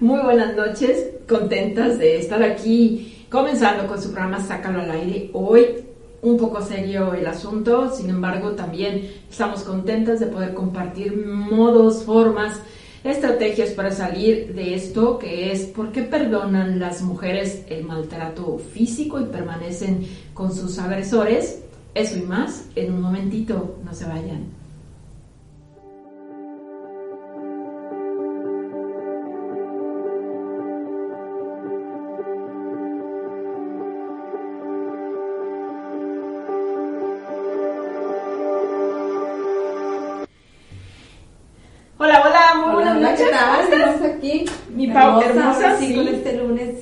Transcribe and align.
muy 0.00 0.20
buenas 0.20 0.54
noches. 0.54 1.08
Contentas 1.28 1.98
de 1.98 2.18
estar 2.18 2.42
aquí 2.42 3.26
comenzando 3.30 3.86
con 3.86 4.00
su 4.00 4.12
programa 4.12 4.40
Sácalo 4.40 4.80
al 4.80 4.90
aire. 4.90 5.30
Hoy 5.32 5.66
un 6.22 6.36
poco 6.36 6.62
serio 6.62 7.14
el 7.14 7.26
asunto, 7.26 7.94
sin 7.94 8.10
embargo 8.10 8.52
también 8.52 9.10
estamos 9.30 9.62
contentas 9.62 10.20
de 10.20 10.26
poder 10.26 10.54
compartir 10.54 11.16
modos, 11.26 12.02
formas, 12.04 12.60
estrategias 13.04 13.70
para 13.70 13.90
salir 13.90 14.54
de 14.54 14.74
esto, 14.74 15.18
que 15.18 15.52
es 15.52 15.66
por 15.66 15.92
qué 15.92 16.02
perdonan 16.02 16.78
las 16.78 17.02
mujeres 17.02 17.64
el 17.68 17.84
maltrato 17.84 18.58
físico 18.58 19.20
y 19.20 19.24
permanecen 19.24 20.06
con 20.34 20.54
sus 20.54 20.78
agresores. 20.78 21.62
Eso 21.94 22.18
y 22.18 22.22
más 22.22 22.66
en 22.74 22.92
un 22.92 23.00
momentito, 23.00 23.76
no 23.84 23.92
se 23.94 24.04
vayan. 24.04 24.57
Estás? 43.20 43.68
Estamos 43.68 44.02
aquí. 44.02 44.44
Mi 44.74 44.88
Pau, 44.88 45.20
hermosa, 45.20 45.78
sí, 45.78 45.94
con 45.94 46.08
este 46.08 46.36
lunes 46.36 46.74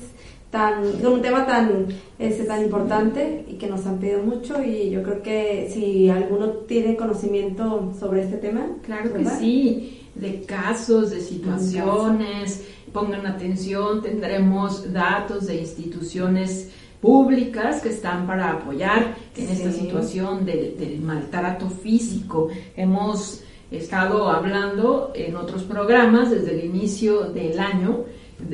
tan, 0.51 0.93
con 1.03 1.15
un 1.15 1.23
tema 1.23 1.47
tan, 1.47 1.87
este, 2.19 2.45
tan 2.45 2.62
importante 2.62 3.45
y 3.48 3.55
que 3.55 3.67
nos 3.67 3.87
han 3.87 3.98
pedido 3.98 4.23
mucho 4.23 4.62
y 4.62 4.91
yo 4.91 5.03
creo 5.03 5.23
que 5.23 5.70
si 5.73 6.09
alguno 6.09 6.48
tiene 6.69 6.97
conocimiento 6.97 7.93
sobre 7.98 8.23
este 8.23 8.37
tema. 8.37 8.67
Claro 8.83 9.12
que 9.12 9.25
sí, 9.25 10.09
de 10.15 10.43
casos, 10.43 11.11
de 11.11 11.20
situaciones, 11.20 12.65
pongan 12.93 13.27
atención, 13.27 14.03
tendremos 14.03 14.93
datos 14.93 15.47
de 15.47 15.56
instituciones 15.61 16.71
públicas 17.00 17.83
que 17.83 17.91
están 17.91 18.27
para 18.27 18.53
apoyar 18.53 19.17
en 19.37 19.48
esta 19.50 19.71
situación 19.71 20.47
del, 20.47 20.78
del 20.78 21.00
maltrato 21.00 21.69
físico. 21.69 22.48
Hemos 22.75 23.43
estado 23.70 24.28
hablando 24.31 25.12
en 25.14 25.36
otros 25.36 25.64
programas 25.64 26.31
desde 26.31 26.53
el 26.53 26.64
inicio 26.64 27.31
del 27.31 27.59
año 27.59 28.05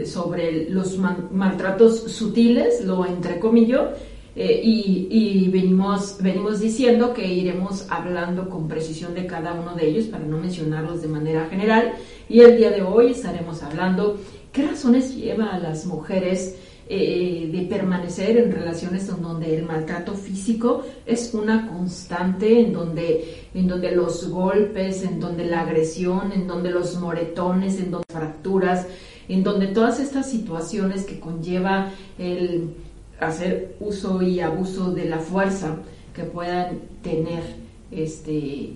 sobre 0.07 0.71
los 0.71 0.97
maltratos 0.99 2.01
sutiles, 2.13 2.85
lo 2.85 3.05
entrecomillo, 3.05 3.91
eh, 4.35 4.61
y, 4.65 5.09
y 5.11 5.49
venimos, 5.51 6.17
venimos 6.21 6.61
diciendo 6.61 7.13
que 7.13 7.27
iremos 7.27 7.87
hablando 7.91 8.49
con 8.49 8.67
precisión 8.67 9.13
de 9.15 9.27
cada 9.27 9.53
uno 9.53 9.75
de 9.75 9.89
ellos 9.89 10.07
para 10.07 10.25
no 10.25 10.39
mencionarlos 10.39 11.03
de 11.03 11.09
manera 11.09 11.47
general. 11.51 11.93
Y 12.29 12.41
el 12.41 12.57
día 12.57 12.71
de 12.71 12.83
hoy 12.83 13.11
estaremos 13.11 13.63
hablando 13.63 14.19
qué 14.53 14.67
razones 14.67 15.15
lleva 15.17 15.51
a 15.51 15.59
las 15.59 15.85
mujeres 15.85 16.57
eh, 16.89 17.49
de 17.53 17.63
permanecer 17.63 18.37
en 18.37 18.53
relaciones 18.53 19.09
en 19.09 19.23
donde 19.23 19.57
el 19.57 19.65
maltrato 19.65 20.15
físico 20.15 20.85
es 21.07 21.33
una 21.33 21.69
constante, 21.69 22.61
en 22.61 22.73
donde, 22.73 23.47
en 23.55 23.69
donde 23.69 23.93
los 23.93 24.29
golpes, 24.29 25.05
en 25.05 25.21
donde 25.21 25.47
la 25.47 25.63
agresión, 25.63 26.33
en 26.33 26.47
donde 26.47 26.71
los 26.71 26.99
moretones, 26.99 27.79
en 27.79 27.93
donde 27.93 28.07
fracturas, 28.13 28.87
en 29.29 29.43
donde 29.43 29.69
todas 29.69 30.01
estas 30.01 30.29
situaciones 30.29 31.05
que 31.05 31.21
conlleva 31.21 31.91
el 32.19 32.75
hacer 33.21 33.77
uso 33.81 34.21
y 34.21 34.41
abuso 34.41 34.93
de 34.93 35.05
la 35.05 35.19
fuerza 35.19 35.77
que 36.13 36.25
puedan 36.25 36.81
tener 37.03 37.43
este 37.91 38.75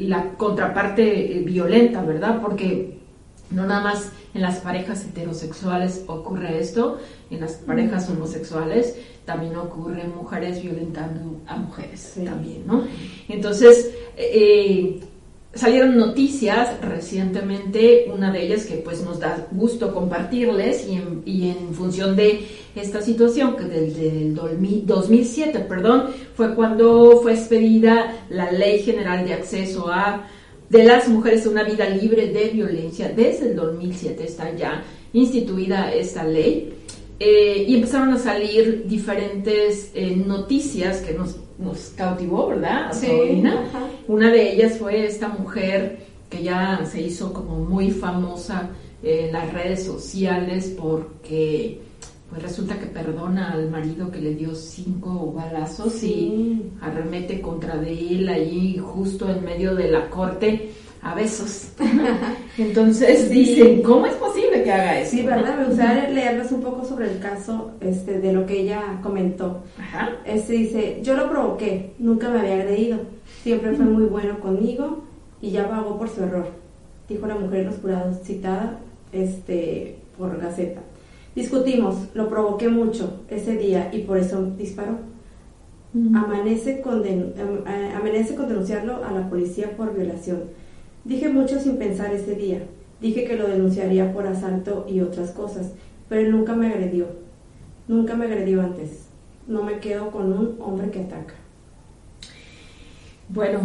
la 0.00 0.32
contraparte 0.36 1.38
eh, 1.38 1.42
violenta, 1.42 2.02
¿verdad? 2.02 2.40
Porque 2.40 2.98
no 3.54 3.66
nada 3.66 3.82
más 3.82 4.10
en 4.34 4.42
las 4.42 4.58
parejas 4.58 5.04
heterosexuales 5.04 6.04
ocurre 6.06 6.58
esto, 6.58 6.98
en 7.30 7.40
las 7.40 7.52
parejas 7.52 8.08
homosexuales 8.10 8.96
también 9.24 9.56
ocurre 9.56 10.04
mujeres 10.04 10.62
violentando 10.62 11.40
a 11.46 11.56
mujeres 11.56 12.12
Sí. 12.14 12.24
también, 12.24 12.66
¿no? 12.66 12.84
Entonces, 13.28 13.90
eh, 14.16 15.00
salieron 15.54 15.96
noticias 15.96 16.80
recientemente, 16.82 18.10
una 18.12 18.30
de 18.32 18.44
ellas 18.44 18.66
que 18.66 18.74
pues 18.76 19.02
nos 19.02 19.20
da 19.20 19.46
gusto 19.52 19.94
compartirles 19.94 20.86
y 20.88 20.96
en, 20.96 21.22
y 21.24 21.50
en 21.50 21.72
función 21.74 22.16
de 22.16 22.46
esta 22.74 23.00
situación 23.00 23.56
que 23.56 23.64
desde 23.64 24.08
el 24.08 24.34
2000 24.34 24.84
2007, 24.86 25.60
perdón, 25.60 26.08
fue 26.34 26.54
cuando 26.54 27.20
fue 27.22 27.32
expedida 27.34 28.14
la 28.28 28.50
Ley 28.50 28.80
General 28.82 29.24
de 29.24 29.34
Acceso 29.34 29.88
a 29.88 30.26
de 30.74 30.82
las 30.82 31.06
mujeres 31.08 31.46
una 31.46 31.62
vida 31.62 31.88
libre 31.88 32.32
de 32.32 32.48
violencia. 32.48 33.08
Desde 33.08 33.50
el 33.50 33.54
2007 33.54 34.24
está 34.24 34.52
ya 34.56 34.82
instituida 35.12 35.94
esta 35.94 36.24
ley. 36.24 36.74
Eh, 37.20 37.64
y 37.68 37.76
empezaron 37.76 38.12
a 38.12 38.18
salir 38.18 38.84
diferentes 38.88 39.92
eh, 39.94 40.16
noticias 40.16 41.00
que 41.00 41.14
nos, 41.14 41.36
nos 41.58 41.92
cautivó, 41.96 42.48
¿verdad? 42.48 42.92
Sí. 42.92 43.40
Una 44.08 44.32
de 44.32 44.52
ellas 44.52 44.76
fue 44.76 45.06
esta 45.06 45.28
mujer 45.28 45.98
que 46.28 46.42
ya 46.42 46.84
se 46.90 47.00
hizo 47.02 47.32
como 47.32 47.60
muy 47.60 47.92
famosa 47.92 48.70
en 49.00 49.32
las 49.32 49.52
redes 49.52 49.84
sociales 49.84 50.74
porque 50.76 51.78
pues 52.34 52.46
resulta 52.46 52.76
que 52.76 52.86
perdona 52.86 53.52
al 53.52 53.70
marido 53.70 54.10
que 54.10 54.20
le 54.20 54.34
dio 54.34 54.56
cinco 54.56 55.32
balazos 55.32 55.92
Sí. 55.92 56.08
y 56.08 56.72
arremete 56.80 57.40
contra 57.40 57.76
de 57.76 57.92
él 57.92 58.28
allí 58.28 58.76
justo 58.76 59.30
en 59.30 59.44
medio 59.44 59.76
de 59.76 59.88
la 59.88 60.10
corte 60.10 60.72
a 61.00 61.14
besos. 61.14 61.68
Entonces 62.58 63.30
dicen, 63.30 63.82
¿cómo 63.82 64.06
es 64.06 64.14
posible 64.14 64.64
que 64.64 64.72
haga 64.72 65.00
eso? 65.00 65.12
Sí, 65.12 65.22
¿verdad? 65.22 65.58
Me 65.58 65.66
gustaría 65.66 66.08
leerles 66.08 66.50
un 66.50 66.60
poco 66.60 66.84
sobre 66.84 67.12
el 67.12 67.20
caso 67.20 67.70
este, 67.80 68.18
de 68.18 68.32
lo 68.32 68.44
que 68.46 68.62
ella 68.62 68.98
comentó. 69.00 69.62
Ajá. 69.78 70.10
Este 70.24 70.54
dice, 70.54 71.00
yo 71.04 71.14
lo 71.14 71.30
provoqué, 71.30 71.92
nunca 72.00 72.30
me 72.30 72.40
había 72.40 72.54
agredido, 72.54 72.98
siempre 73.44 73.76
fue 73.76 73.84
muy 73.84 74.06
bueno 74.06 74.40
conmigo 74.40 75.04
y 75.40 75.52
ya 75.52 75.70
pagó 75.70 75.96
por 75.96 76.08
su 76.08 76.24
error, 76.24 76.48
dijo 77.08 77.28
la 77.28 77.36
mujer 77.36 77.60
en 77.60 77.66
los 77.66 77.76
jurados 77.76 78.16
citada 78.24 78.80
este, 79.12 79.98
por 80.18 80.36
Gaceta. 80.40 80.80
Discutimos, 81.34 81.96
lo 82.14 82.28
provoqué 82.28 82.68
mucho 82.68 83.20
ese 83.28 83.56
día 83.56 83.90
y 83.92 84.00
por 84.00 84.18
eso 84.18 84.42
disparó. 84.56 84.98
Amanece 86.14 86.80
con, 86.80 87.02
den- 87.02 87.32
amanece 87.96 88.34
con 88.34 88.48
denunciarlo 88.48 89.04
a 89.04 89.12
la 89.12 89.28
policía 89.28 89.76
por 89.76 89.94
violación. 89.94 90.42
Dije 91.04 91.28
mucho 91.28 91.60
sin 91.60 91.76
pensar 91.76 92.12
ese 92.12 92.34
día. 92.34 92.62
Dije 93.00 93.24
que 93.24 93.36
lo 93.36 93.46
denunciaría 93.48 94.12
por 94.12 94.26
asalto 94.26 94.86
y 94.88 95.00
otras 95.00 95.30
cosas, 95.30 95.72
pero 96.08 96.20
él 96.22 96.30
nunca 96.32 96.54
me 96.54 96.68
agredió. 96.68 97.06
Nunca 97.86 98.14
me 98.16 98.24
agredió 98.26 98.60
antes. 98.62 99.06
No 99.46 99.62
me 99.62 99.78
quedo 99.78 100.10
con 100.10 100.32
un 100.32 100.56
hombre 100.60 100.90
que 100.90 101.00
ataca. 101.00 101.34
Bueno, 103.28 103.60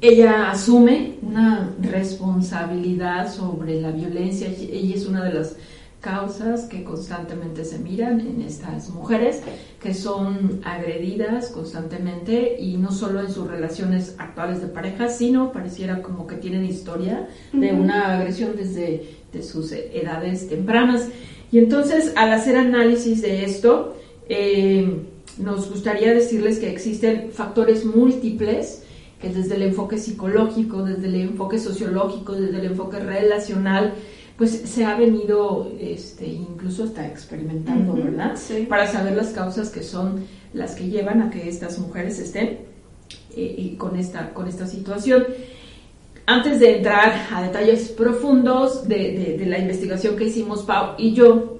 ella 0.00 0.50
asume 0.50 1.14
una 1.22 1.70
responsabilidad 1.80 3.32
sobre 3.32 3.80
la 3.80 3.90
violencia. 3.90 4.48
Ella 4.48 4.94
es 4.94 5.06
una 5.06 5.24
de 5.24 5.32
las 5.34 5.56
causas 6.04 6.64
que 6.64 6.84
constantemente 6.84 7.64
se 7.64 7.78
miran 7.78 8.20
en 8.20 8.42
estas 8.42 8.90
mujeres 8.90 9.40
que 9.80 9.94
son 9.94 10.60
agredidas 10.62 11.48
constantemente 11.48 12.56
y 12.60 12.76
no 12.76 12.92
solo 12.92 13.20
en 13.20 13.32
sus 13.32 13.48
relaciones 13.48 14.14
actuales 14.18 14.60
de 14.60 14.66
pareja, 14.66 15.08
sino 15.08 15.50
pareciera 15.50 16.02
como 16.02 16.26
que 16.26 16.36
tienen 16.36 16.66
historia 16.66 17.26
de 17.54 17.72
una 17.72 18.18
agresión 18.18 18.54
desde 18.54 19.16
de 19.32 19.42
sus 19.42 19.72
edades 19.72 20.46
tempranas. 20.46 21.08
Y 21.50 21.58
entonces, 21.58 22.12
al 22.16 22.32
hacer 22.32 22.58
análisis 22.58 23.22
de 23.22 23.46
esto, 23.46 23.96
eh, 24.28 25.06
nos 25.38 25.70
gustaría 25.70 26.12
decirles 26.12 26.58
que 26.58 26.70
existen 26.70 27.30
factores 27.32 27.86
múltiples 27.86 28.82
que 29.22 29.30
desde 29.30 29.54
el 29.56 29.62
enfoque 29.62 29.96
psicológico, 29.96 30.82
desde 30.82 31.06
el 31.06 31.14
enfoque 31.14 31.58
sociológico, 31.58 32.34
desde 32.34 32.58
el 32.58 32.66
enfoque 32.66 32.98
relacional, 32.98 33.94
pues 34.36 34.50
se 34.50 34.84
ha 34.84 34.96
venido 34.96 35.70
este, 35.78 36.26
incluso 36.26 36.84
hasta 36.84 37.06
experimentando, 37.06 37.94
¿verdad? 37.94 38.32
sí. 38.36 38.66
Para 38.68 38.86
saber 38.86 39.16
las 39.16 39.28
causas 39.28 39.70
que 39.70 39.82
son 39.82 40.24
las 40.52 40.74
que 40.74 40.88
llevan 40.88 41.22
a 41.22 41.30
que 41.30 41.48
estas 41.48 41.78
mujeres 41.78 42.18
estén 42.18 42.58
eh, 43.36 43.74
con, 43.78 43.96
esta, 43.96 44.32
con 44.34 44.48
esta 44.48 44.66
situación. 44.66 45.24
antes 46.26 46.58
de 46.58 46.78
entrar 46.78 47.26
a 47.32 47.42
detalles 47.42 47.90
profundos 47.90 48.88
de, 48.88 49.42
la 49.46 49.58
investigación 49.58 50.16
que 50.16 50.24
hicimos 50.24 50.62
Pau 50.62 50.94
y 50.98 51.12
yo, 51.12 51.58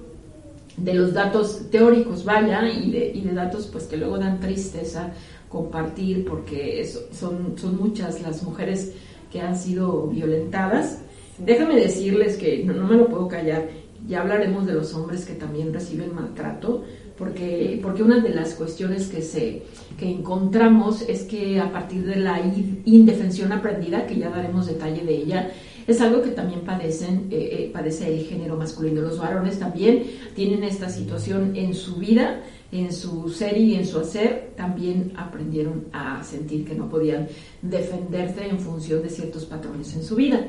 de 0.75 0.93
los 0.93 1.13
datos 1.13 1.69
teóricos, 1.71 2.25
vaya, 2.25 2.67
y 2.69 2.91
de, 2.91 3.11
y 3.13 3.21
de 3.21 3.33
datos 3.33 3.67
pues 3.67 3.85
que 3.85 3.95
luego 3.95 4.17
dan 4.17 4.39
tristeza 4.41 5.13
compartir 5.47 6.25
porque 6.25 6.85
son, 7.13 7.57
son 7.57 7.77
muchas 7.77 8.21
las 8.21 8.43
mujeres 8.43 8.91
que 9.31 9.39
han 9.39 9.57
sido 9.57 10.07
violentadas. 10.07 10.99
Déjame 11.37 11.75
decirles 11.75 12.37
que 12.37 12.63
no, 12.63 12.73
no 12.73 12.87
me 12.87 12.95
lo 12.95 13.09
puedo 13.09 13.27
callar, 13.27 13.67
ya 14.07 14.21
hablaremos 14.21 14.65
de 14.65 14.73
los 14.73 14.93
hombres 14.93 15.25
que 15.25 15.33
también 15.33 15.73
reciben 15.73 16.13
maltrato, 16.13 16.83
porque, 17.17 17.79
porque 17.81 18.03
una 18.03 18.19
de 18.19 18.29
las 18.29 18.53
cuestiones 18.55 19.07
que, 19.07 19.21
se, 19.21 19.63
que 19.97 20.09
encontramos 20.09 21.01
es 21.07 21.23
que 21.23 21.59
a 21.59 21.71
partir 21.71 22.05
de 22.05 22.17
la 22.17 22.41
indefensión 22.85 23.51
aprendida, 23.51 24.05
que 24.05 24.17
ya 24.17 24.29
daremos 24.29 24.67
detalle 24.67 25.03
de 25.03 25.15
ella, 25.15 25.51
es 25.87 26.01
algo 26.01 26.21
que 26.21 26.31
también 26.31 26.61
padecen, 26.61 27.27
eh, 27.31 27.49
eh, 27.51 27.71
padece 27.71 28.13
el 28.13 28.25
género 28.25 28.57
masculino. 28.57 29.01
Los 29.01 29.19
varones 29.19 29.59
también 29.59 30.03
tienen 30.35 30.63
esta 30.63 30.89
situación 30.89 31.55
en 31.55 31.73
su 31.73 31.97
vida, 31.97 32.41
en 32.71 32.91
su 32.91 33.29
ser 33.29 33.57
y 33.57 33.75
en 33.75 33.85
su 33.85 33.99
hacer, 33.99 34.53
también 34.57 35.13
aprendieron 35.15 35.85
a 35.93 36.23
sentir 36.23 36.65
que 36.65 36.75
no 36.75 36.89
podían 36.89 37.27
defenderse 37.61 38.47
en 38.47 38.59
función 38.59 39.03
de 39.03 39.09
ciertos 39.09 39.45
patrones 39.45 39.95
en 39.95 40.03
su 40.03 40.15
vida. 40.15 40.47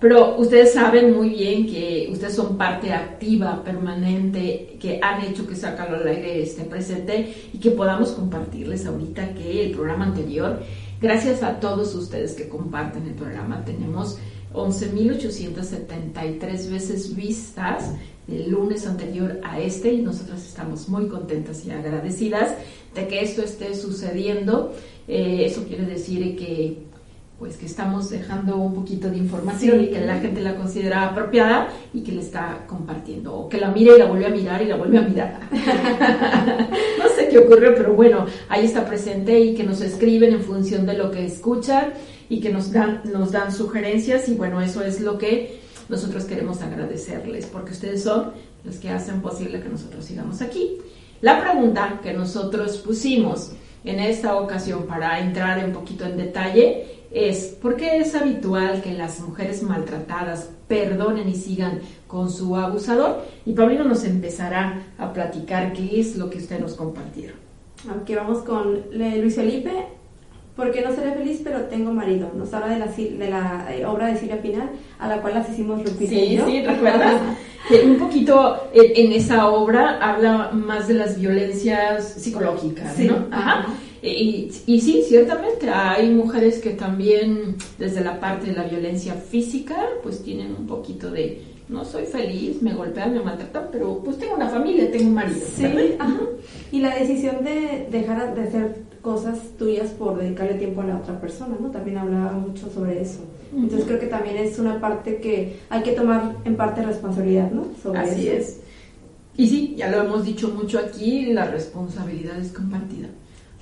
Pero 0.00 0.38
ustedes 0.38 0.74
saben 0.74 1.16
muy 1.16 1.30
bien 1.30 1.66
que 1.66 2.08
ustedes 2.12 2.34
son 2.34 2.56
parte 2.56 2.92
activa, 2.92 3.64
permanente, 3.64 4.76
que 4.80 5.00
han 5.02 5.24
hecho 5.24 5.44
que 5.46 5.56
Sácalo 5.56 5.96
al 5.96 6.06
aire 6.06 6.40
esté 6.42 6.62
presente 6.62 7.34
y 7.52 7.58
que 7.58 7.72
podamos 7.72 8.12
compartirles 8.12 8.86
ahorita 8.86 9.34
que 9.34 9.66
el 9.66 9.72
programa 9.72 10.04
anterior, 10.06 10.62
gracias 11.00 11.42
a 11.42 11.58
todos 11.58 11.92
ustedes 11.96 12.34
que 12.34 12.48
comparten 12.48 13.08
el 13.08 13.14
programa, 13.14 13.64
tenemos 13.64 14.18
11.873 14.54 16.70
veces 16.70 17.16
vistas 17.16 17.94
el 18.28 18.50
lunes 18.50 18.86
anterior 18.86 19.40
a 19.42 19.58
este 19.58 19.92
y 19.92 20.02
nosotras 20.02 20.46
estamos 20.46 20.88
muy 20.88 21.08
contentas 21.08 21.64
y 21.64 21.70
agradecidas 21.70 22.54
de 22.94 23.08
que 23.08 23.22
esto 23.22 23.42
esté 23.42 23.74
sucediendo. 23.74 24.74
Eh, 25.08 25.46
eso 25.46 25.64
quiere 25.64 25.86
decir 25.86 26.36
que 26.36 26.87
pues 27.38 27.56
que 27.56 27.66
estamos 27.66 28.10
dejando 28.10 28.56
un 28.56 28.74
poquito 28.74 29.08
de 29.08 29.16
información 29.16 29.80
y 29.80 29.88
que 29.88 30.00
la 30.00 30.18
gente 30.18 30.40
la 30.40 30.56
considera 30.56 31.04
apropiada 31.04 31.68
y 31.94 32.02
que 32.02 32.10
le 32.10 32.20
está 32.20 32.64
compartiendo, 32.66 33.32
o 33.32 33.48
que 33.48 33.58
la 33.58 33.70
mire 33.70 33.94
y 33.94 33.98
la 33.98 34.06
vuelve 34.06 34.26
a 34.26 34.30
mirar 34.30 34.60
y 34.60 34.64
la 34.64 34.74
vuelve 34.74 34.98
a 34.98 35.02
mirar. 35.02 35.40
no 36.98 37.08
sé 37.16 37.28
qué 37.28 37.38
ocurrió, 37.38 37.74
pero 37.76 37.94
bueno, 37.94 38.26
ahí 38.48 38.64
está 38.64 38.84
presente 38.84 39.38
y 39.38 39.54
que 39.54 39.62
nos 39.62 39.80
escriben 39.80 40.32
en 40.32 40.40
función 40.40 40.84
de 40.84 40.94
lo 40.94 41.12
que 41.12 41.24
escuchan 41.24 41.92
y 42.28 42.40
que 42.40 42.50
nos 42.50 42.72
dan, 42.72 43.02
nos 43.04 43.30
dan 43.30 43.52
sugerencias 43.52 44.28
y 44.28 44.34
bueno, 44.34 44.60
eso 44.60 44.82
es 44.82 45.00
lo 45.00 45.16
que 45.16 45.60
nosotros 45.88 46.24
queremos 46.24 46.60
agradecerles, 46.60 47.46
porque 47.46 47.70
ustedes 47.70 48.02
son 48.02 48.32
los 48.64 48.76
que 48.76 48.90
hacen 48.90 49.22
posible 49.22 49.60
que 49.60 49.68
nosotros 49.68 50.04
sigamos 50.04 50.42
aquí. 50.42 50.78
La 51.20 51.40
pregunta 51.40 52.00
que 52.02 52.12
nosotros 52.12 52.78
pusimos 52.78 53.52
en 53.84 54.00
esta 54.00 54.36
ocasión 54.36 54.86
para 54.86 55.20
entrar 55.20 55.64
un 55.64 55.72
poquito 55.72 56.04
en 56.04 56.16
detalle 56.16 56.97
es 57.10 57.56
¿por 57.60 57.76
qué 57.76 57.98
es 57.98 58.14
habitual 58.14 58.82
que 58.82 58.92
las 58.92 59.20
mujeres 59.20 59.62
maltratadas 59.62 60.50
perdonen 60.66 61.28
y 61.28 61.34
sigan 61.34 61.80
con 62.06 62.30
su 62.30 62.56
abusador? 62.56 63.24
Y 63.46 63.52
Paulino 63.52 63.84
nos 63.84 64.04
empezará 64.04 64.82
a 64.98 65.12
platicar 65.12 65.72
qué 65.72 66.00
es 66.00 66.16
lo 66.16 66.28
que 66.28 66.38
usted 66.38 66.60
nos 66.60 66.74
compartieron. 66.74 67.36
Aquí 68.00 68.14
vamos 68.14 68.38
con 68.38 68.82
Luis 68.92 69.34
Felipe. 69.34 69.70
Porque 70.56 70.82
no 70.82 70.92
seré 70.92 71.12
feliz, 71.12 71.40
pero 71.44 71.60
tengo 71.66 71.92
marido. 71.92 72.32
Nos 72.34 72.52
habla 72.52 72.74
de 72.74 72.80
la, 72.80 72.86
de 72.86 73.30
la 73.30 73.68
eh, 73.72 73.86
obra 73.86 74.08
de 74.08 74.18
Silvia 74.18 74.42
Pinal, 74.42 74.68
a 74.98 75.06
la 75.06 75.22
cual 75.22 75.36
asistimos 75.36 75.78
Lupita 75.84 76.10
Sí, 76.10 76.40
sí, 76.44 76.62
¿recuerdas? 76.66 77.22
que 77.68 77.82
un 77.82 77.96
poquito 77.96 78.68
en, 78.72 79.12
esa 79.12 79.48
obra 79.50 79.98
habla 80.00 80.50
más 80.52 80.88
de 80.88 80.94
las 80.94 81.16
violencias 81.16 82.14
psicológicas, 82.14 82.98
¿no? 82.98 83.26
Ajá. 83.30 83.66
Y, 84.02 84.50
y, 84.66 84.80
sí, 84.80 85.02
ciertamente 85.06 85.68
hay 85.70 86.10
mujeres 86.10 86.60
que 86.60 86.70
también 86.70 87.56
desde 87.78 88.02
la 88.02 88.20
parte 88.20 88.48
de 88.48 88.52
la 88.52 88.64
violencia 88.64 89.14
física 89.14 89.76
pues 90.02 90.22
tienen 90.22 90.54
un 90.56 90.66
poquito 90.66 91.10
de 91.10 91.42
no 91.68 91.84
soy 91.84 92.06
feliz, 92.06 92.62
me 92.62 92.74
golpean, 92.74 93.12
me 93.12 93.20
maltratan, 93.20 93.68
pero 93.70 94.00
pues 94.02 94.18
tengo 94.18 94.36
una 94.36 94.48
familia, 94.48 94.90
tengo 94.90 95.08
un 95.08 95.14
marido. 95.14 95.46
Sí, 95.56 95.96
ajá. 95.98 96.20
Y 96.72 96.80
la 96.80 96.94
decisión 96.94 97.44
de 97.44 97.88
dejar 97.90 98.34
de 98.34 98.42
hacer 98.42 98.82
cosas 99.02 99.38
tuyas 99.58 99.90
por 99.90 100.18
dedicarle 100.18 100.54
tiempo 100.54 100.80
a 100.80 100.86
la 100.86 100.96
otra 100.96 101.20
persona, 101.20 101.56
¿no? 101.60 101.70
También 101.70 101.98
hablaba 101.98 102.32
mucho 102.32 102.70
sobre 102.70 103.02
eso. 103.02 103.20
Entonces 103.54 103.86
creo 103.86 103.98
que 103.98 104.06
también 104.06 104.36
es 104.36 104.58
una 104.58 104.80
parte 104.80 105.16
que 105.16 105.60
hay 105.68 105.82
que 105.82 105.92
tomar 105.92 106.36
en 106.44 106.56
parte 106.56 106.82
responsabilidad, 106.82 107.50
¿no? 107.50 107.66
Sobre 107.82 107.98
Así 108.00 108.28
es. 108.28 108.60
Y 109.36 109.46
sí, 109.48 109.74
ya 109.76 109.90
lo 109.90 110.02
hemos 110.02 110.24
dicho 110.24 110.48
mucho 110.48 110.78
aquí, 110.78 111.26
la 111.26 111.44
responsabilidad 111.44 112.38
es 112.38 112.52
compartida 112.52 113.08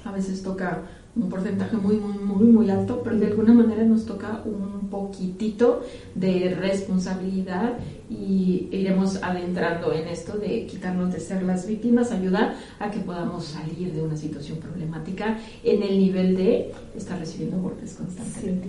a 0.07 0.13
veces 0.13 0.43
toca 0.43 0.83
un 1.17 1.31
porcentaje 1.31 1.77
muy, 1.77 1.97
muy, 1.97 2.19
muy, 2.19 2.47
muy 2.47 2.71
alto, 2.71 3.01
pero 3.03 3.17
de 3.17 3.27
alguna 3.27 3.55
manera 3.55 3.83
nos 3.85 4.05
toca 4.05 4.43
un 4.45 4.89
poquitito 4.91 5.83
de 6.15 6.55
responsabilidad 6.55 7.79
y 8.11 8.69
iremos 8.71 9.23
adentrando 9.23 9.93
en 9.93 10.09
esto 10.09 10.37
de 10.37 10.67
quitarnos 10.67 11.13
de 11.13 11.21
ser 11.21 11.43
las 11.43 11.67
víctimas, 11.67 12.13
ayudar 12.13 12.55
a 12.79 12.91
que 12.91 12.99
podamos 13.01 13.47
salir 13.47 13.93
de 13.93 14.03
una 14.03 14.17
situación 14.17 14.59
problemática 14.59 15.39
en 15.65 15.83
el 15.83 15.99
nivel 15.99 16.37
de 16.37 16.73
estar 16.95 17.19
recibiendo 17.19 17.59
golpes 17.61 17.95
constantemente. 17.95 18.69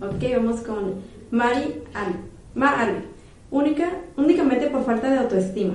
Ok, 0.00 0.34
vamos 0.34 0.60
con 0.62 0.94
Mari 1.30 1.74
Al. 1.92 3.04
Única, 3.50 3.90
únicamente 4.16 4.68
por 4.68 4.82
falta 4.84 5.10
de 5.10 5.18
autoestima. 5.18 5.74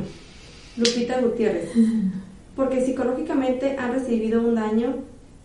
Lupita 0.78 1.22
Gutiérrez 1.22 1.70
porque 2.58 2.84
psicológicamente 2.84 3.78
han 3.78 3.94
recibido 3.94 4.42
un 4.42 4.56
daño, 4.56 4.96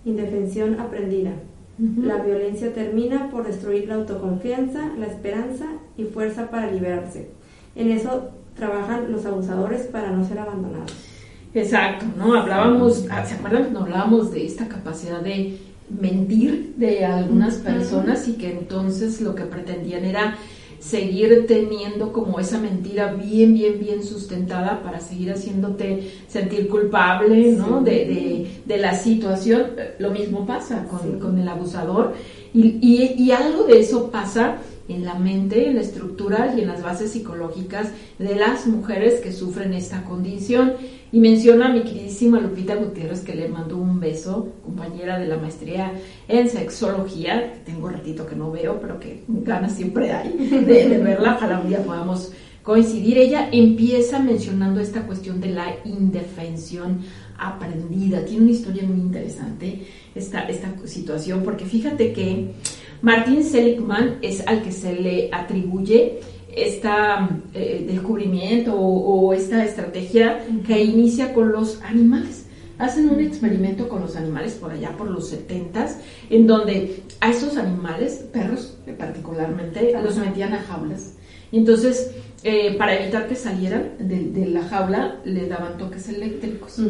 indefensión 0.04 0.80
aprendida. 0.80 1.32
La 1.78 2.18
violencia 2.18 2.72
termina 2.72 3.28
por 3.30 3.46
destruir 3.46 3.88
la 3.88 3.96
autoconfianza, 3.96 4.92
la 4.98 5.06
esperanza 5.06 5.66
y 5.96 6.04
fuerza 6.04 6.48
para 6.50 6.70
liberarse. 6.70 7.30
En 7.74 7.90
eso 7.90 8.30
trabajan 8.56 9.10
los 9.10 9.26
abusadores 9.26 9.82
para 9.82 10.10
no 10.10 10.24
ser 10.26 10.38
abandonados. 10.38 10.92
Exacto, 11.54 12.06
¿no? 12.16 12.34
Hablábamos, 12.34 13.06
ah, 13.10 13.24
¿se 13.26 13.34
acuerdan? 13.34 13.76
Hablábamos 13.76 14.32
de 14.32 14.46
esta 14.46 14.68
capacidad 14.68 15.20
de 15.20 15.58
mentir 16.00 16.74
de 16.76 17.04
algunas 17.04 17.56
personas 17.56 18.26
y 18.28 18.34
que 18.34 18.52
entonces 18.52 19.20
lo 19.20 19.34
que 19.34 19.42
pretendían 19.42 20.04
era 20.04 20.36
seguir 20.82 21.46
teniendo 21.46 22.12
como 22.12 22.40
esa 22.40 22.58
mentira 22.58 23.12
bien, 23.12 23.54
bien, 23.54 23.78
bien 23.78 24.02
sustentada 24.02 24.82
para 24.82 24.98
seguir 24.98 25.30
haciéndote 25.30 26.10
sentir 26.26 26.68
culpable, 26.68 27.52
¿no? 27.52 27.82
De, 27.82 28.48
de, 28.66 28.76
la 28.78 28.94
situación. 28.94 29.66
Lo 30.00 30.10
mismo 30.10 30.44
pasa 30.44 30.84
con, 30.88 31.20
con 31.20 31.38
el 31.38 31.48
abusador 31.48 32.14
y, 32.52 32.78
y, 32.82 33.14
y, 33.16 33.30
algo 33.30 33.64
de 33.64 33.78
eso 33.78 34.10
pasa 34.10 34.58
en 34.88 35.04
la 35.04 35.14
mente, 35.14 35.68
en 35.68 35.76
la 35.76 35.82
estructura 35.82 36.52
y 36.56 36.62
en 36.62 36.68
las 36.68 36.82
bases 36.82 37.12
psicológicas 37.12 37.88
de 38.18 38.34
las 38.34 38.66
mujeres 38.66 39.20
que 39.20 39.32
sufren 39.32 39.74
esta 39.74 40.02
condición. 40.02 40.72
Y 41.12 41.20
menciona 41.20 41.66
a 41.66 41.68
mi 41.68 41.82
queridísima 41.82 42.40
Lupita 42.40 42.74
Gutiérrez 42.74 43.20
que 43.20 43.34
le 43.34 43.46
mando 43.46 43.76
un 43.76 44.00
beso, 44.00 44.54
compañera 44.64 45.18
de 45.18 45.26
la 45.26 45.36
maestría 45.36 45.92
en 46.26 46.48
sexología, 46.48 47.52
que 47.52 47.58
tengo 47.70 47.86
un 47.86 47.92
ratito 47.92 48.26
que 48.26 48.34
no 48.34 48.50
veo, 48.50 48.80
pero 48.80 48.98
que 48.98 49.22
ganas 49.28 49.72
siempre 49.74 50.10
hay 50.10 50.32
de, 50.38 50.98
verla, 50.98 51.34
ojalá 51.36 51.60
un 51.60 51.68
día 51.68 51.84
podamos 51.84 52.32
coincidir. 52.62 53.18
Ella 53.18 53.50
empieza 53.52 54.20
mencionando 54.20 54.80
esta 54.80 55.02
cuestión 55.02 55.38
de 55.42 55.50
la 55.50 55.74
indefensión 55.84 57.00
aprendida. 57.38 58.24
Tiene 58.24 58.44
una 58.44 58.52
historia 58.52 58.84
muy 58.84 58.98
interesante 58.98 59.82
esta, 60.14 60.48
esta 60.48 60.74
situación, 60.86 61.42
porque 61.44 61.66
fíjate 61.66 62.14
que 62.14 62.52
Martin 63.02 63.44
Seligman 63.44 64.18
es 64.22 64.46
al 64.46 64.62
que 64.62 64.72
se 64.72 64.94
le 64.94 65.28
atribuye 65.30 66.20
este 66.54 66.88
descubrimiento 67.86 68.74
o, 68.74 69.32
esta 69.32 69.64
estrategia 69.64 70.44
que 70.66 70.82
inicia 70.82 71.32
con 71.32 71.52
los 71.52 71.80
animales. 71.82 72.46
Hacen 72.78 73.10
un 73.10 73.20
experimento 73.20 73.88
con 73.88 74.00
los 74.00 74.16
animales 74.16 74.54
por 74.54 74.72
allá 74.72 74.96
por 74.96 75.08
los 75.08 75.28
70 75.28 75.88
en 76.30 76.46
donde 76.46 77.02
a 77.20 77.30
esos 77.30 77.56
animales, 77.56 78.24
perros 78.32 78.76
particularmente, 78.98 79.94
los 80.02 80.16
metían 80.16 80.54
a 80.54 80.62
jaulas. 80.62 81.14
Y 81.52 81.58
entonces, 81.58 82.10
eh, 82.44 82.74
para 82.76 82.98
evitar 82.98 83.28
que 83.28 83.36
salieran 83.36 83.92
de, 84.00 84.46
la 84.46 84.62
jaula, 84.62 85.20
le 85.24 85.46
daban 85.46 85.78
toques 85.78 86.08
eléctricos. 86.08 86.80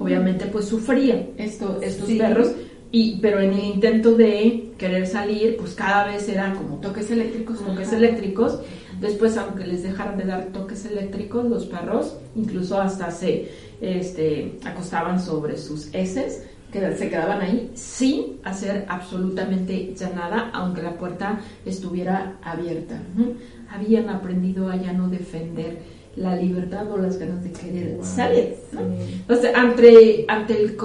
Obviamente, 0.00 0.46
pues 0.46 0.66
sufrían 0.66 1.30
esto, 1.36 1.80
estos 1.82 2.08
perros, 2.10 2.52
y, 2.92 3.18
pero 3.20 3.40
en 3.40 3.52
el 3.52 3.64
intento 3.64 4.14
de 4.14 4.70
querer 4.78 5.06
salir, 5.06 5.56
pues 5.56 5.74
cada 5.74 6.06
vez 6.06 6.28
eran 6.28 6.54
como 6.54 6.76
toques 6.76 7.10
eléctricos, 7.10 7.58
toques 7.64 7.92
eléctricos. 7.92 8.60
Después, 9.00 9.36
aunque 9.36 9.66
les 9.66 9.82
dejaran 9.82 10.16
de 10.16 10.24
dar 10.24 10.46
toques 10.46 10.84
eléctricos, 10.86 11.44
los 11.44 11.66
perros 11.66 12.16
incluso 12.34 12.80
hasta 12.80 13.10
se 13.10 13.50
este, 13.80 14.58
acostaban 14.64 15.20
sobre 15.20 15.58
sus 15.58 15.92
heces 15.92 16.42
que 16.72 16.96
se 16.96 17.08
quedaban 17.08 17.40
ahí 17.40 17.70
sin 17.74 18.38
hacer 18.44 18.84
absolutamente 18.88 19.94
ya 19.94 20.10
nada, 20.10 20.50
aunque 20.52 20.82
la 20.82 20.96
puerta 20.96 21.40
estuviera 21.64 22.36
abierta. 22.42 23.00
Habían 23.70 24.10
aprendido 24.10 24.68
a 24.68 24.76
ya 24.76 24.92
no 24.92 25.08
defender 25.08 25.78
la 26.16 26.34
libertad 26.34 26.90
o 26.90 26.96
las 26.96 27.18
ganas 27.18 27.44
de 27.44 27.52
querer 27.52 27.98
salir. 28.02 28.56
Entonces, 28.72 29.54
ante, 29.54 30.24
ante 30.28 30.60
el 30.60 30.76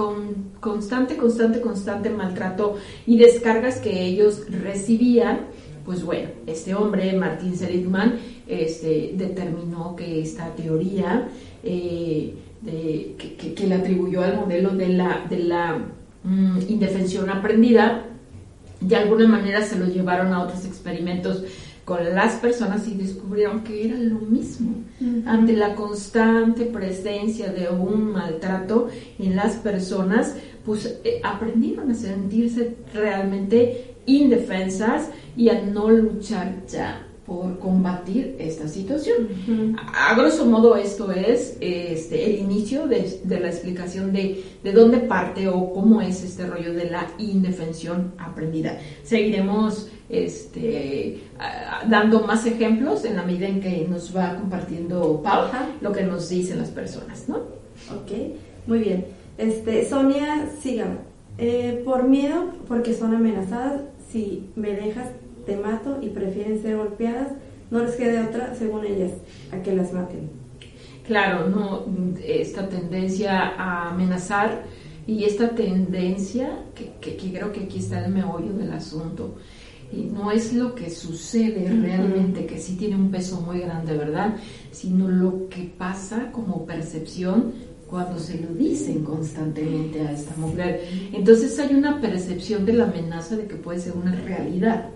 constante, 0.60 1.16
constante, 1.16 1.60
constante 1.60 2.10
maltrato 2.10 2.76
y 3.06 3.16
descargas 3.16 3.78
que 3.78 4.04
ellos 4.04 4.44
recibían, 4.50 5.46
pues 5.84 6.02
bueno, 6.04 6.28
este 6.46 6.74
hombre, 6.74 7.12
Martín 7.14 7.56
Seligman, 7.56 8.18
este, 8.46 9.14
determinó 9.16 9.96
que 9.96 10.22
esta 10.22 10.54
teoría 10.54 11.28
eh, 11.62 12.34
que, 12.64 13.66
le 13.66 13.74
atribuyó 13.74 14.22
al 14.22 14.36
modelo 14.36 14.70
de 14.70 14.88
la, 14.88 15.26
de 15.28 15.38
la 15.38 15.78
mm, 16.24 16.58
indefensión 16.68 17.30
aprendida, 17.30 18.04
de 18.80 18.96
alguna 18.96 19.26
manera 19.26 19.62
se 19.62 19.78
lo 19.78 19.86
llevaron 19.86 20.32
a 20.32 20.42
otros 20.42 20.64
experimentos 20.64 21.44
con 21.84 22.14
las 22.14 22.34
personas 22.34 22.86
y 22.86 22.94
descubrieron 22.94 23.64
que 23.64 23.86
era 23.86 23.96
lo 23.98 24.20
mismo. 24.20 24.76
Ante 25.26 25.54
la 25.54 25.74
constante 25.74 26.64
presencia 26.64 27.52
de 27.52 27.68
un 27.68 28.12
maltrato 28.12 28.88
en 29.18 29.34
las 29.34 29.56
personas, 29.56 30.36
pues 30.64 31.00
eh, 31.02 31.20
aprendieron 31.24 31.90
a 31.90 31.94
sentirse 31.94 32.76
realmente 32.94 33.91
indefensas 34.06 35.10
y 35.36 35.48
a 35.48 35.62
no 35.62 35.90
luchar 35.90 36.66
ya 36.66 37.06
por 37.26 37.58
combatir 37.60 38.36
esta 38.38 38.66
situación. 38.66 39.76
A 39.94 40.14
grosso 40.14 40.44
modo 40.44 40.76
esto 40.76 41.12
es 41.12 41.56
este, 41.60 42.26
el 42.26 42.40
inicio 42.40 42.88
de, 42.88 43.20
la 43.28 43.48
explicación 43.48 44.12
de, 44.12 44.44
de, 44.62 44.72
dónde 44.72 44.98
parte 44.98 45.48
o 45.48 45.72
cómo 45.72 46.00
es 46.00 46.24
este 46.24 46.46
rollo 46.46 46.74
de 46.74 46.90
la 46.90 47.06
indefensión 47.18 48.12
aprendida. 48.18 48.76
Seguiremos 49.04 49.88
este, 50.08 51.20
dando 51.88 52.20
más 52.26 52.44
ejemplos 52.44 53.04
en 53.04 53.16
la 53.16 53.22
medida 53.22 53.46
en 53.46 53.60
que 53.60 53.86
nos 53.88 54.14
va 54.14 54.36
compartiendo 54.36 55.22
Pau 55.22 55.46
lo 55.80 55.92
que 55.92 56.02
nos 56.02 56.28
dicen 56.28 56.58
las 56.58 56.70
personas, 56.70 57.28
¿no? 57.28 57.36
Ok, 57.36 58.36
muy 58.66 58.80
bien. 58.80 59.06
Este, 59.38 59.88
Sonia, 59.88 60.48
siga. 60.60 60.98
Eh, 61.38 61.80
por 61.84 62.04
miedo, 62.04 62.44
porque 62.68 62.92
son 62.92 63.14
amenazadas, 63.14 63.80
si 64.12 64.50
me 64.54 64.74
dejas 64.74 65.08
te 65.46 65.56
mato 65.56 65.98
y 66.00 66.10
prefieren 66.10 66.60
ser 66.60 66.76
golpeadas, 66.76 67.32
no 67.70 67.80
les 67.80 67.96
quede 67.96 68.22
otra, 68.22 68.54
según 68.54 68.84
ellas, 68.84 69.12
a 69.50 69.62
que 69.62 69.74
las 69.74 69.92
maten. 69.92 70.30
Claro, 71.06 71.48
no, 71.48 71.84
esta 72.24 72.68
tendencia 72.68 73.54
a 73.56 73.90
amenazar 73.90 74.64
y 75.06 75.24
esta 75.24 75.50
tendencia, 75.50 76.58
que, 76.74 76.92
que, 77.00 77.32
creo 77.32 77.50
que 77.50 77.60
aquí 77.60 77.78
está 77.78 78.04
el 78.04 78.12
meollo 78.12 78.52
del 78.52 78.72
asunto, 78.72 79.36
y 79.92 80.04
no 80.04 80.30
es 80.30 80.52
lo 80.52 80.74
que 80.74 80.90
sucede 80.90 81.68
realmente, 81.68 82.46
que 82.46 82.58
sí 82.58 82.76
tiene 82.76 82.96
un 82.96 83.10
peso 83.10 83.40
muy 83.40 83.60
grande, 83.60 83.96
¿verdad? 83.96 84.36
Sino 84.70 85.08
lo 85.08 85.48
que 85.48 85.64
pasa 85.64 86.30
como 86.30 86.64
percepción 86.64 87.52
cuando 87.92 88.18
se 88.18 88.40
lo 88.40 88.48
dicen 88.54 89.04
constantemente 89.04 90.00
a 90.00 90.12
esta 90.12 90.34
mujer. 90.36 90.80
Entonces 91.12 91.58
hay 91.58 91.74
una 91.74 92.00
percepción 92.00 92.64
de 92.64 92.72
la 92.72 92.84
amenaza 92.84 93.36
de 93.36 93.46
que 93.46 93.56
puede 93.56 93.80
ser 93.80 93.92
una 93.94 94.14
realidad 94.14 94.88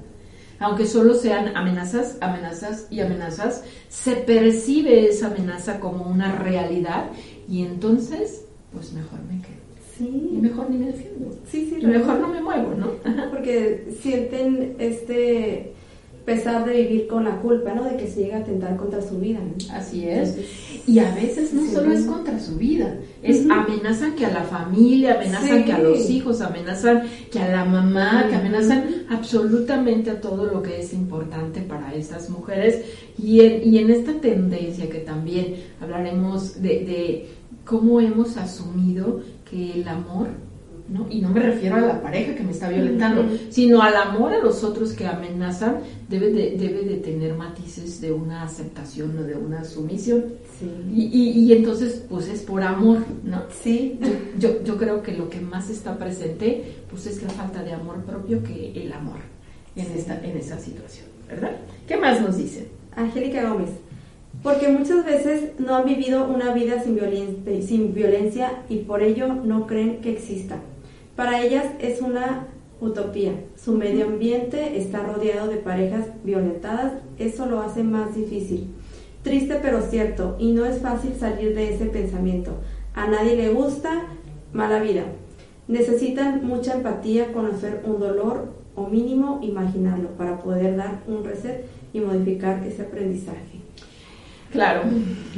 aunque 0.59 0.87
solo 0.87 1.13
sean 1.13 1.55
amenazas, 1.55 2.17
amenazas 2.23 2.87
y 2.91 3.01
amenazas, 3.01 3.63
se 3.91 4.13
percibe 4.17 5.07
esa 5.07 5.27
amenaza 5.27 5.79
como 5.81 6.07
una 6.07 6.35
realidad 6.35 7.11
y 7.47 7.63
entonces, 7.63 8.47
pues 8.73 8.91
mejor 8.95 9.21
me 9.25 9.43
quedo. 9.43 9.67
Sí. 9.99 10.31
Y 10.33 10.39
mejor 10.39 10.71
ni 10.71 10.79
me 10.79 10.87
defiendo. 10.87 11.39
Sí, 11.47 11.69
sí. 11.69 11.77
Y 11.79 11.87
mejor 11.87 12.21
no 12.21 12.29
me 12.29 12.41
muevo, 12.41 12.75
¿no? 12.75 12.93
Porque 13.31 13.95
sienten 14.01 14.77
este 14.79 15.76
pesar 16.27 16.65
de 16.67 16.83
vivir 16.83 17.07
con 17.07 17.25
la 17.25 17.41
culpa, 17.41 17.73
¿no? 17.73 17.85
De 17.85 17.97
que 17.97 18.09
se 18.09 18.25
llega 18.25 18.39
a 18.39 18.41
atentar 18.41 18.77
contra 18.77 19.01
su 19.01 19.19
vida. 19.19 19.39
Así 19.73 20.07
es. 20.07 20.37
y 20.87 20.99
a 20.99 21.15
veces 21.15 21.55
no 21.55 21.65
solo 21.71 21.93
es 21.93 22.05
contra 22.05 22.39
su 22.39 22.57
vida, 22.57 22.97
es 23.23 23.49
amenazan 23.49 24.15
que 24.15 24.27
a 24.27 24.31
la 24.31 24.43
familia, 24.43 25.15
amenazan 25.15 25.65
que 25.65 25.73
a 25.73 25.79
los 25.79 26.11
hijos, 26.11 26.41
amenazan 26.41 27.05
que 27.31 27.39
a 27.39 27.49
la 27.49 27.65
mamá, 27.65 28.27
que 28.29 28.35
amenazan 28.35 29.07
absolutamente 29.09 30.11
a 30.11 30.21
todo 30.21 30.47
lo 30.47 30.63
que 30.63 30.81
es 30.81 30.93
importante 30.93 31.61
para 31.63 31.95
estas 31.95 32.29
mujeres. 32.29 32.85
Y 33.17 33.41
en, 33.41 33.73
y 33.73 33.79
en 33.79 33.91
esta 33.91 34.13
tendencia 34.21 34.91
que 34.91 34.99
también 34.99 35.55
hablaremos 35.81 36.61
de, 36.61 36.69
de 36.69 37.27
cómo 37.65 38.01
hemos 38.01 38.37
asumido 38.37 39.21
que 39.49 39.81
el 39.81 39.89
amor 39.89 40.29
¿no? 40.89 41.07
Y 41.11 41.21
no 41.21 41.31
me 41.31 41.41
refiero 41.41 41.77
a 41.77 41.81
la 41.81 42.01
pareja 42.01 42.35
que 42.35 42.43
me 42.43 42.53
está 42.53 42.69
violentando, 42.69 43.25
sino 43.51 43.83
al 43.83 43.97
amor 43.97 44.33
a 44.33 44.39
los 44.39 44.63
otros 44.63 44.93
que 44.93 45.07
amenazan, 45.07 45.79
debe 46.09 46.31
de, 46.31 46.57
debe 46.57 46.83
de 46.83 46.97
tener 46.97 47.35
matices 47.35 48.01
de 48.01 48.13
una 48.13 48.43
aceptación 48.43 49.19
o 49.19 49.23
de 49.23 49.35
una 49.35 49.65
sumisión. 49.65 50.25
Y, 50.95 51.05
y, 51.05 51.53
entonces, 51.53 52.05
pues 52.09 52.29
es 52.29 52.41
por 52.41 52.63
amor, 52.63 52.99
¿no? 53.25 53.43
Sí. 53.63 53.99
Yo, 54.39 54.63
yo, 54.65 54.79
creo 54.79 55.03
que 55.03 55.13
lo 55.13 55.29
que 55.29 55.41
más 55.41 55.69
está 55.69 55.99
presente, 55.99 56.77
pues 56.91 57.07
es 57.07 57.23
la 57.23 57.31
falta 57.31 57.63
de 57.63 57.73
amor 57.73 58.03
propio 58.05 58.43
que 58.43 58.73
el 58.75 58.93
amor 58.93 59.19
en, 59.75 59.87
esta, 59.93 60.19
en 60.25 60.37
esta 60.37 60.59
situación, 60.59 61.07
¿verdad? 61.29 61.57
¿Qué 61.87 61.97
más 61.97 62.21
nos 62.21 62.37
dice? 62.37 62.69
Angélica 62.95 63.49
Gómez. 63.49 63.71
Porque 64.43 64.69
muchas 64.69 65.05
veces 65.05 65.51
no 65.59 65.77
han 65.77 65.85
vivido 65.85 66.25
una 66.29 66.53
vida 66.53 66.83
sin, 66.83 66.99
sin 67.67 67.95
violencia 67.95 68.63
y 68.69 68.79
por 68.79 69.03
ello 69.03 69.29
no 69.29 69.67
creen 69.67 70.01
que 70.01 70.13
exista. 70.13 70.61
Para 71.17 71.43
ellas 71.43 71.65
es 71.81 72.03
una 72.03 72.47
utopía. 72.81 73.33
Su 73.57 73.73
medio 73.73 74.07
ambiente 74.07 74.79
está 74.79 75.03
rodeado 75.03 75.49
de 75.49 75.57
parejas 75.57 76.07
violentadas, 76.25 76.93
eso 77.19 77.47
lo 77.47 77.61
hace 77.61 77.83
más 77.83 78.15
difícil. 78.15 78.69
Triste 79.23 79.59
pero 79.63 79.81
cierto, 79.81 80.37
y 80.39 80.53
no 80.53 80.67
es 80.67 80.81
fácil 80.81 81.15
salir 81.19 81.55
de 81.55 81.75
ese 81.75 81.87
pensamiento. 81.87 82.59
A 82.95 83.09
nadie 83.09 83.35
le 83.35 83.49
gusta 83.49 84.09
mala 84.53 84.79
vida. 84.79 85.05
Necesitan 85.69 86.47
mucha 86.47 86.75
empatía, 86.75 87.33
conocer 87.33 87.83
un 87.85 87.99
dolor 87.99 88.53
o 88.77 88.87
mínimo 88.87 89.41
imaginarlo 89.43 90.11
para 90.11 90.39
poder 90.39 90.77
dar 90.77 91.03
un 91.09 91.25
reset 91.25 91.65
y 91.93 92.01
modificar 92.01 92.63
ese 92.65 92.83
aprendizaje. 92.83 93.57
Claro, 94.53 94.83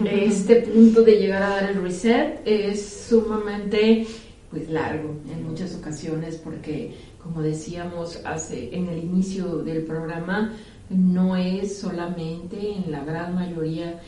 este 0.04 0.56
punto 0.56 1.02
de 1.02 1.16
llegar 1.16 1.42
a 1.42 1.49
dar 1.50 1.70
el 1.70 1.82
reset 1.82 2.40
es 2.44 2.85
sumamente 3.08 4.06
pues 4.50 4.69
largo 4.71 5.17
en 5.31 5.47
muchas 5.47 5.75
ocasiones 5.75 6.37
porque 6.37 6.95
como 7.23 7.43
decíamos 7.43 8.21
hace 8.25 8.75
en 8.75 8.88
el 8.88 8.99
inicio 8.99 9.59
del 9.59 9.85
programa 9.85 10.52
no 10.90 11.37
es 11.37 11.78
solamente 11.78 12.75
en 12.75 12.90
la 12.90 13.05
gran 13.05 13.35
mayoría 13.35 14.00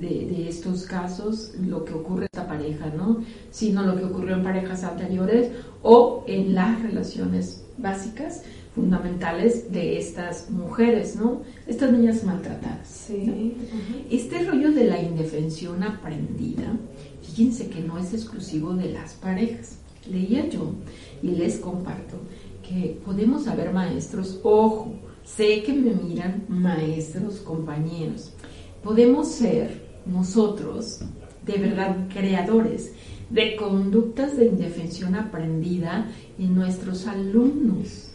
de, 0.00 0.48
estos 0.48 0.84
casos 0.84 1.52
lo 1.64 1.84
que 1.84 1.92
ocurre 1.94 2.22
en 2.22 2.28
esta 2.32 2.46
pareja, 2.46 2.86
¿no? 2.96 3.22
Sino 3.50 3.82
lo 3.82 3.96
que 3.96 4.04
ocurrió 4.04 4.36
en 4.36 4.42
parejas 4.42 4.84
anteriores 4.84 5.50
o 5.82 6.24
en 6.26 6.54
las 6.54 6.82
relaciones 6.82 7.64
básicas 7.78 8.42
fundamentales 8.74 9.72
de 9.72 9.98
estas 9.98 10.50
mujeres, 10.50 11.16
¿no? 11.16 11.42
Estas 11.66 11.92
niñas 11.92 12.24
maltratadas. 12.24 12.86
Sí. 12.86 13.56
Este 14.10 14.44
rollo 14.44 14.72
de 14.72 14.84
la 14.84 15.00
indefensión 15.00 15.82
aprendida 15.82 16.76
fíjense 17.26 17.68
que 17.68 17.80
no 17.80 17.98
es 17.98 18.14
exclusivo 18.14 18.74
de 18.74 18.92
las 18.92 19.14
parejas. 19.14 19.78
Leía 20.10 20.48
yo 20.48 20.72
y 21.22 21.28
les 21.28 21.58
comparto 21.58 22.16
que 22.62 23.00
podemos 23.04 23.46
haber 23.46 23.72
maestros, 23.72 24.40
ojo, 24.42 24.94
sé 25.24 25.62
que 25.62 25.72
me 25.72 25.92
miran 25.94 26.44
maestros, 26.48 27.36
compañeros, 27.36 28.32
podemos 28.82 29.28
ser 29.28 29.84
nosotros 30.06 31.00
de 31.44 31.58
verdad 31.58 32.08
creadores 32.12 32.92
de 33.30 33.56
conductas 33.56 34.36
de 34.36 34.46
indefensión 34.46 35.14
aprendida 35.14 36.08
en 36.38 36.54
nuestros 36.54 37.06
alumnos. 37.06 38.10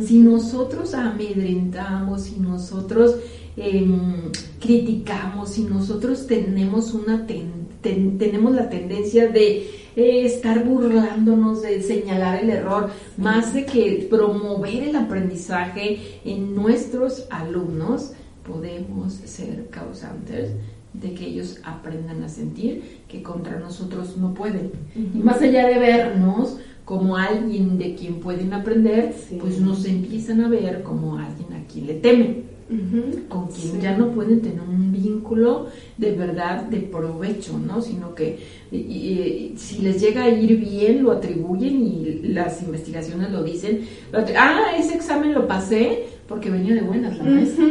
Si 0.00 0.18
nosotros 0.20 0.94
amedrentamos, 0.94 2.22
si 2.22 2.40
nosotros 2.40 3.16
em, 3.56 4.30
criticamos, 4.58 5.50
si 5.50 5.64
nosotros 5.64 6.26
tenemos 6.26 6.94
una 6.94 7.26
tendencia, 7.26 7.61
tenemos 7.82 8.54
la 8.54 8.68
tendencia 8.68 9.28
de 9.28 9.82
eh, 9.94 10.24
estar 10.24 10.64
burlándonos, 10.64 11.62
de 11.62 11.82
señalar 11.82 12.42
el 12.42 12.50
error, 12.50 12.90
más 13.18 13.52
de 13.52 13.66
que 13.66 14.06
promover 14.08 14.84
el 14.84 14.96
aprendizaje 14.96 16.20
en 16.24 16.54
nuestros 16.54 17.26
alumnos, 17.30 18.12
podemos 18.46 19.12
ser 19.12 19.68
causantes 19.70 20.50
de 20.94 21.14
que 21.14 21.26
ellos 21.26 21.58
aprendan 21.64 22.22
a 22.22 22.28
sentir 22.28 23.02
que 23.08 23.22
contra 23.22 23.58
nosotros 23.58 24.16
no 24.16 24.34
pueden. 24.34 24.72
Y 24.94 25.18
más 25.18 25.40
allá 25.40 25.66
de 25.66 25.78
vernos 25.78 26.58
como 26.84 27.16
alguien 27.16 27.78
de 27.78 27.94
quien 27.94 28.20
pueden 28.20 28.52
aprender, 28.52 29.14
pues 29.40 29.60
nos 29.60 29.84
empiezan 29.84 30.42
a 30.42 30.48
ver 30.48 30.82
como 30.82 31.16
alguien 31.16 31.52
a 31.52 31.66
quien 31.66 31.86
le 31.86 31.94
temen. 31.94 32.51
Con 33.28 33.48
quien 33.48 33.80
ya 33.80 33.96
no 33.96 34.10
pueden 34.10 34.40
tener 34.40 34.60
un 34.60 34.92
vínculo 34.92 35.66
de 35.96 36.12
verdad 36.12 36.62
de 36.64 36.78
provecho, 36.78 37.58
¿no? 37.58 37.80
Sino 37.80 38.14
que 38.14 38.38
si 38.70 39.78
les 39.80 40.00
llega 40.00 40.24
a 40.24 40.28
ir 40.28 40.58
bien, 40.58 41.02
lo 41.02 41.12
atribuyen 41.12 41.86
y 41.86 42.20
las 42.28 42.62
investigaciones 42.62 43.30
lo 43.30 43.42
dicen. 43.42 43.80
ah, 44.36 44.72
ese 44.78 44.94
examen 44.94 45.34
lo 45.34 45.46
pasé 45.46 46.04
porque 46.28 46.50
venía 46.50 46.74
de 46.74 46.82
buenas 46.82 47.18
la 47.18 47.24
maestra. 47.24 47.64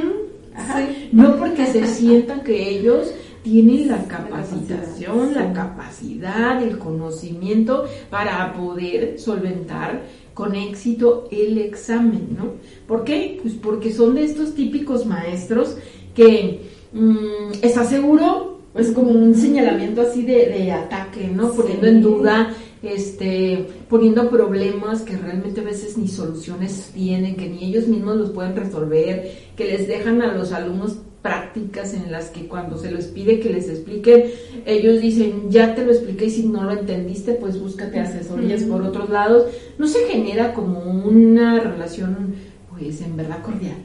No 1.11 1.37
porque 1.37 1.65
se 1.65 1.85
sientan 1.87 2.41
que 2.41 2.69
ellos 2.69 3.13
tienen 3.43 3.87
la 3.87 4.03
capacitación, 4.05 5.33
la 5.33 5.51
capacidad, 5.53 6.61
el 6.61 6.77
conocimiento 6.77 7.85
para 8.09 8.53
poder 8.53 9.19
solventar 9.19 10.01
con 10.33 10.55
éxito 10.55 11.27
el 11.31 11.57
examen, 11.57 12.35
¿no? 12.37 12.53
¿Por 12.87 13.03
qué? 13.03 13.39
Pues 13.41 13.55
porque 13.55 13.91
son 13.91 14.15
de 14.15 14.23
estos 14.23 14.55
típicos 14.55 15.05
maestros 15.05 15.77
que 16.15 16.61
mmm, 16.93 17.51
está 17.61 17.83
seguro, 17.85 18.59
es 18.75 18.91
como 18.91 19.11
un 19.11 19.35
señalamiento 19.35 20.01
así 20.01 20.23
de, 20.23 20.71
ataque, 20.71 21.27
¿no? 21.27 21.51
Poniendo 21.51 21.87
en 21.87 22.01
duda, 22.01 22.53
este, 22.81 23.67
poniendo 23.89 24.29
problemas 24.29 25.01
que 25.01 25.17
realmente 25.17 25.61
a 25.61 25.65
veces 25.65 25.97
ni 25.97 26.07
soluciones 26.07 26.91
tienen, 26.93 27.35
que 27.35 27.49
ni 27.49 27.65
ellos 27.65 27.87
mismos 27.87 28.15
los 28.15 28.29
pueden 28.31 28.55
resolver, 28.55 29.31
que 29.57 29.65
les 29.65 29.87
dejan 29.87 30.21
a 30.21 30.33
los 30.33 30.53
alumnos 30.53 30.97
prácticas 31.21 31.93
en 31.93 32.11
las 32.11 32.29
que 32.29 32.47
cuando 32.47 32.77
se 32.77 32.91
les 32.91 33.05
pide 33.07 33.39
que 33.39 33.49
les 33.49 33.69
expliquen, 33.69 34.25
ellos 34.65 35.01
dicen, 35.01 35.49
ya 35.49 35.75
te 35.75 35.85
lo 35.85 35.91
expliqué 35.91 36.25
y 36.25 36.29
si 36.31 36.47
no 36.47 36.63
lo 36.63 36.71
entendiste, 36.71 37.33
pues 37.33 37.59
búscate 37.59 37.99
asesorías 37.99 38.63
por 38.63 38.81
otros 38.81 39.09
lados. 39.09 39.45
No 39.77 39.87
se 39.87 39.99
genera 40.07 40.53
como 40.53 40.79
una 40.79 41.59
relación, 41.59 42.33
pues 42.69 43.01
en 43.01 43.17
verdad 43.17 43.41
cordial. 43.43 43.77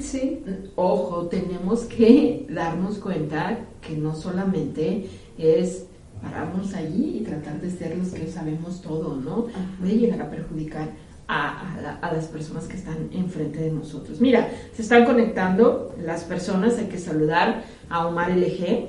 sí. 0.00 0.40
Ojo, 0.74 1.26
tenemos 1.26 1.84
que 1.84 2.46
darnos 2.50 2.98
cuenta 2.98 3.58
que 3.86 3.96
no 3.96 4.14
solamente 4.14 5.06
es 5.38 5.84
pararnos 6.20 6.74
allí 6.74 7.18
y 7.18 7.24
tratar 7.24 7.60
de 7.60 7.70
ser 7.70 7.96
los 7.96 8.08
que 8.08 8.26
sabemos 8.26 8.82
todo, 8.82 9.16
¿no? 9.16 9.46
Puede 9.78 9.98
llegar 9.98 10.22
a 10.22 10.30
perjudicar 10.30 10.88
a, 11.28 12.10
las 12.12 12.26
personas 12.26 12.66
que 12.66 12.76
están 12.76 13.08
enfrente 13.12 13.60
de 13.60 13.70
nosotros. 13.70 14.20
Mira, 14.20 14.48
se 14.74 14.82
están 14.82 15.04
conectando 15.04 15.94
las 16.02 16.24
personas, 16.24 16.78
hay 16.78 16.86
que 16.86 16.98
saludar 16.98 17.64
a 17.88 18.06
Omar 18.06 18.30
LG, 18.30 18.88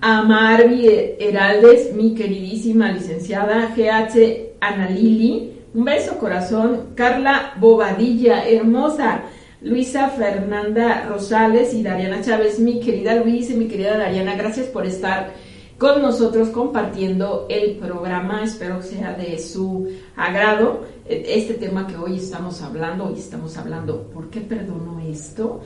a 0.00 0.22
Marvi 0.22 0.88
Heraldes, 1.18 1.94
mi 1.94 2.14
queridísima 2.14 2.92
licenciada, 2.92 3.72
GH 3.74 4.56
Analili, 4.60 5.52
un 5.74 5.84
beso 5.84 6.18
corazón, 6.18 6.88
Carla 6.94 7.54
Bobadilla, 7.58 8.48
hermosa, 8.48 9.22
Luisa 9.62 10.08
Fernanda 10.10 11.06
Rosales 11.08 11.72
y 11.72 11.82
Dariana 11.82 12.20
Chávez, 12.20 12.58
mi 12.58 12.80
querida 12.80 13.14
Luisa 13.16 13.52
y 13.52 13.56
mi 13.56 13.68
querida 13.68 13.96
Dariana, 13.96 14.36
gracias 14.36 14.66
por 14.66 14.86
estar 14.86 15.32
con 15.78 16.00
nosotros 16.00 16.48
compartiendo 16.48 17.46
el 17.48 17.76
programa. 17.76 18.42
Espero 18.42 18.78
que 18.78 18.86
sea 18.86 19.12
de 19.12 19.38
su 19.38 19.88
agrado. 20.16 20.84
Este 21.08 21.54
tema 21.54 21.86
que 21.86 21.96
hoy 21.96 22.16
estamos 22.16 22.62
hablando, 22.62 23.04
hoy 23.04 23.18
estamos 23.18 23.56
hablando, 23.56 24.10
¿por 24.12 24.28
qué 24.28 24.40
perdono 24.40 24.98
esto? 25.00 25.60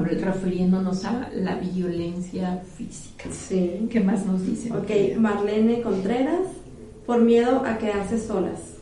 refiriéndonos 0.00 1.04
a 1.04 1.28
la 1.34 1.56
violencia 1.56 2.62
física. 2.76 3.28
Sí. 3.30 3.86
¿Qué 3.90 4.00
más 4.00 4.24
nos 4.24 4.46
dice? 4.46 4.72
Ok, 4.72 5.18
Marlene 5.18 5.82
Contreras, 5.82 6.40
por 7.04 7.20
miedo 7.20 7.62
a 7.66 7.76
quedarse 7.76 8.18
solas. 8.18 8.76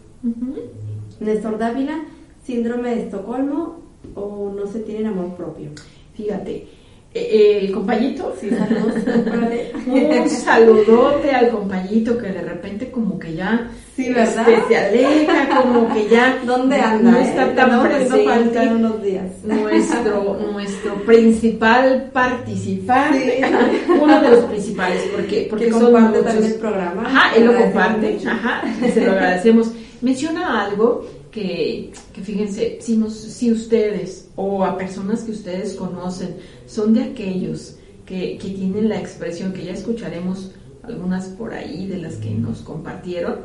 Néstor 1.18 1.58
Dávila, 1.58 2.04
síndrome 2.44 2.94
de 2.94 3.02
Estocolmo 3.02 3.80
o 4.14 4.52
no 4.54 4.66
se 4.68 4.80
tienen 4.80 5.06
amor 5.06 5.34
propio. 5.34 5.70
Fíjate, 6.14 6.68
eh, 7.14 7.58
el 7.62 7.72
compañito, 7.72 8.32
sí, 8.40 8.48
un 9.88 10.30
saludote 10.30 11.32
al 11.32 11.50
compañito 11.50 12.16
que 12.16 12.28
de 12.28 12.42
repente 12.42 12.92
como 12.92 13.18
que 13.18 13.34
ya 13.34 13.70
sí, 13.96 14.12
¿verdad? 14.12 14.48
Este, 14.48 14.68
se 14.68 14.76
aleja, 14.76 15.62
como 15.62 15.92
que 15.92 16.08
ya 16.08 16.38
¿Dónde 16.44 16.76
anda? 16.76 17.10
No 17.12 17.18
está 17.18 17.54
tan 17.54 17.70
no, 17.72 17.82
presente. 17.82 18.68
unos 18.68 19.02
días. 19.02 19.24
Nuestro, 19.42 20.38
nuestro 20.52 20.94
principal 21.04 22.10
participante, 22.12 23.42
uno 24.00 24.20
de 24.20 24.30
los 24.30 24.44
principales, 24.44 25.02
porque, 25.14 25.46
porque 25.48 25.66
que 25.66 25.70
son 25.72 25.92
comparte 25.92 26.22
también 26.22 26.52
el 26.52 26.58
programa. 26.58 27.02
Ajá, 27.06 27.36
él 27.36 27.46
lo 27.46 27.56
comparte, 27.56 28.18
ajá, 28.26 28.62
se 28.92 29.00
lo 29.04 29.12
agradecemos. 29.12 29.72
Menciona 30.02 30.64
algo 30.66 31.06
que, 31.30 31.92
que 32.12 32.20
fíjense, 32.22 32.78
si, 32.80 32.96
nos, 32.96 33.14
si 33.14 33.50
ustedes 33.50 34.28
o 34.36 34.64
a 34.64 34.76
personas 34.76 35.22
que 35.22 35.32
ustedes 35.32 35.74
conocen 35.74 36.36
son 36.66 36.94
de 36.94 37.02
aquellos 37.02 37.76
que, 38.04 38.38
que 38.38 38.48
tienen 38.50 38.88
la 38.88 38.98
expresión, 38.98 39.52
que 39.52 39.64
ya 39.64 39.72
escucharemos 39.72 40.52
algunas 40.82 41.26
por 41.26 41.52
ahí 41.52 41.86
de 41.86 41.98
las 41.98 42.14
que 42.16 42.30
nos 42.30 42.60
compartieron, 42.60 43.40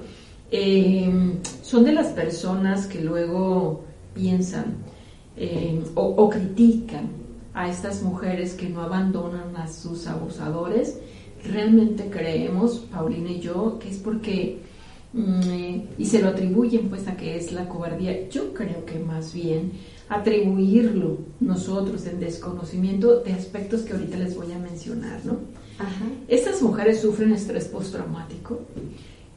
eh, 0.51 1.11
son 1.63 1.83
de 1.83 1.93
las 1.93 2.07
personas 2.07 2.85
que 2.87 3.01
luego 3.01 3.83
piensan 4.13 4.75
eh, 5.37 5.81
o, 5.95 6.03
o, 6.03 6.29
critican 6.29 7.09
a 7.53 7.69
estas 7.69 8.03
mujeres 8.03 8.53
que 8.53 8.69
no 8.69 8.81
abandonan 8.81 9.55
a 9.55 9.67
sus 9.67 10.07
abusadores. 10.07 10.99
Realmente 11.43 12.09
creemos, 12.11 12.79
Paulina 12.91 13.31
y 13.31 13.39
yo, 13.39 13.79
que 13.79 13.89
es 13.89 13.97
porque 13.97 14.59
Mm, 15.13 15.87
y 15.97 16.05
se 16.05 16.21
lo 16.21 16.29
atribuyen 16.29 16.87
pues 16.87 17.07
a 17.07 17.17
que 17.17 17.35
es 17.35 17.51
la 17.51 17.67
cobardía. 17.67 18.29
Yo 18.29 18.53
creo 18.53 18.85
que 18.85 18.99
más 18.99 19.33
bien 19.33 19.73
atribuirlo 20.07 21.17
nosotros 21.39 22.05
en 22.05 22.19
desconocimiento 22.19 23.19
de 23.21 23.33
aspectos 23.33 23.81
que 23.81 23.93
ahorita 23.93 24.17
les 24.17 24.35
voy 24.35 24.51
a 24.53 24.57
mencionar, 24.57 25.25
¿no? 25.25 25.39
Estas 26.27 26.61
mujeres 26.61 27.01
sufren 27.01 27.33
estrés 27.33 27.65
postraumático. 27.65 28.59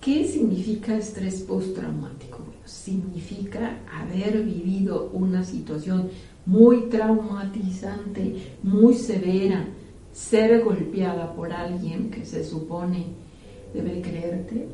¿Qué 0.05 0.25
significa 0.27 0.97
estrés 0.97 1.43
postraumático? 1.43 2.45
significa 2.65 3.79
haber 3.93 4.43
vivido 4.43 5.11
una 5.13 5.45
situación 5.45 6.09
muy 6.47 6.89
traumatizante, 6.89 8.55
muy 8.63 8.95
severa, 8.95 9.67
ser 10.13 10.63
golpeada 10.63 11.35
por 11.35 11.53
alguien 11.53 12.11
que 12.11 12.25
se 12.25 12.45
supone 12.45 13.07
debe 13.73 14.01
creerte, 14.01 14.69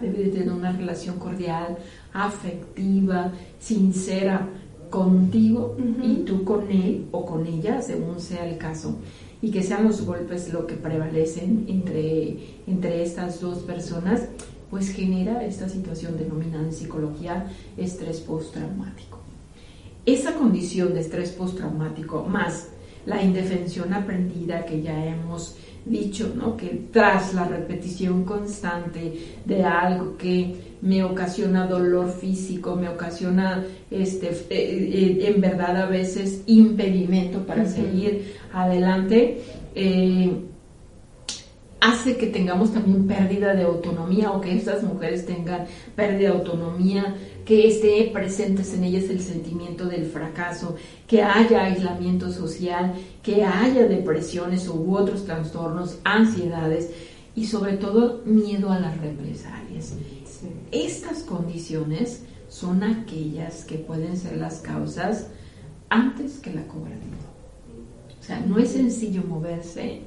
debe 0.00 0.24
de 0.24 0.30
tener 0.30 0.52
una 0.52 0.72
relación 0.72 1.18
cordial, 1.18 1.76
afectiva, 2.12 3.32
sincera 3.58 4.48
contigo 4.88 5.76
y 6.02 6.16
tú 6.24 6.44
con 6.44 6.70
él 6.70 7.06
o 7.10 7.24
con 7.24 7.46
ella, 7.46 7.82
según 7.82 8.20
sea 8.20 8.48
el 8.48 8.56
caso. 8.58 8.96
Y 9.42 9.50
que 9.50 9.62
sean 9.62 9.84
los 9.84 10.04
golpes 10.04 10.52
lo 10.52 10.66
que 10.66 10.74
prevalecen 10.74 11.64
entre, 11.66 12.36
entre 12.66 13.02
estas 13.02 13.40
dos 13.40 13.60
personas, 13.60 14.28
pues 14.70 14.90
genera 14.90 15.44
esta 15.44 15.68
situación 15.68 16.16
denominada 16.16 16.64
en 16.64 16.72
psicología 16.72 17.46
estrés 17.76 18.20
postraumático. 18.20 19.18
Esa 20.06 20.34
condición 20.34 20.94
de 20.94 21.00
estrés 21.00 21.32
postraumático 21.32 22.24
más 22.24 22.68
la 23.06 23.22
indefensión 23.22 23.92
aprendida 23.92 24.64
que 24.64 24.82
ya 24.82 25.06
hemos 25.06 25.56
dicho, 25.84 26.32
¿no? 26.36 26.56
Que 26.56 26.88
tras 26.92 27.34
la 27.34 27.44
repetición 27.44 28.24
constante 28.24 29.38
de 29.44 29.64
algo 29.64 30.16
que 30.16 30.54
me 30.82 31.02
ocasiona 31.04 31.66
dolor 31.66 32.10
físico, 32.10 32.76
me 32.76 32.88
ocasiona, 32.88 33.64
este, 33.90 34.28
eh, 34.28 34.40
eh, 34.50 35.32
en 35.34 35.40
verdad 35.40 35.76
a 35.76 35.86
veces 35.86 36.42
impedimento 36.46 37.44
para 37.46 37.66
seguir 37.66 38.36
adelante, 38.52 39.42
eh, 39.74 40.30
hace 41.80 42.16
que 42.16 42.26
tengamos 42.26 42.72
también 42.72 43.06
pérdida 43.06 43.54
de 43.54 43.62
autonomía 43.62 44.30
o 44.32 44.40
que 44.40 44.54
estas 44.54 44.82
mujeres 44.82 45.26
tengan 45.26 45.66
pérdida 45.96 46.18
de 46.30 46.38
autonomía, 46.38 47.16
que 47.44 47.66
esté 47.66 48.10
presentes 48.12 48.74
en 48.74 48.84
ellas 48.84 49.04
el 49.04 49.20
sentimiento 49.20 49.86
del 49.86 50.04
fracaso, 50.06 50.76
que 51.06 51.22
haya 51.22 51.64
aislamiento 51.64 52.30
social, 52.30 52.94
que 53.22 53.44
haya 53.44 53.86
depresiones 53.86 54.68
u 54.68 54.94
otros 54.94 55.24
trastornos, 55.24 55.98
ansiedades 56.04 56.90
y 57.34 57.46
sobre 57.46 57.74
todo 57.74 58.22
miedo 58.24 58.70
a 58.70 58.78
las 58.78 58.96
represalias. 58.98 59.94
Estas 60.70 61.22
condiciones 61.22 62.24
son 62.48 62.82
aquellas 62.82 63.64
que 63.64 63.76
pueden 63.76 64.16
ser 64.16 64.36
las 64.36 64.60
causas 64.60 65.28
antes 65.88 66.38
que 66.38 66.52
la 66.52 66.66
cobardía. 66.66 66.98
O 68.20 68.22
sea, 68.22 68.40
no 68.40 68.58
es 68.58 68.70
sencillo 68.70 69.22
moverse 69.26 70.02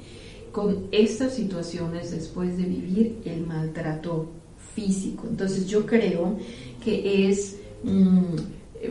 con 0.54 0.88
estas 0.92 1.34
situaciones 1.34 2.12
después 2.12 2.56
de 2.58 2.64
vivir 2.64 3.22
el 3.26 3.46
maltrato 3.46 4.28
físico. 4.76 5.26
Entonces 5.28 5.68
yo 5.68 5.86
creo 5.86 6.38
que 6.82 7.28
es 7.28 7.58
mm, 7.84 8.36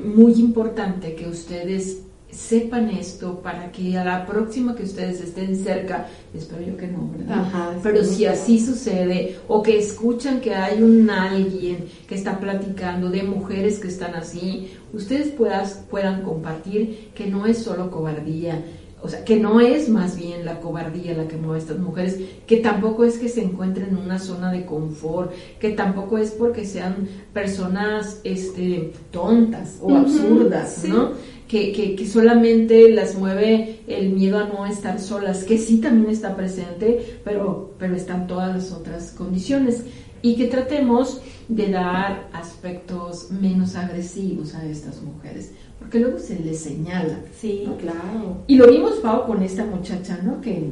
muy 0.04 0.32
importante 0.34 1.14
que 1.14 1.28
ustedes 1.28 2.02
sepan 2.32 2.88
esto 2.88 3.40
para 3.40 3.70
que 3.70 3.96
a 3.96 4.04
la 4.04 4.26
próxima 4.26 4.74
que 4.74 4.82
ustedes 4.82 5.20
estén 5.20 5.54
cerca, 5.54 6.08
espero 6.34 6.62
yo 6.62 6.76
que 6.76 6.88
no, 6.88 7.12
¿verdad? 7.16 7.76
Pero 7.82 8.02
si 8.02 8.24
así 8.24 8.58
sucede, 8.58 9.36
o 9.46 9.62
que 9.62 9.78
escuchan 9.78 10.40
que 10.40 10.54
hay 10.54 10.82
un 10.82 11.10
alguien 11.10 11.84
que 12.08 12.14
está 12.14 12.40
platicando 12.40 13.10
de 13.10 13.22
mujeres 13.22 13.78
que 13.78 13.88
están 13.88 14.14
así, 14.14 14.72
ustedes 14.94 15.28
puedas, 15.28 15.84
puedan 15.90 16.22
compartir 16.22 17.10
que 17.14 17.26
no 17.26 17.46
es 17.46 17.58
solo 17.58 17.90
cobardía, 17.90 18.64
o 19.02 19.08
sea, 19.08 19.24
que 19.24 19.36
no 19.36 19.60
es 19.60 19.88
más 19.88 20.16
bien 20.16 20.44
la 20.44 20.60
cobardía 20.60 21.14
la 21.14 21.26
que 21.26 21.36
mueve 21.36 21.56
a 21.56 21.62
estas 21.62 21.78
mujeres, 21.78 22.20
que 22.46 22.58
tampoco 22.58 23.04
es 23.04 23.18
que 23.18 23.28
se 23.28 23.42
encuentren 23.42 23.88
en 23.88 23.96
una 23.96 24.20
zona 24.20 24.52
de 24.52 24.64
confort, 24.64 25.32
que 25.58 25.70
tampoco 25.70 26.18
es 26.18 26.30
porque 26.30 26.64
sean 26.64 27.08
personas 27.32 28.20
este, 28.22 28.92
tontas 29.10 29.78
o 29.82 29.96
absurdas, 29.96 30.84
¿no? 30.86 31.12
Que, 31.48 31.72
que, 31.72 31.96
que, 31.96 32.06
solamente 32.06 32.88
las 32.90 33.14
mueve 33.14 33.80
el 33.86 34.10
miedo 34.10 34.38
a 34.38 34.44
no 34.44 34.64
estar 34.64 34.98
solas, 35.00 35.44
que 35.44 35.58
sí 35.58 35.78
también 35.78 36.10
está 36.10 36.34
presente, 36.34 37.20
pero, 37.24 37.74
pero 37.78 37.94
están 37.94 38.26
todas 38.26 38.54
las 38.54 38.72
otras 38.72 39.10
condiciones. 39.10 39.82
Y 40.22 40.36
que 40.36 40.46
tratemos 40.46 41.20
de 41.48 41.70
dar 41.70 42.30
aspectos 42.32 43.30
menos 43.32 43.74
agresivos 43.74 44.54
a 44.54 44.64
estas 44.64 45.02
mujeres 45.02 45.50
porque 45.82 45.98
luego 45.98 46.18
se 46.18 46.38
le 46.38 46.54
señala. 46.54 47.18
Sí, 47.38 47.68
claro. 47.80 48.38
Y 48.46 48.56
lo 48.56 48.68
vimos, 48.68 48.92
Pau, 49.02 49.26
con 49.26 49.42
esta 49.42 49.66
muchacha, 49.66 50.20
¿no? 50.22 50.40
Que, 50.40 50.70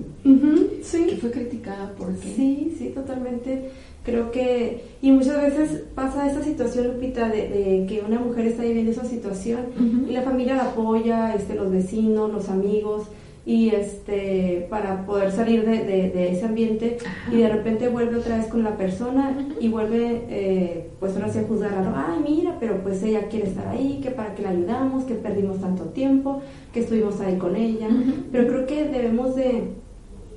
sí. 0.83 1.07
que 1.07 1.17
fue 1.17 1.31
criticada 1.31 1.93
porque... 1.99 2.33
Sí, 2.37 2.75
sí, 2.79 2.91
totalmente. 2.95 3.71
Creo 4.05 4.31
que, 4.31 4.85
y 5.03 5.11
muchas 5.11 5.43
veces 5.43 5.83
pasa 5.95 6.29
esta 6.29 6.43
situación, 6.43 6.89
Lupita, 6.89 7.29
de, 7.29 7.87
que 7.89 8.03
una 8.07 8.19
mujer 8.19 8.47
está 8.47 8.63
viviendo 8.63 8.93
esa 8.93 9.05
situación 9.05 9.61
y 10.09 10.13
la 10.13 10.23
familia 10.23 10.57
la 10.57 10.71
apoya, 10.71 11.35
este, 11.35 11.55
los 11.55 11.71
vecinos, 11.71 12.33
los 12.33 12.49
amigos, 12.49 13.09
y 13.51 13.71
este 13.71 14.69
para 14.71 15.05
poder 15.05 15.33
salir 15.33 15.65
de, 15.67 15.85
de, 15.85 16.31
ese 16.31 16.45
ambiente 16.47 16.99
y 17.33 17.39
de 17.39 17.49
repente 17.49 17.89
vuelve 17.89 18.19
otra 18.19 18.37
vez 18.37 18.47
con 18.47 18.63
la 18.63 18.77
persona 18.77 19.37
y 19.59 19.69
vuelve 19.69 20.25
eh, 20.29 20.91
pues 21.01 21.17
ahora 21.17 21.33
sí 21.33 21.41
a 21.41 21.43
juzgar 21.43 21.93
ay 21.97 22.23
mira 22.23 22.59
pero 22.61 22.81
pues 22.81 23.03
ella 23.03 23.27
quiere 23.27 23.49
estar 23.49 23.67
ahí 23.67 23.99
que 24.01 24.13
para 24.13 24.37
que 24.37 24.43
la 24.43 24.51
ayudamos 24.51 25.03
que 25.03 25.15
perdimos 25.15 25.61
tanto 25.61 25.87
tiempo 25.87 26.43
que 26.73 26.79
estuvimos 26.79 27.21
ahí 27.21 27.39
con 27.39 27.57
ella 27.57 27.89
pero 28.31 28.47
creo 28.47 28.67
que 28.67 28.85
debemos 28.85 29.35
de 29.35 29.81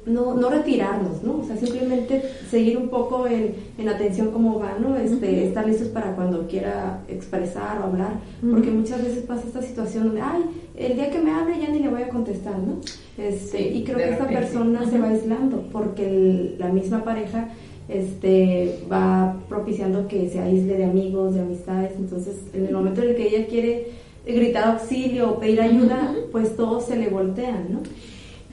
no, 0.06 0.34
no 0.34 0.50
retirarnos, 0.50 1.24
¿no? 1.24 1.38
O 1.38 1.44
sea, 1.46 1.56
simplemente 1.56 2.22
seguir 2.50 2.78
un 2.78 2.90
poco 2.90 3.26
en, 3.28 3.56
en 3.78 3.88
atención 3.88 4.32
cómo 4.32 4.60
va, 4.60 4.78
¿no? 4.78 4.98
Este, 4.98 5.48
Estar 5.48 5.66
listos 5.66 5.88
para 5.88 6.16
cuando 6.16 6.46
quiera 6.48 7.02
expresar 7.08 7.80
o 7.80 7.86
hablar, 7.86 8.20
porque 8.42 8.70
muchas 8.70 9.02
veces 9.02 9.24
pasa 9.24 9.48
esta 9.48 9.62
situación 9.62 10.08
donde, 10.08 10.22
ay, 10.22 10.44
el 10.76 10.96
día 10.96 11.10
que 11.12 11.20
me 11.20 11.32
hable 11.32 11.60
ya 11.60 11.70
ni 11.70 11.80
le 11.80 11.90
voy 11.90 12.02
a 12.02 12.10
contestar, 12.10 12.58
¿no? 12.58 12.80
Este, 13.18 13.62
y 13.62 13.84
creo 13.84 13.98
que 13.98 14.10
esta 14.10 14.28
persona 14.28 14.90
se 14.90 14.98
va 15.00 15.10
aislando, 15.10 15.68
porque 15.72 16.56
la 16.58 16.70
misma 16.70 17.04
pareja 17.04 17.50
este, 17.88 18.80
va 18.92 19.36
propiciando 19.48 20.08
que 20.08 20.30
se 20.30 20.40
aísle 20.40 20.78
de 20.78 20.86
amigos, 20.86 21.36
de 21.36 21.42
amistades, 21.42 21.92
entonces 21.98 22.38
en 22.54 22.66
el 22.66 22.74
momento 22.74 23.04
en 23.04 23.10
el 23.10 23.16
que 23.16 23.28
ella 23.28 23.48
quiere 23.48 23.88
gritar 24.26 24.80
auxilio 24.80 25.32
o 25.32 25.40
pedir 25.40 25.62
ayuda, 25.62 26.16
pues 26.32 26.56
todos 26.56 26.86
se 26.86 26.96
le 26.96 27.10
voltean, 27.10 27.68
¿no? 27.72 27.80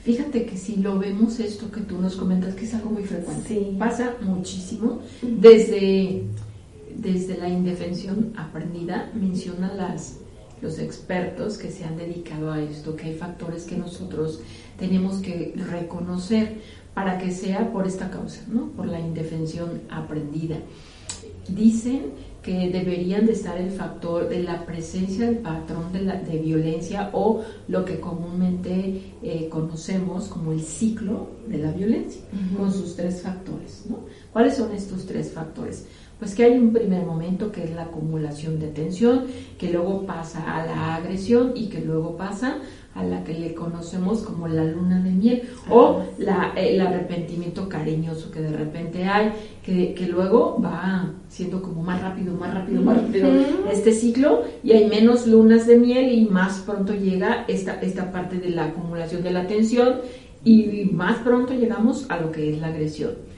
Fíjate 0.03 0.45
que 0.45 0.57
si 0.57 0.77
lo 0.77 0.97
vemos 0.97 1.39
esto 1.39 1.71
que 1.71 1.81
tú 1.81 1.97
nos 1.99 2.15
comentas, 2.15 2.55
que 2.55 2.65
es 2.65 2.73
algo 2.73 2.89
muy 2.89 3.03
frecuente, 3.03 3.75
pasa 3.77 4.15
muchísimo, 4.21 4.99
desde, 5.21 6.23
desde 6.95 7.37
la 7.37 7.47
indefensión 7.47 8.33
aprendida, 8.35 9.11
menciona 9.13 9.71
las, 9.75 10.17
los 10.61 10.79
expertos 10.79 11.57
que 11.57 11.71
se 11.71 11.83
han 11.83 11.97
dedicado 11.97 12.51
a 12.51 12.61
esto, 12.61 12.95
que 12.95 13.07
hay 13.07 13.15
factores 13.15 13.63
que 13.63 13.75
nosotros 13.75 14.41
tenemos 14.77 15.17
que 15.17 15.53
reconocer 15.55 16.59
para 16.93 17.17
que 17.17 17.31
sea 17.31 17.71
por 17.71 17.87
esta 17.87 18.09
causa, 18.09 18.43
¿no? 18.47 18.67
por 18.69 18.87
la 18.87 18.99
indefensión 18.99 19.81
aprendida. 19.89 20.57
Dicen 21.47 22.11
que 22.41 22.69
deberían 22.69 23.27
de 23.27 23.33
estar 23.33 23.57
el 23.59 23.71
factor 23.71 24.27
de 24.27 24.41
la 24.41 24.65
presencia 24.65 25.27
del 25.27 25.37
patrón 25.37 25.93
de, 25.93 26.01
la, 26.01 26.15
de 26.15 26.39
violencia 26.39 27.09
o 27.13 27.43
lo 27.67 27.85
que 27.85 27.99
comúnmente 27.99 29.13
eh, 29.21 29.47
conocemos 29.49 30.27
como 30.27 30.51
el 30.51 30.61
ciclo 30.61 31.29
de 31.47 31.59
la 31.59 31.71
violencia, 31.71 32.21
con 32.57 32.71
sus 32.71 32.95
tres 32.95 33.21
factores. 33.21 33.83
¿no? 33.87 34.05
¿Cuáles 34.33 34.55
son 34.55 34.73
estos 34.73 35.05
tres 35.05 35.31
factores? 35.31 35.85
Pues 36.21 36.35
que 36.35 36.43
hay 36.43 36.51
un 36.51 36.71
primer 36.71 37.03
momento 37.03 37.51
que 37.51 37.63
es 37.63 37.71
la 37.71 37.81
acumulación 37.81 38.59
de 38.59 38.67
tensión, 38.67 39.23
que 39.57 39.71
luego 39.71 40.05
pasa 40.05 40.55
a 40.55 40.63
la 40.67 40.95
agresión 40.97 41.53
y 41.55 41.65
que 41.65 41.81
luego 41.81 42.15
pasa 42.15 42.59
a 42.93 43.03
la 43.03 43.23
que 43.23 43.33
le 43.33 43.55
conocemos 43.55 44.21
como 44.21 44.47
la 44.47 44.63
luna 44.63 45.01
de 45.01 45.09
miel 45.09 45.41
o 45.67 46.03
la, 46.19 46.53
el 46.55 46.79
arrepentimiento 46.79 47.67
cariñoso 47.67 48.29
que 48.29 48.39
de 48.39 48.55
repente 48.55 49.05
hay, 49.05 49.31
que, 49.65 49.95
que, 49.95 50.05
luego 50.05 50.61
va 50.63 51.11
siendo 51.27 51.59
como 51.63 51.81
más 51.81 51.99
rápido, 52.03 52.35
más 52.35 52.53
rápido, 52.53 52.83
más 52.83 53.01
rápido 53.01 53.27
este 53.71 53.91
ciclo 53.91 54.43
y 54.63 54.73
hay 54.73 54.87
menos 54.87 55.25
lunas 55.25 55.65
de 55.65 55.79
miel 55.79 56.11
y 56.11 56.25
más 56.25 56.59
pronto 56.59 56.93
llega 56.93 57.45
esta, 57.47 57.81
esta 57.81 58.11
parte 58.11 58.37
de 58.37 58.51
la 58.51 58.65
acumulación 58.65 59.23
de 59.23 59.31
la 59.31 59.47
tensión 59.47 60.01
y 60.43 60.87
más 60.93 61.17
pronto 61.23 61.55
llegamos 61.55 62.05
a 62.09 62.19
lo 62.19 62.31
que 62.31 62.51
es 62.53 62.59
la 62.59 62.67
agresión. 62.67 63.30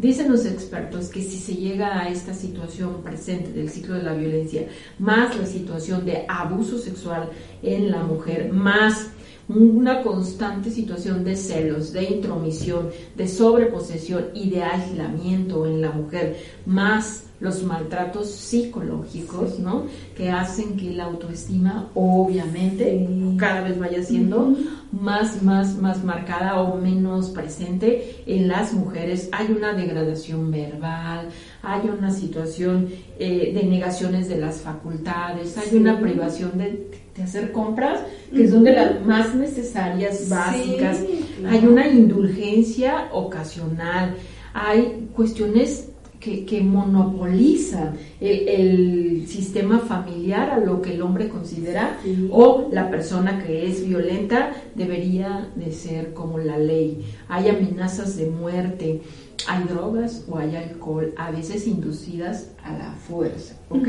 Dicen 0.00 0.32
los 0.32 0.46
expertos 0.46 1.10
que 1.10 1.22
si 1.22 1.36
se 1.36 1.54
llega 1.54 2.00
a 2.00 2.08
esta 2.08 2.32
situación 2.32 3.02
presente 3.02 3.52
del 3.52 3.68
ciclo 3.68 3.96
de 3.96 4.02
la 4.02 4.14
violencia, 4.14 4.66
más 4.98 5.36
la 5.36 5.44
situación 5.44 6.06
de 6.06 6.24
abuso 6.26 6.78
sexual 6.78 7.28
en 7.62 7.90
la 7.90 8.02
mujer, 8.02 8.50
más 8.50 9.08
una 9.54 10.02
constante 10.02 10.70
situación 10.70 11.24
de 11.24 11.36
celos, 11.36 11.92
de 11.92 12.04
intromisión, 12.04 12.90
de 13.16 13.26
sobreposesión 13.26 14.26
y 14.34 14.50
de 14.50 14.62
aislamiento 14.62 15.66
en 15.66 15.80
la 15.80 15.90
mujer, 15.90 16.36
más 16.66 17.24
los 17.40 17.62
maltratos 17.62 18.30
psicológicos, 18.30 19.58
¿no? 19.58 19.86
Que 20.14 20.30
hacen 20.30 20.76
que 20.76 20.92
la 20.92 21.04
autoestima, 21.04 21.88
obviamente, 21.94 23.08
cada 23.38 23.62
vez 23.62 23.78
vaya 23.78 24.02
siendo 24.02 24.54
más, 24.92 25.42
más, 25.42 25.76
más 25.78 26.04
marcada 26.04 26.60
o 26.60 26.76
menos 26.76 27.30
presente 27.30 28.22
en 28.26 28.48
las 28.48 28.74
mujeres. 28.74 29.30
Hay 29.32 29.52
una 29.52 29.72
degradación 29.72 30.50
verbal, 30.50 31.28
hay 31.62 31.88
una 31.88 32.10
situación 32.10 32.88
eh, 33.18 33.52
de 33.54 33.64
negaciones 33.64 34.28
de 34.28 34.38
las 34.38 34.60
facultades, 34.60 35.56
hay 35.58 35.76
una 35.76 36.00
privación 36.00 36.58
de, 36.58 37.00
hacer 37.22 37.52
compras, 37.52 38.00
que 38.34 38.48
son 38.48 38.64
de 38.64 38.72
las 38.72 39.04
más 39.04 39.34
necesarias, 39.34 40.30
básicas. 40.30 41.00
Hay 41.46 41.66
una 41.66 41.86
indulgencia 41.86 43.10
ocasional, 43.12 44.14
hay 44.54 45.06
cuestiones 45.14 45.89
que, 46.20 46.44
que 46.44 46.60
monopolizan 46.60 47.96
el, 48.20 49.26
sistema 49.26 49.78
familiar 49.78 50.50
a 50.50 50.58
lo 50.58 50.82
que 50.82 50.94
el 50.94 51.02
hombre 51.02 51.28
considera 51.28 51.98
o 52.30 52.68
la 52.72 52.90
persona 52.90 53.42
que 53.44 53.66
es 53.66 53.86
violenta 53.86 54.52
debería 54.74 55.50
de 55.54 55.72
ser 55.72 56.12
como 56.12 56.38
la 56.38 56.58
ley. 56.58 57.04
Hay 57.28 57.48
amenazas 57.48 58.16
de 58.16 58.26
muerte, 58.26 59.02
hay 59.46 59.64
drogas 59.64 60.24
o 60.28 60.38
hay 60.38 60.56
alcohol, 60.56 61.14
a 61.16 61.30
veces 61.30 61.66
inducidas 61.66 62.50
a 62.62 62.72
la 62.72 62.92
fuerza. 62.92 63.56
¿ok? 63.68 63.88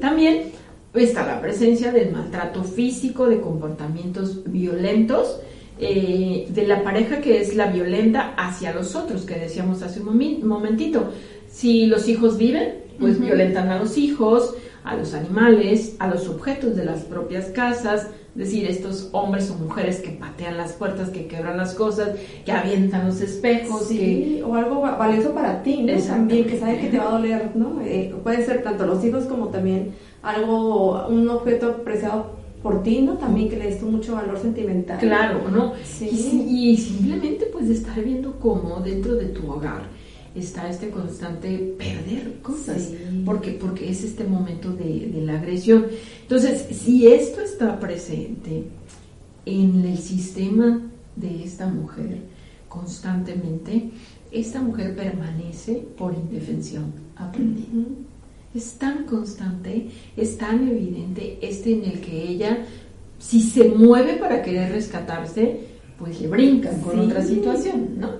También 0.00 0.52
está 0.94 1.26
la 1.26 1.40
presencia 1.40 1.92
del 1.92 2.12
maltrato 2.12 2.64
físico, 2.64 3.26
de 3.26 3.40
comportamientos 3.40 4.42
violentos. 4.50 5.40
Eh, 5.80 6.48
de 6.50 6.66
la 6.66 6.82
pareja 6.82 7.20
que 7.20 7.40
es 7.40 7.54
la 7.54 7.66
violenta 7.66 8.34
hacia 8.36 8.74
los 8.74 8.96
otros, 8.96 9.22
que 9.22 9.36
decíamos 9.36 9.80
hace 9.82 10.00
un 10.00 10.40
momentito. 10.42 11.12
Si 11.58 11.86
los 11.86 12.06
hijos 12.08 12.38
viven, 12.38 12.84
pues 13.00 13.18
violentan 13.18 13.68
a 13.70 13.80
los 13.80 13.98
hijos, 13.98 14.54
a 14.84 14.94
los 14.94 15.12
animales, 15.12 15.96
a 15.98 16.06
los 16.06 16.28
objetos 16.28 16.76
de 16.76 16.84
las 16.84 17.00
propias 17.00 17.46
casas, 17.46 18.10
es 18.36 18.36
decir, 18.36 18.70
estos 18.70 19.08
hombres 19.10 19.50
o 19.50 19.56
mujeres 19.56 19.98
que 19.98 20.10
patean 20.10 20.56
las 20.56 20.74
puertas, 20.74 21.10
que 21.10 21.26
quebran 21.26 21.56
las 21.56 21.74
cosas, 21.74 22.10
que 22.44 22.52
avientan 22.52 23.08
los 23.08 23.20
espejos, 23.20 23.90
o 24.44 24.54
algo 24.54 24.82
valioso 24.82 25.34
para 25.34 25.64
ti, 25.64 25.82
¿no? 25.82 26.00
También 26.00 26.46
que 26.46 26.60
sabe 26.60 26.78
que 26.78 26.90
te 26.90 26.98
va 26.98 27.08
a 27.08 27.18
doler, 27.18 27.50
¿no? 27.56 27.80
Eh, 27.80 28.14
puede 28.22 28.46
ser 28.46 28.62
tanto 28.62 28.86
los 28.86 29.04
hijos 29.04 29.24
como 29.24 29.48
también 29.48 29.96
algo, 30.22 31.08
un 31.08 31.28
objeto 31.28 31.82
preciado 31.82 32.38
por 32.62 32.84
ti, 32.84 33.00
¿no? 33.00 33.14
También 33.14 33.48
que 33.48 33.56
le 33.56 33.64
des 33.64 33.82
mucho 33.82 34.14
valor 34.14 34.38
sentimental. 34.38 35.00
Claro, 35.00 35.40
¿no? 35.50 35.72
Sí. 35.82 36.46
Y, 36.48 36.70
y 36.70 36.76
simplemente 36.76 37.46
pues 37.46 37.68
estar 37.68 38.00
viendo 38.00 38.38
cómo 38.38 38.78
dentro 38.78 39.16
de 39.16 39.24
tu 39.24 39.50
hogar 39.50 39.97
está 40.38 40.68
este 40.68 40.90
constante 40.90 41.74
perder 41.78 42.40
cosas, 42.42 42.90
porque, 43.24 43.52
porque 43.52 43.90
es 43.90 44.04
este 44.04 44.24
momento 44.24 44.72
de, 44.72 45.10
de, 45.12 45.22
la 45.22 45.38
agresión. 45.38 45.86
Entonces, 46.22 46.66
si 46.76 47.06
esto 47.06 47.40
está 47.40 47.78
presente 47.78 48.64
en 49.46 49.84
el 49.84 49.98
sistema 49.98 50.80
de 51.16 51.44
esta 51.44 51.66
mujer 51.66 52.18
constantemente, 52.68 53.90
esta 54.30 54.60
mujer 54.60 54.94
permanece 54.94 55.86
por 55.96 56.14
indefensión 56.14 56.92
aprendida. 57.16 57.86
Es 58.54 58.74
tan 58.74 59.04
constante, 59.04 59.88
es 60.16 60.38
tan 60.38 60.68
evidente 60.68 61.38
este 61.42 61.72
en 61.72 61.84
el 61.84 62.00
que 62.00 62.28
ella 62.28 62.64
si 63.18 63.40
se 63.40 63.68
mueve 63.68 64.14
para 64.14 64.42
querer 64.42 64.72
rescatarse, 64.72 65.60
pues 65.98 66.20
le 66.20 66.28
brincan 66.28 66.80
con 66.80 67.00
otra 67.00 67.24
situación, 67.24 67.96
¿no? 67.98 68.10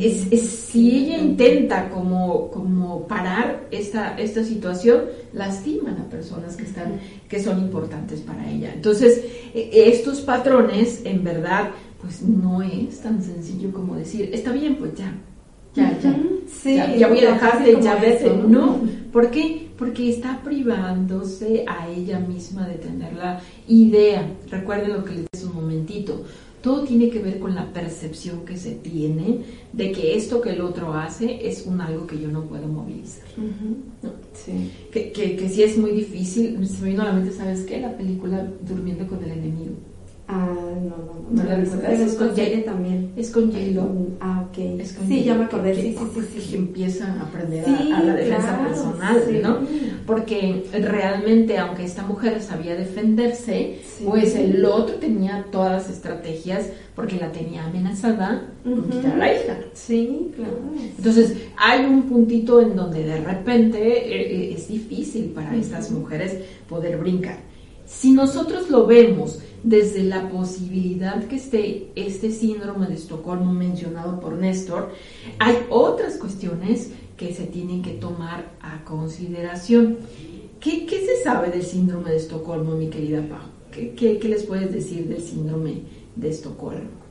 es, 0.00 0.30
es, 0.30 0.40
si 0.42 0.98
ella 0.98 1.18
intenta 1.18 1.88
como, 1.88 2.48
como 2.50 3.08
parar 3.08 3.66
esta, 3.72 4.16
esta 4.16 4.44
situación, 4.44 5.02
lastiman 5.32 5.98
a 5.98 6.08
personas 6.08 6.56
que, 6.56 6.62
están, 6.62 7.00
que 7.28 7.42
son 7.42 7.58
importantes 7.58 8.20
para 8.20 8.48
ella. 8.48 8.72
Entonces, 8.72 9.20
e, 9.52 9.88
estos 9.88 10.20
patrones, 10.20 11.02
en 11.04 11.24
verdad, 11.24 11.70
pues 12.00 12.22
no 12.22 12.62
es 12.62 13.00
tan 13.00 13.20
sencillo 13.20 13.72
como 13.72 13.96
decir, 13.96 14.30
está 14.32 14.52
bien, 14.52 14.76
pues 14.76 14.94
ya, 14.94 15.12
ya, 15.74 15.98
ya, 16.00 16.96
ya, 16.96 17.08
voy 17.08 17.18
a 17.18 17.32
dejarte, 17.32 17.82
ya 17.82 17.96
vete. 17.96 18.30
No, 18.30 18.80
¿por 19.12 19.30
qué? 19.30 19.68
Porque 19.76 20.08
está 20.08 20.40
privándose 20.42 21.64
a 21.66 21.88
ella 21.88 22.20
misma 22.20 22.66
de 22.68 22.76
tener 22.76 23.12
la 23.14 23.40
idea. 23.66 24.26
Recuerden 24.48 24.92
lo 24.92 25.04
que 25.04 25.14
les 25.14 25.26
dije 25.32 25.46
un 25.46 25.54
momentito 25.54 26.24
todo 26.62 26.84
tiene 26.84 27.10
que 27.10 27.20
ver 27.20 27.38
con 27.38 27.54
la 27.54 27.72
percepción 27.72 28.44
que 28.44 28.56
se 28.56 28.72
tiene 28.72 29.40
de 29.72 29.92
que 29.92 30.16
esto 30.16 30.40
que 30.40 30.50
el 30.50 30.60
otro 30.60 30.94
hace 30.94 31.48
es 31.48 31.66
un 31.66 31.80
algo 31.80 32.06
que 32.06 32.18
yo 32.18 32.28
no 32.28 32.44
puedo 32.44 32.66
movilizar. 32.66 33.26
sí. 34.32 34.70
que, 34.92 35.12
que, 35.12 35.36
que, 35.36 35.48
sí 35.48 35.62
es 35.62 35.76
muy 35.78 35.92
difícil. 35.92 36.66
Se 36.66 36.82
me 36.82 36.90
vino 36.90 37.02
a 37.02 37.06
la 37.06 37.12
mente, 37.12 37.32
¿sabes 37.32 37.62
qué? 37.62 37.80
La 37.80 37.96
película 37.96 38.50
Durmiendo 38.66 39.06
con 39.06 39.22
el 39.22 39.30
enemigo. 39.30 39.74
Ah, 40.28 40.54
no, 40.82 40.96
no, 40.96 41.16
no. 41.30 41.44
¿No? 41.44 41.88
Es 41.88 42.14
con 42.14 42.28
J 42.30 42.42
también. 42.64 43.12
Es 43.16 43.30
con 43.30 43.52
J-Lo. 43.52 43.82
Mm, 43.82 44.06
ah, 44.20 44.46
ok. 44.48 44.58
Es 44.80 44.92
con 44.92 45.06
sí, 45.06 45.22
ya 45.22 45.34
me 45.34 45.44
acordé. 45.44 45.72
Que, 45.72 45.82
sí, 45.82 45.96
sí, 45.96 46.40
sí, 46.40 46.50
Que 46.50 46.56
empieza 46.56 47.12
a 47.12 47.22
aprender 47.22 47.64
a, 47.64 48.02
la 48.02 48.14
defensa 48.14 48.58
personal, 48.66 49.22
¿no? 49.42 49.58
Porque 50.04 50.64
realmente, 50.72 51.58
aunque 51.58 51.84
esta 51.84 52.02
mujer 52.02 52.42
sabía 52.42 52.74
defenderse, 52.74 53.78
pues 54.04 54.34
el 54.34 54.64
otro 54.64 54.96
tenía 54.96 55.46
todas 55.52 55.72
las 55.72 55.90
estrategias 55.90 56.70
porque 56.96 57.16
la 57.16 57.30
tenía 57.30 57.64
amenazada 57.64 58.48
con 58.64 58.88
quitar 58.88 59.12
a 59.12 59.16
la 59.16 59.32
hija. 59.32 59.58
Sí, 59.74 60.32
claro. 60.34 60.58
Entonces, 60.96 61.36
hay 61.56 61.84
un 61.84 62.04
puntito 62.04 62.60
en 62.60 62.74
donde 62.74 63.04
de 63.04 63.20
repente 63.20 63.78
eh, 63.78 64.50
eh, 64.50 64.54
es 64.56 64.66
difícil 64.66 65.26
para 65.26 65.54
estas 65.54 65.90
mujeres 65.90 66.38
poder 66.68 66.96
brincar. 66.96 67.38
Si 67.86 68.12
nosotros 68.12 68.68
lo 68.68 68.86
vemos 68.86 69.38
desde 69.62 70.02
la 70.02 70.28
posibilidad 70.28 71.24
que 71.24 71.36
esté 71.36 71.88
este 71.94 72.30
síndrome 72.30 72.86
de 72.86 72.94
Estocolmo 72.94 73.52
mencionado 73.52 74.20
por 74.20 74.34
Néstor, 74.34 74.90
hay 75.38 75.58
otras 75.70 76.16
cuestiones 76.16 76.90
que 77.16 77.32
se 77.32 77.44
tienen 77.44 77.82
que 77.82 77.92
tomar 77.92 78.50
a 78.60 78.84
consideración. 78.84 79.98
¿Qué, 80.60 80.86
se 80.88 81.22
sabe 81.22 81.50
del 81.50 81.62
síndrome 81.62 82.10
de 82.10 82.16
Estocolmo, 82.16 82.74
mi 82.74 82.88
querida 82.88 83.24
Pau? 83.28 83.38
¿Qué, 83.70 84.20
les 84.22 84.42
puedes 84.42 84.72
decir 84.72 85.06
del 85.06 85.22
síndrome 85.22 85.82
de 86.16 86.30
Estocolmo? 86.30 87.06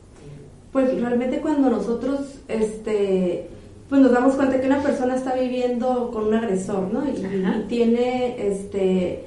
Pues 0.74 0.94
realmente 1.00 1.40
cuando 1.40 1.70
nosotros 1.70 2.20
este, 2.50 3.48
pues 3.88 4.02
nos 4.02 4.12
damos 4.12 4.36
cuenta 4.36 4.60
que 4.60 4.68
una 4.68 4.84
persona 4.84 5.16
está 5.16 5.34
viviendo 5.36 6.12
con 6.12 6.28
un 6.28 6.34
agresor, 6.34 6.92
¿no? 6.92 7.06
Y, 7.06 7.12
y 7.12 7.66
tiene 7.70 8.46
este 8.46 9.24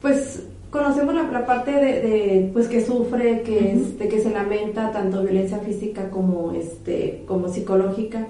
pues 0.00 0.44
conocemos 0.70 1.14
la, 1.14 1.46
parte 1.46 1.72
de, 1.72 2.50
pues 2.52 2.68
que 2.68 2.84
sufre, 2.84 3.42
que, 3.42 3.72
este, 3.72 4.08
que 4.08 4.20
se 4.20 4.30
lamenta 4.30 4.92
tanto 4.92 5.22
violencia 5.22 5.58
física 5.58 6.10
como 6.10 6.52
este 6.52 7.24
como 7.26 7.48
psicológica. 7.48 8.26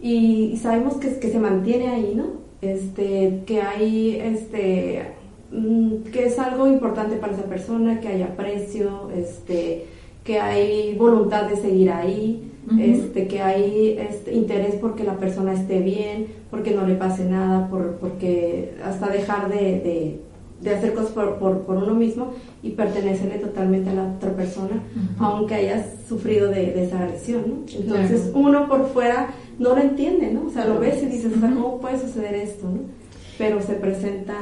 Y, 0.00 0.56
sabemos 0.56 0.94
que, 0.94 1.18
que 1.18 1.30
se 1.30 1.38
mantiene 1.38 1.88
ahí, 1.88 2.14
¿no? 2.16 2.42
Este 2.60 3.42
que 3.46 3.62
hay 3.62 4.20
este 4.20 5.02
mm, 5.50 6.10
que 6.12 6.26
es 6.26 6.38
algo 6.38 6.66
importante 6.66 7.16
para 7.16 7.32
esa 7.32 7.44
persona, 7.44 8.00
que 8.00 8.08
hay 8.08 8.22
aprecio, 8.22 9.10
este 9.16 9.86
que 10.24 10.38
hay 10.38 10.94
voluntad 10.94 11.48
de 11.48 11.56
seguir 11.56 11.90
ahí, 11.90 12.48
este 12.78 13.26
que 13.26 13.42
hay 13.42 13.98
este, 13.98 14.32
interés 14.32 14.76
porque 14.76 15.02
la 15.02 15.16
persona 15.16 15.52
esté 15.52 15.80
bien, 15.80 16.28
porque 16.48 16.70
no 16.70 16.86
le 16.86 16.94
pase 16.94 17.24
nada, 17.24 17.68
por, 17.68 17.96
porque 17.96 18.74
hasta 18.84 19.08
dejar 19.08 19.48
de 19.48 19.80
de 19.80 20.20
hacer 20.70 20.94
cosas 20.94 21.12
por, 21.12 21.38
por, 21.38 21.76
uno 21.76 21.94
mismo 21.94 22.32
y 22.62 22.70
pertenecerle 22.70 23.38
totalmente 23.38 23.90
a 23.90 23.94
la 23.94 24.04
otra 24.04 24.32
persona, 24.32 24.82
aunque 25.18 25.54
hayas 25.54 25.86
sufrido 26.08 26.48
de, 26.48 26.84
esa 26.84 27.00
agresión, 27.00 27.44
¿no? 27.46 27.54
Entonces 27.74 28.30
uno 28.34 28.68
por 28.68 28.88
fuera 28.88 29.30
no 29.58 29.70
lo 29.70 29.78
entiende, 29.78 30.32
¿no? 30.32 30.46
O 30.46 30.50
sea, 30.50 30.66
lo 30.66 30.78
ves 30.78 31.02
y 31.02 31.06
dices, 31.06 31.32
¿cómo 31.40 31.80
puede 31.80 32.00
suceder 32.00 32.34
esto, 32.34 32.66
no? 32.66 32.80
Pero 33.38 33.60
se 33.60 33.74
presenta... 33.74 34.34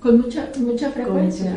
Con 0.00 0.20
mucha, 0.20 0.50
mucha 0.58 0.90
frecuencia, 0.90 1.56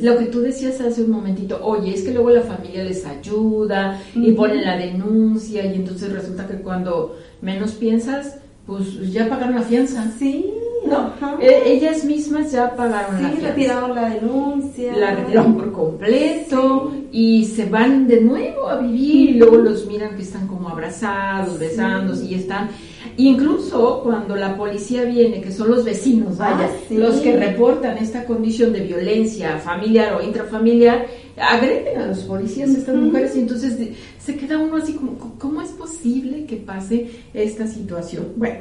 Lo 0.00 0.18
que 0.18 0.24
tú 0.24 0.40
decías 0.40 0.80
hace 0.80 1.04
un 1.04 1.12
momentito, 1.12 1.60
oye, 1.62 1.94
es 1.94 2.02
que 2.02 2.10
luego 2.10 2.30
la 2.30 2.42
familia 2.42 2.82
les 2.82 3.06
ayuda 3.06 4.00
y 4.16 4.32
ponen 4.32 4.64
la 4.64 4.76
denuncia 4.76 5.64
y 5.64 5.76
entonces 5.76 6.12
resulta 6.12 6.48
que 6.48 6.54
cuando 6.54 7.16
menos 7.40 7.72
piensas, 7.74 8.38
pues 8.66 9.12
ya 9.12 9.28
pagaron 9.28 9.54
la 9.54 9.62
fianza. 9.62 10.10
Sí, 10.18 10.52
no, 10.88 11.12
eh, 11.40 11.62
ellas 11.66 12.04
mismas 12.04 12.52
ya 12.52 12.74
pagaron 12.74 13.22
la 13.22 13.30
Sí, 13.30 13.36
retiraron 13.40 13.94
la 13.94 14.10
denuncia. 14.10 14.96
La 14.96 15.14
retiraron 15.14 15.54
por 15.54 15.72
completo 15.72 16.92
y 17.12 17.44
se 17.44 17.66
van 17.66 18.06
de 18.06 18.20
nuevo 18.20 18.68
a 18.68 18.78
vivir 18.78 19.30
y 19.30 19.34
luego 19.34 19.56
los 19.56 19.86
miran 19.86 20.16
que 20.16 20.22
están 20.22 20.46
como 20.46 20.68
abrazados, 20.68 21.58
besándose 21.58 22.24
y 22.24 22.34
están... 22.34 22.70
Incluso 23.16 24.00
cuando 24.04 24.36
la 24.36 24.56
policía 24.56 25.02
viene, 25.04 25.40
que 25.40 25.50
son 25.50 25.70
los 25.70 25.84
vecinos, 25.84 26.38
vaya, 26.38 26.70
ah, 26.70 26.94
los 26.94 27.16
que 27.16 27.36
reportan 27.36 27.98
esta 27.98 28.24
condición 28.24 28.72
de 28.72 28.80
violencia 28.80 29.58
familiar 29.58 30.14
o 30.14 30.22
intrafamiliar, 30.22 31.06
agreden 31.36 32.00
a 32.00 32.06
los 32.06 32.20
policías, 32.20 32.70
estas 32.70 32.94
mujeres, 32.94 33.34
y 33.34 33.40
entonces 33.40 33.76
se 34.18 34.36
queda 34.36 34.58
uno 34.58 34.76
así 34.76 34.92
como, 34.92 35.18
¿cómo 35.38 35.62
es 35.62 35.70
posible 35.70 36.44
que 36.44 36.56
pase 36.56 37.08
esta 37.34 37.66
situación? 37.66 38.34
Bueno, 38.36 38.58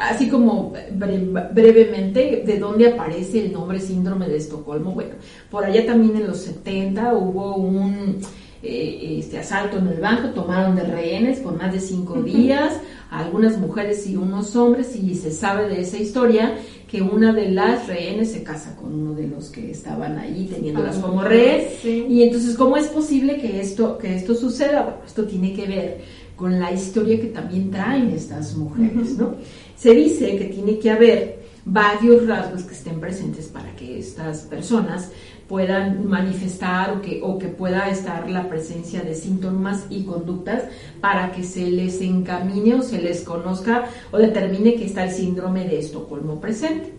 así 0.00 0.28
como 0.28 0.72
brevemente, 0.92 2.42
¿de 2.44 2.58
dónde 2.58 2.88
aparece 2.88 3.44
el 3.44 3.52
nombre 3.52 3.78
síndrome 3.78 4.28
de 4.28 4.36
Estocolmo? 4.38 4.92
Bueno, 4.92 5.14
por 5.50 5.64
allá 5.64 5.86
también 5.86 6.16
en 6.16 6.26
los 6.26 6.38
70 6.38 7.14
hubo 7.14 7.56
un 7.56 8.18
eh, 8.62 9.16
este 9.18 9.38
asalto 9.38 9.78
en 9.78 9.88
el 9.88 10.00
banco, 10.00 10.30
tomaron 10.30 10.76
de 10.76 10.82
rehenes 10.82 11.40
por 11.40 11.56
más 11.56 11.72
de 11.72 11.80
cinco 11.80 12.20
días 12.22 12.74
algunas 13.10 13.58
mujeres 13.58 14.06
y 14.06 14.16
unos 14.16 14.54
hombres 14.54 14.94
y 14.94 15.14
se 15.14 15.32
sabe 15.32 15.68
de 15.68 15.80
esa 15.80 15.96
historia 15.96 16.58
que 16.86 17.02
una 17.02 17.32
de 17.32 17.50
las 17.50 17.88
rehenes 17.88 18.32
se 18.32 18.42
casa 18.42 18.76
con 18.76 18.94
uno 18.94 19.14
de 19.14 19.26
los 19.26 19.48
que 19.48 19.70
estaban 19.70 20.18
ahí 20.18 20.48
teniéndolas 20.52 20.98
ah, 20.98 21.02
como 21.02 21.22
rehenes 21.22 21.84
y 21.84 22.22
entonces 22.22 22.56
cómo 22.56 22.76
es 22.76 22.86
posible 22.86 23.38
que 23.38 23.60
esto 23.60 23.98
que 23.98 24.14
esto 24.14 24.34
suceda 24.34 24.82
bueno 24.82 24.98
esto 25.06 25.24
tiene 25.24 25.52
que 25.52 25.66
ver 25.66 26.00
con 26.36 26.60
la 26.60 26.70
historia 26.72 27.20
que 27.20 27.28
también 27.28 27.70
traen 27.70 28.10
estas 28.10 28.56
mujeres 28.56 29.16
no 29.18 29.34
se 29.80 29.94
dice 29.94 30.36
que 30.36 30.44
tiene 30.44 30.78
que 30.78 30.90
haber 30.90 31.40
varios 31.64 32.26
rasgos 32.26 32.64
que 32.64 32.74
estén 32.74 33.00
presentes 33.00 33.48
para 33.48 33.74
que 33.76 33.98
estas 33.98 34.40
personas 34.40 35.10
puedan 35.48 36.06
manifestar 36.06 36.92
o 36.92 37.00
que, 37.00 37.20
o 37.22 37.38
que 37.38 37.48
pueda 37.48 37.88
estar 37.88 38.28
la 38.28 38.46
presencia 38.46 39.00
de 39.00 39.14
síntomas 39.14 39.86
y 39.88 40.04
conductas 40.04 40.64
para 41.00 41.32
que 41.32 41.42
se 41.42 41.70
les 41.70 42.00
encamine 42.02 42.74
o 42.74 42.82
se 42.82 43.00
les 43.00 43.22
conozca 43.22 43.86
o 44.12 44.18
determine 44.18 44.74
que 44.74 44.84
está 44.84 45.04
el 45.04 45.12
síndrome 45.12 45.66
de 45.66 45.78
Estocolmo 45.78 46.40
presente. 46.40 46.92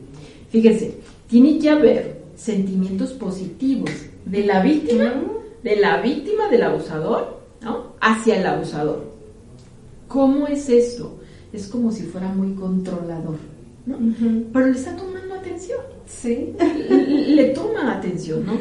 Fíjense, 0.49 0.97
tiene 1.29 1.59
que 1.59 1.69
haber 1.69 2.21
sentimientos 2.35 3.13
positivos 3.13 3.91
de 4.25 4.43
la 4.43 4.61
víctima, 4.61 5.13
de 5.63 5.75
la 5.75 6.01
víctima 6.01 6.49
del 6.49 6.63
abusador, 6.63 7.41
¿no? 7.61 7.93
hacia 8.01 8.39
el 8.39 8.45
abusador. 8.47 9.05
¿Cómo 10.07 10.47
es 10.47 10.67
esto? 10.67 11.20
Es 11.53 11.67
como 11.67 11.91
si 11.91 12.03
fuera 12.03 12.29
muy 12.29 12.53
controlador, 12.53 13.37
¿no? 13.85 13.97
Pero 14.53 14.67
le 14.67 14.77
está 14.77 14.95
tomando 14.95 15.35
atención. 15.35 15.79
Sí. 16.05 16.53
Le, 16.89 17.45
toma 17.49 17.93
atención, 17.93 18.45
¿no? 18.45 18.53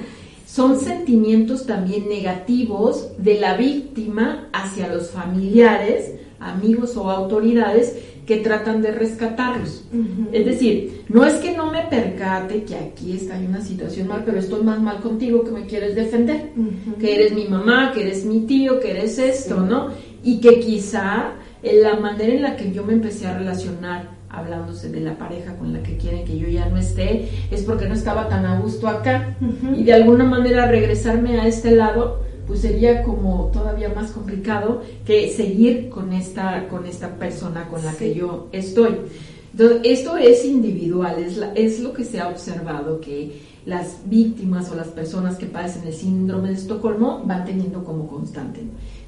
Son 0.47 0.81
sentimientos 0.81 1.67
también 1.67 2.09
negativos 2.09 3.11
de 3.19 3.39
la 3.39 3.57
víctima 3.57 4.49
hacia 4.53 4.89
los 4.89 5.11
familiares, 5.11 6.13
amigos 6.41 6.97
o 6.97 7.09
autoridades 7.11 7.97
que 8.27 8.39
tratan 8.39 8.83
de 8.83 8.93
rescatarlos. 8.93 9.85
Es 10.33 10.47
decir, 10.47 11.05
no 11.09 11.25
es 11.25 11.35
que 11.35 11.57
no 11.57 11.71
me 11.71 11.83
percate 11.83 12.65
que 12.65 12.77
aquí 12.77 13.13
está 13.13 13.37
en 13.37 13.47
una 13.47 13.61
situación 13.61 14.09
mal, 14.09 14.23
pero 14.25 14.39
estoy 14.39 14.63
más 14.63 14.81
mal 14.81 15.01
contigo 15.01 15.45
que 15.45 15.51
me 15.51 15.67
quieres 15.67 15.95
defender, 15.95 16.51
que 16.99 17.15
eres 17.15 17.33
mi 17.33 17.47
mamá, 17.47 17.93
que 17.93 18.03
eres 18.03 18.25
mi 18.25 18.41
tío, 18.41 18.81
que 18.81 18.91
eres 18.91 19.19
esto, 19.19 19.61
¿no? 19.61 19.89
Y 20.23 20.41
que 20.41 20.61
quizá 20.61 21.35
la 21.63 21.97
manera 21.97 22.33
en 22.33 22.43
la 22.43 22.57
que 22.57 22.73
yo 22.73 22.85
me 22.85 22.95
empecé 22.95 23.27
a 23.27 23.37
relacionar 23.39 24.21
hablándose 24.31 24.89
de 24.89 25.01
la 25.01 25.19
pareja 25.19 25.57
con 25.57 25.73
la 25.73 25.83
que 25.83 25.97
quieren 25.97 26.25
que 26.25 26.39
yo 26.39 26.49
ya 26.49 26.67
no 26.69 26.77
esté, 26.77 27.29
es 27.51 27.63
porque 27.63 27.89
no 27.89 27.95
estaba 27.95 28.29
tan 28.29 28.47
a 28.47 28.61
gusto 28.61 28.89
acá. 28.89 29.37
Y 29.77 29.83
de 29.85 29.93
alguna 29.93 30.25
manera 30.25 30.67
regresarme 30.67 31.41
a 31.41 31.47
este 31.47 31.73
lado, 31.73 32.23
pues 32.47 32.61
sería 32.61 33.03
como 33.03 33.51
todavía 33.53 33.91
más 33.91 34.13
complicado 34.13 34.83
que 35.05 35.31
seguir 35.31 35.89
con 35.89 36.13
esta, 36.13 36.69
con 36.69 36.87
esta 36.87 37.17
persona 37.17 37.69
con 37.69 37.85
la 37.85 37.93
que 37.93 38.15
yo 38.15 38.49
estoy. 38.53 38.97
Entonces, 39.53 39.81
esto 39.85 40.17
es 40.17 40.45
individual, 40.45 41.17
es, 41.19 41.41
es 41.57 41.81
lo 41.81 41.93
que 41.93 42.05
se 42.05 42.21
ha 42.21 42.29
observado, 42.29 43.01
que 43.01 43.51
las 43.67 43.99
víctimas 44.07 44.71
o 44.71 44.75
las 44.75 44.89
personas 44.89 45.37
que 45.37 45.47
padecen 45.47 45.87
el 45.87 45.93
síndrome 45.93 46.49
de 46.49 46.55
Estocolmo 46.55 47.23
van 47.25 47.45
teniendo 47.45 47.85
como 47.85 48.07
constante. 48.07 48.61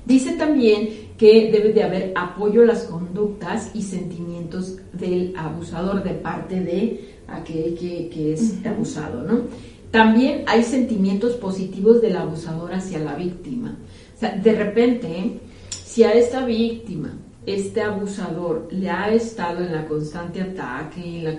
Dice 0.05 0.33
también 0.33 1.13
que 1.17 1.51
debe 1.53 1.73
de 1.73 1.83
haber 1.85 2.13
apoyo 2.17 2.63
a 2.63 2.67
las 2.67 2.85
conductas 2.85 3.71
y 3.75 3.83
sentimientos 3.83 4.79
del 4.93 5.35
abusador 5.37 6.03
de 6.03 6.15
parte 6.15 6.61
de 6.61 7.15
aquel 7.29 7.77
que, 7.77 8.33
es 8.33 8.55
abusado, 8.67 9.23
¿no? 9.23 9.43
También 9.91 10.45
hay 10.47 10.65
sentimientos 10.65 11.35
positivos 11.35 12.01
del 12.01 12.17
abusador 12.17 12.73
hacia 12.75 12.99
la 12.99 13.15
víctima. 13.15 13.77
O 14.17 14.19
sea, 14.19 14.37
de 14.37 14.53
repente, 14.53 15.39
si 15.85 16.03
a 16.03 16.13
esta 16.13 16.45
víctima 16.45 17.15
este 17.45 17.83
abusador 17.83 18.69
le 18.71 18.89
ha 18.89 19.13
estado 19.13 19.65
en 19.65 19.73
la 19.73 19.87
constante 19.87 20.41
ataque, 20.41 21.19
en, 21.19 21.25
la, 21.25 21.39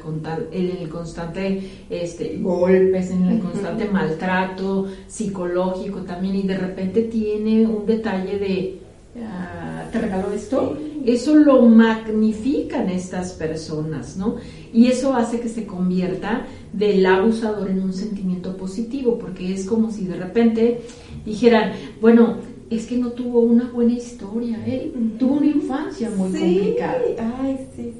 en 0.52 0.78
el 0.78 0.89
constante 0.89 1.86
este, 1.89 2.38
golpes, 2.39 3.10
en 3.12 3.26
el 3.26 3.39
constante 3.39 3.86
maltrato 3.86 4.88
psicológico 5.08 6.02
también, 6.02 6.36
y 6.36 6.44
de 6.44 6.58
repente 6.58 7.04
tiene 7.04 7.66
un 7.66 7.86
detalle 7.86 8.38
de, 8.38 8.80
ah, 9.24 9.86
¿te 9.92 10.02
regaló 10.02 10.34
esto? 10.34 10.78
Eso 11.06 11.36
lo 11.36 11.62
magnifican 11.62 12.89
estas 12.89 13.34
personas, 13.34 14.18
¿no? 14.18 14.36
Y 14.74 14.88
eso 14.88 15.13
hace 15.13 15.39
que 15.39 15.50
se 15.50 15.66
convierta 15.66 16.48
del 16.74 17.06
abusador 17.06 17.70
en 17.70 17.82
un 17.82 17.94
sentimiento 17.94 18.58
positivo, 18.58 19.20
porque 19.20 19.54
es 19.54 19.66
como 19.66 19.92
si 19.92 20.06
de 20.06 20.16
repente 20.16 20.82
dijeran, 21.26 21.74
bueno, 22.02 22.38
es 22.69 22.86
que 22.86 22.97
no 22.97 23.12
tuvo 23.12 23.39
una 23.39 23.69
buena 23.71 23.93
historia, 23.93 24.63
él 24.65 24.93
tuvo 25.19 25.36
una 25.36 25.47
infancia 25.47 26.10
muy 26.12 26.32
complicada. 26.32 27.02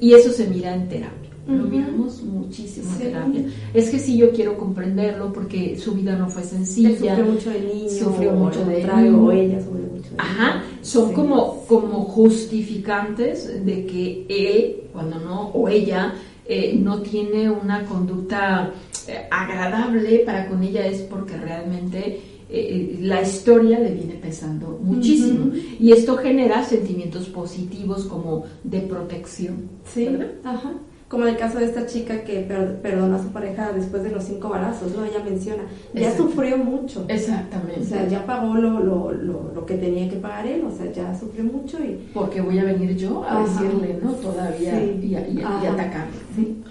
Y 0.00 0.12
eso 0.12 0.30
se 0.30 0.48
mira 0.48 0.74
en 0.74 0.88
terapia. 0.88 1.30
Lo 1.46 1.64
miramos 1.64 2.22
muchísimo 2.22 2.90
en 2.92 2.98
terapia. 2.98 3.44
Es 3.74 3.90
que 3.90 3.98
sí, 3.98 4.16
yo 4.16 4.30
quiero 4.30 4.56
comprenderlo 4.56 5.32
porque 5.32 5.76
su 5.78 5.92
vida 5.92 6.16
no 6.16 6.28
fue 6.28 6.42
sencilla. 6.42 6.90
sufrió 6.96 7.24
mucho 7.24 7.50
de 7.50 7.60
niño. 7.60 7.90
Sufrió 7.90 8.32
mucho 8.32 8.64
de 8.64 8.84
niño. 8.84 9.26
O 9.26 9.30
ella 9.30 9.60
sufrió 9.60 9.86
mucho 9.88 10.10
de 10.10 10.16
Ajá, 10.16 10.62
son 10.80 11.12
como, 11.12 11.64
como 11.66 12.04
justificantes 12.04 13.64
de 13.64 13.84
que 13.84 14.26
él, 14.28 14.88
cuando 14.92 15.18
no, 15.18 15.48
o 15.48 15.68
ella, 15.68 16.14
eh, 16.46 16.78
no 16.78 17.00
tiene 17.00 17.50
una 17.50 17.84
conducta 17.84 18.70
eh, 19.06 19.26
agradable 19.30 20.20
para 20.20 20.46
con 20.46 20.62
ella 20.62 20.86
es 20.86 21.00
porque 21.02 21.36
realmente 21.36 22.20
eh, 22.54 22.98
la 23.00 23.22
historia 23.22 23.78
le 23.78 23.90
viene 23.90 24.14
pesando 24.14 24.78
muchísimo. 24.82 25.52
Y 25.78 25.92
esto 25.92 26.16
genera 26.16 26.64
sentimientos 26.64 27.26
positivos 27.26 28.04
como 28.04 28.44
de 28.62 28.80
protección. 28.80 29.68
Sí, 29.84 30.08
ajá. 30.44 30.72
Como 31.08 31.24
en 31.26 31.34
el 31.34 31.36
caso 31.36 31.58
de 31.58 31.66
esta 31.66 31.86
chica 31.86 32.24
que 32.24 32.40
perdonó 32.82 33.16
a 33.16 33.22
su 33.22 33.28
pareja 33.28 33.72
después 33.72 34.02
de 34.02 34.10
los 34.10 34.24
cinco 34.24 34.48
balazos, 34.48 34.96
¿no? 34.96 35.04
Ella 35.04 35.22
menciona, 35.22 35.62
ya 35.92 36.16
sufrió 36.16 36.56
mucho. 36.56 37.04
Exactamente. 37.08 37.82
O 37.82 37.84
sea, 37.84 38.08
ya 38.08 38.24
pagó 38.24 38.54
lo, 38.54 38.80
lo, 38.80 39.12
lo, 39.12 39.66
que 39.66 39.74
tenía 39.74 40.08
que 40.08 40.16
pagar 40.16 40.46
él, 40.46 40.64
o 40.64 40.70
sea, 40.70 40.90
ya 40.90 41.16
sufrió 41.18 41.44
mucho 41.44 41.78
y... 41.78 42.08
Porque 42.12 42.40
voy 42.40 42.58
a 42.58 42.64
venir 42.64 42.96
yo 42.96 43.24
a 43.28 43.42
decirle, 43.42 43.98
¿no? 44.02 44.12
Todavía 44.12 44.82
y, 44.82 45.12
y, 45.12 45.42
atacarle. 45.44 46.16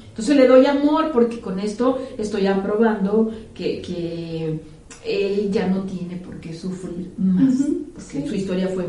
Entonces 0.10 0.36
le 0.36 0.48
doy 0.48 0.66
amor 0.66 1.12
porque 1.12 1.40
con 1.40 1.60
esto 1.60 2.00
estoy 2.18 2.48
aprobando 2.48 3.32
que, 3.54 3.82
que 3.82 4.60
él 5.06 5.52
ya 5.52 5.68
no 5.68 5.84
tiene 5.84 6.18
por 6.18 6.40
qué 6.40 6.54
sufrir 6.54 7.12
más, 7.18 7.56
porque 7.94 8.28
su 8.28 8.36
historia 8.36 8.68
fue, 8.70 8.86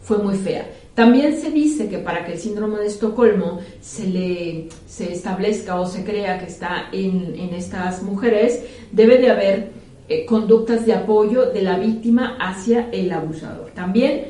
fue 0.00 0.18
muy 0.18 0.36
fea. 0.36 0.70
También 0.94 1.40
se 1.40 1.50
dice 1.50 1.88
que 1.88 1.98
para 1.98 2.24
que 2.24 2.32
el 2.32 2.38
síndrome 2.38 2.78
de 2.78 2.86
Estocolmo 2.86 3.60
se 3.80 4.06
le 4.06 4.68
se 4.86 5.12
establezca 5.12 5.80
o 5.80 5.86
se 5.86 6.04
crea 6.04 6.38
que 6.38 6.46
está 6.46 6.88
en, 6.92 7.34
en 7.34 7.54
estas 7.54 8.02
mujeres, 8.02 8.62
debe 8.92 9.18
de 9.18 9.30
haber 9.30 9.82
eh, 10.08 10.26
conductas 10.26 10.84
de 10.84 10.92
apoyo 10.92 11.52
de 11.52 11.62
la 11.62 11.78
víctima 11.78 12.36
hacia 12.38 12.90
el 12.90 13.10
abusador. 13.12 13.70
También, 13.70 14.26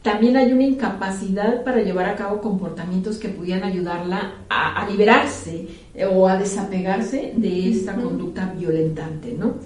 también 0.00 0.36
hay 0.36 0.50
una 0.50 0.62
incapacidad 0.62 1.62
para 1.64 1.82
llevar 1.82 2.06
a 2.06 2.14
cabo 2.14 2.40
comportamientos 2.40 3.18
que 3.18 3.28
pudieran 3.28 3.64
ayudarla 3.64 4.36
a, 4.48 4.88
liberarse 4.88 5.66
eh, 5.94 6.06
o 6.06 6.26
a 6.26 6.38
desapegarse 6.38 7.34
de 7.36 7.70
esta 7.70 7.96
conducta 7.96 8.54
violentante, 8.56 9.34
¿no? 9.38 9.56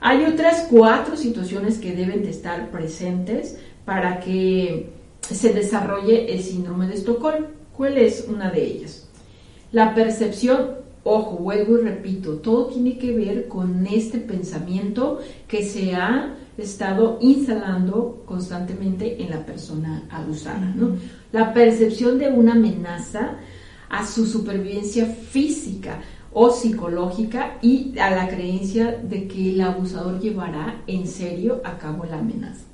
Hay 0.00 0.24
otras 0.24 0.66
cuatro 0.70 1.16
situaciones 1.16 1.78
que 1.78 1.94
deben 1.94 2.22
de 2.22 2.30
estar 2.30 2.70
presentes 2.70 3.58
para 3.84 4.20
que 4.20 4.90
se 5.20 5.52
desarrolle 5.52 6.32
el 6.32 6.42
síndrome 6.42 6.86
de 6.86 6.94
Estocolmo. 6.94 7.48
¿Cuál 7.76 7.98
es 7.98 8.26
una 8.28 8.50
de 8.50 8.64
ellas? 8.64 9.08
La 9.72 9.94
percepción, 9.94 10.76
ojo, 11.04 11.36
vuelvo 11.36 11.78
y 11.78 11.82
repito, 11.82 12.36
todo 12.36 12.66
tiene 12.66 12.98
que 12.98 13.12
ver 13.12 13.48
con 13.48 13.86
este 13.86 14.18
pensamiento 14.18 15.20
que 15.48 15.64
se 15.64 15.94
ha 15.94 16.36
estado 16.56 17.18
instalando 17.20 18.22
constantemente 18.24 19.22
en 19.22 19.30
la 19.30 19.44
persona 19.44 20.04
abusada. 20.10 20.72
¿no? 20.74 20.96
La 21.32 21.52
percepción 21.52 22.18
de 22.18 22.28
una 22.28 22.52
amenaza 22.52 23.36
a 23.88 24.06
su 24.06 24.26
supervivencia 24.26 25.06
física, 25.06 26.00
o 26.38 26.50
psicológica 26.50 27.56
y 27.62 27.98
a 27.98 28.10
la 28.10 28.28
creencia 28.28 29.00
de 29.02 29.26
que 29.26 29.54
el 29.54 29.60
abusador 29.62 30.20
llevará 30.20 30.82
en 30.86 31.06
serio 31.06 31.62
a 31.64 31.78
cabo 31.78 32.04
la 32.04 32.18
amenaza. 32.18 32.66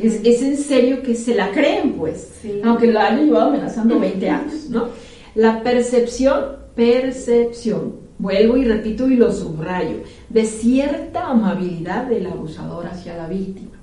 es, 0.00 0.22
es, 0.24 0.40
en 0.40 0.56
serio 0.56 1.02
que 1.02 1.14
se 1.14 1.34
la 1.34 1.50
creen, 1.50 1.92
pues, 1.98 2.40
aunque 2.64 2.86
lo 2.86 2.98
hayan 2.98 3.26
llevado 3.26 3.50
amenazando 3.50 4.00
20 4.00 4.30
años, 4.30 4.70
¿no? 4.70 4.88
La 5.34 5.62
percepción, 5.62 6.56
percepción, 6.74 7.96
vuelvo 8.18 8.56
y 8.56 8.64
repito 8.64 9.06
y 9.06 9.16
lo 9.16 9.30
subrayo, 9.34 9.98
de 10.30 10.46
cierta 10.46 11.28
amabilidad 11.28 12.06
del 12.06 12.26
abusador 12.26 12.86
hacia 12.86 13.18
la 13.18 13.28
víctima. 13.28 13.76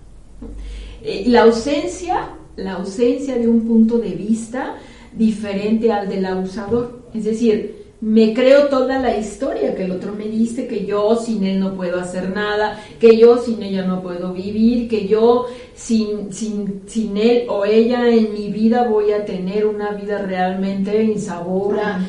Eh, 1.03 1.25
la 1.27 1.43
ausencia, 1.43 2.29
la 2.55 2.73
ausencia 2.73 3.37
de 3.37 3.47
un 3.47 3.67
punto 3.67 3.99
de 3.99 4.15
vista 4.15 4.77
diferente 5.15 5.91
al 5.91 6.09
del 6.09 6.25
abusador, 6.25 7.03
es 7.13 7.25
decir, 7.25 7.84
me 8.01 8.33
creo 8.33 8.67
toda 8.67 8.99
la 8.99 9.17
historia 9.17 9.73
que 9.73 9.85
el 9.85 9.91
otro 9.91 10.13
me 10.13 10.25
dice, 10.25 10.67
que 10.67 10.85
yo 10.85 11.15
sin 11.15 11.43
él 11.43 11.59
no 11.59 11.73
puedo 11.75 11.99
hacer 11.99 12.29
nada, 12.29 12.79
que 12.99 13.17
yo 13.17 13.37
sin 13.37 13.63
ella 13.63 13.85
no 13.85 14.01
puedo 14.01 14.33
vivir, 14.33 14.87
que 14.89 15.07
yo 15.07 15.45
sin, 15.73 16.33
sin, 16.33 16.81
sin 16.87 17.17
él 17.17 17.45
o 17.47 17.65
ella 17.65 18.07
en 18.09 18.33
mi 18.33 18.49
vida 18.51 18.87
voy 18.87 19.11
a 19.11 19.25
tener 19.25 19.65
una 19.65 19.91
vida 19.91 20.19
realmente 20.19 21.03
insabora, 21.03 21.99
ah, 21.99 22.07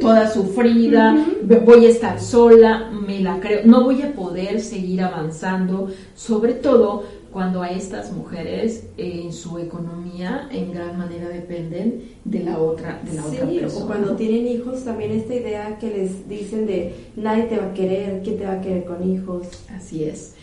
toda 0.00 0.30
sufrida, 0.30 1.26
voy 1.64 1.86
a 1.86 1.88
estar 1.88 2.20
sola, 2.20 2.90
me 2.90 3.20
la 3.20 3.40
creo, 3.40 3.62
no 3.64 3.84
voy 3.84 4.02
a 4.02 4.12
poder 4.12 4.60
seguir 4.60 5.02
avanzando, 5.02 5.88
sobre 6.14 6.54
todo 6.54 7.04
cuando 7.32 7.62
a 7.62 7.70
estas 7.70 8.12
mujeres 8.12 8.84
en 8.96 9.32
su 9.32 9.58
economía 9.58 10.48
en 10.50 10.72
gran 10.72 10.98
manera 10.98 11.28
dependen 11.28 12.02
de 12.24 12.40
la 12.40 12.58
otra 12.58 13.00
de 13.04 13.14
la 13.14 13.24
otra 13.24 13.46
persona. 13.46 13.84
o 13.84 13.86
cuando 13.86 14.16
tienen 14.16 14.48
hijos 14.48 14.84
también 14.84 15.12
esta 15.12 15.34
idea 15.34 15.78
que 15.78 15.90
les 15.90 16.28
dicen 16.28 16.66
de 16.66 16.92
nadie 17.16 17.44
te 17.44 17.56
va 17.58 17.66
a 17.66 17.74
querer, 17.74 18.22
¿quién 18.24 18.38
te 18.38 18.46
va 18.46 18.54
a 18.54 18.60
querer 18.60 18.84
con 18.84 19.08
hijos? 19.08 19.46
Así 19.68 20.04
es. 20.04 20.34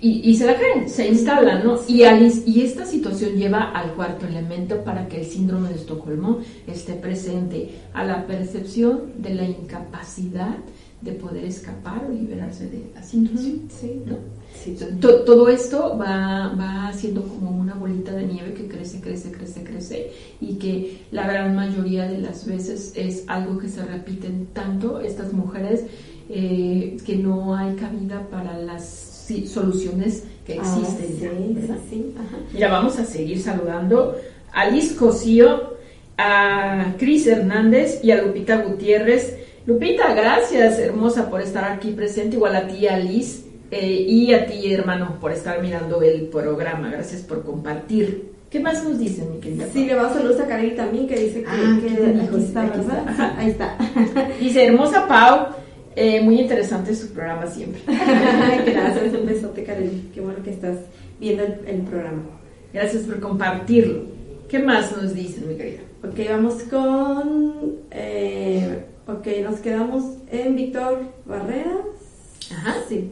Y, 0.00 0.20
y, 0.24 0.36
se 0.36 0.46
la 0.46 0.56
creen, 0.56 0.88
se 0.88 1.08
instalan, 1.08 1.64
¿no? 1.64 1.78
Y, 1.88 2.02
y 2.02 2.62
esta 2.62 2.86
situación 2.86 3.32
lleva 3.32 3.70
al 3.72 3.92
cuarto 3.94 4.26
elemento 4.26 4.82
para 4.82 5.08
que 5.08 5.20
el 5.20 5.26
síndrome 5.26 5.68
de 5.68 5.74
Estocolmo 5.74 6.38
esté 6.66 6.94
presente, 6.94 7.70
a 7.92 8.04
la 8.04 8.26
percepción 8.26 9.12
de 9.18 9.34
la 9.34 9.44
incapacidad 9.44 10.56
de 11.02 11.12
poder 11.12 11.44
escapar 11.44 12.04
o 12.08 12.12
liberarse 12.12 12.70
de 12.70 12.90
la 12.94 13.02
situación. 13.02 13.68
Sí, 13.68 14.02
¿no? 14.06 14.37
Todo 15.00 15.48
esto 15.48 15.96
va, 15.98 16.54
va 16.58 16.92
siendo 16.92 17.22
como 17.22 17.50
una 17.50 17.74
bolita 17.74 18.12
de 18.12 18.26
nieve 18.26 18.54
que 18.54 18.66
crece, 18.68 19.00
crece, 19.00 19.30
crece, 19.30 19.64
crece 19.64 20.12
y 20.40 20.54
que 20.54 21.02
la 21.10 21.26
gran 21.26 21.54
mayoría 21.54 22.06
de 22.06 22.18
las 22.18 22.46
veces 22.46 22.92
es 22.96 23.24
algo 23.26 23.58
que 23.58 23.68
se 23.68 23.84
repiten 23.84 24.48
tanto 24.52 25.00
estas 25.00 25.32
mujeres 25.32 25.84
eh, 26.28 26.98
que 27.06 27.16
no 27.16 27.56
hay 27.56 27.74
cabida 27.76 28.26
para 28.30 28.58
las 28.58 29.18
soluciones 29.46 30.24
que 30.46 30.54
ah, 30.54 30.56
existen. 30.56 31.20
Mira, 32.52 32.70
vamos 32.70 32.98
a 32.98 33.04
seguir 33.04 33.40
saludando 33.40 34.16
a 34.52 34.68
Liz 34.70 34.92
Cosío, 34.92 35.74
a 36.16 36.94
Cris 36.98 37.26
Hernández 37.26 38.00
y 38.02 38.10
a 38.10 38.22
Lupita 38.22 38.62
Gutiérrez. 38.62 39.36
Lupita, 39.66 40.14
gracias, 40.14 40.78
hermosa, 40.78 41.28
por 41.28 41.42
estar 41.42 41.64
aquí 41.64 41.90
presente, 41.90 42.36
igual 42.36 42.56
a 42.56 42.66
ti, 42.66 42.86
a 42.86 42.98
Liz. 42.98 43.44
Eh, 43.70 44.06
y 44.08 44.32
a 44.32 44.46
ti, 44.46 44.72
hermano, 44.72 45.18
por 45.20 45.32
estar 45.32 45.60
mirando 45.60 46.00
el 46.02 46.28
programa. 46.28 46.90
Gracias 46.90 47.22
por 47.22 47.44
compartir. 47.44 48.32
¿Qué 48.50 48.60
más 48.60 48.82
nos 48.82 48.98
dicen, 48.98 49.30
mi 49.30 49.40
querida? 49.40 49.66
Sí, 49.72 49.84
le 49.84 49.94
vamos 49.94 50.12
a 50.12 50.20
saludar 50.20 50.42
a 50.42 50.48
Karel 50.48 50.74
también, 50.74 51.06
que 51.06 51.18
dice 51.18 51.42
que, 51.42 51.48
ah, 51.48 51.78
aquí, 52.24 52.36
está, 52.42 52.62
¿verdad? 52.62 53.34
Ahí 53.36 53.50
está. 53.50 53.76
dice, 54.40 54.64
hermosa 54.64 55.06
Pau, 55.06 55.48
eh, 55.94 56.22
muy 56.22 56.40
interesante 56.40 56.94
su 56.94 57.12
programa 57.12 57.46
siempre. 57.46 57.82
Gracias, 57.86 59.12
un 59.12 59.26
besote, 59.26 59.64
Karel. 59.64 60.08
Qué 60.14 60.22
bueno 60.22 60.42
que 60.42 60.50
estás 60.50 60.78
viendo 61.20 61.42
el, 61.42 61.82
programa. 61.82 62.22
Gracias 62.72 63.02
por 63.02 63.20
compartirlo. 63.20 64.04
¿Qué 64.48 64.60
más 64.60 64.96
nos 64.96 65.14
dicen, 65.14 65.46
mi 65.46 65.56
querida? 65.56 65.80
Ok, 66.02 66.18
vamos 66.30 66.62
con... 66.70 67.74
Eh, 67.90 68.82
ok, 69.06 69.26
nos 69.44 69.60
quedamos 69.60 70.04
en 70.30 70.56
Víctor 70.56 71.02
Barreras. 71.26 71.84
Ajá. 72.50 72.76
Sí. 72.88 73.10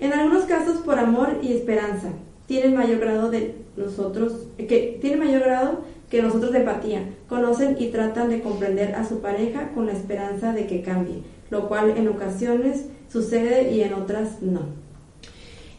En 0.00 0.12
algunos 0.14 0.44
casos 0.44 0.78
por 0.78 0.98
amor 0.98 1.38
y 1.42 1.52
esperanza. 1.52 2.08
Tienen 2.46 2.74
mayor 2.74 2.98
grado 2.98 3.30
de 3.30 3.54
nosotros, 3.76 4.32
que 4.56 4.98
tienen 5.00 5.20
mayor 5.20 5.42
grado 5.42 5.84
que 6.10 6.22
nosotros 6.22 6.52
de 6.52 6.60
empatía. 6.60 7.08
Conocen 7.28 7.76
y 7.78 7.88
tratan 7.88 8.30
de 8.30 8.40
comprender 8.40 8.94
a 8.94 9.06
su 9.06 9.20
pareja 9.20 9.70
con 9.72 9.86
la 9.86 9.92
esperanza 9.92 10.52
de 10.52 10.66
que 10.66 10.82
cambie, 10.82 11.22
lo 11.50 11.68
cual 11.68 11.90
en 11.90 12.08
ocasiones 12.08 12.86
sucede 13.12 13.70
y 13.72 13.82
en 13.82 13.94
otras 13.94 14.42
no. 14.42 14.62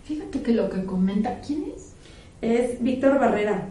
Fíjate 0.06 0.42
que 0.42 0.54
lo 0.54 0.70
que 0.70 0.86
comenta, 0.86 1.42
¿quién 1.46 1.66
es? 1.76 1.94
Es 2.42 2.82
Víctor 2.82 3.20
Barrera. 3.20 3.68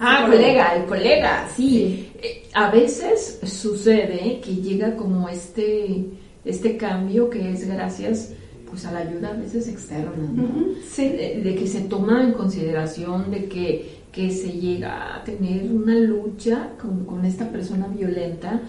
Ah, 0.00 0.26
colega, 0.30 0.76
el 0.76 0.84
colega, 0.84 1.48
sí. 1.54 1.62
Sí. 1.68 2.12
Eh, 2.22 2.48
A 2.54 2.70
veces 2.70 3.40
sucede 3.44 4.40
que 4.40 4.56
llega 4.56 4.96
como 4.96 5.28
este, 5.28 6.04
este 6.44 6.76
cambio 6.76 7.28
que 7.28 7.50
es 7.52 7.68
gracias 7.68 8.32
pues 8.68 8.84
a 8.84 8.92
la 8.92 9.00
ayuda 9.00 9.30
a 9.30 9.34
veces 9.34 9.68
externa, 9.68 10.28
¿no? 10.32 10.48
Sí. 10.88 11.08
de, 11.08 11.42
de 11.42 11.54
que 11.54 11.66
se 11.66 11.82
toma 11.82 12.22
en 12.22 12.32
consideración 12.32 13.30
de 13.30 13.46
que, 13.46 14.02
que 14.12 14.30
se 14.30 14.52
llega 14.52 15.16
a 15.16 15.24
tener 15.24 15.70
una 15.70 15.94
lucha 15.94 16.70
con, 16.80 17.04
con 17.04 17.24
esta 17.24 17.50
persona 17.50 17.86
violenta 17.88 18.60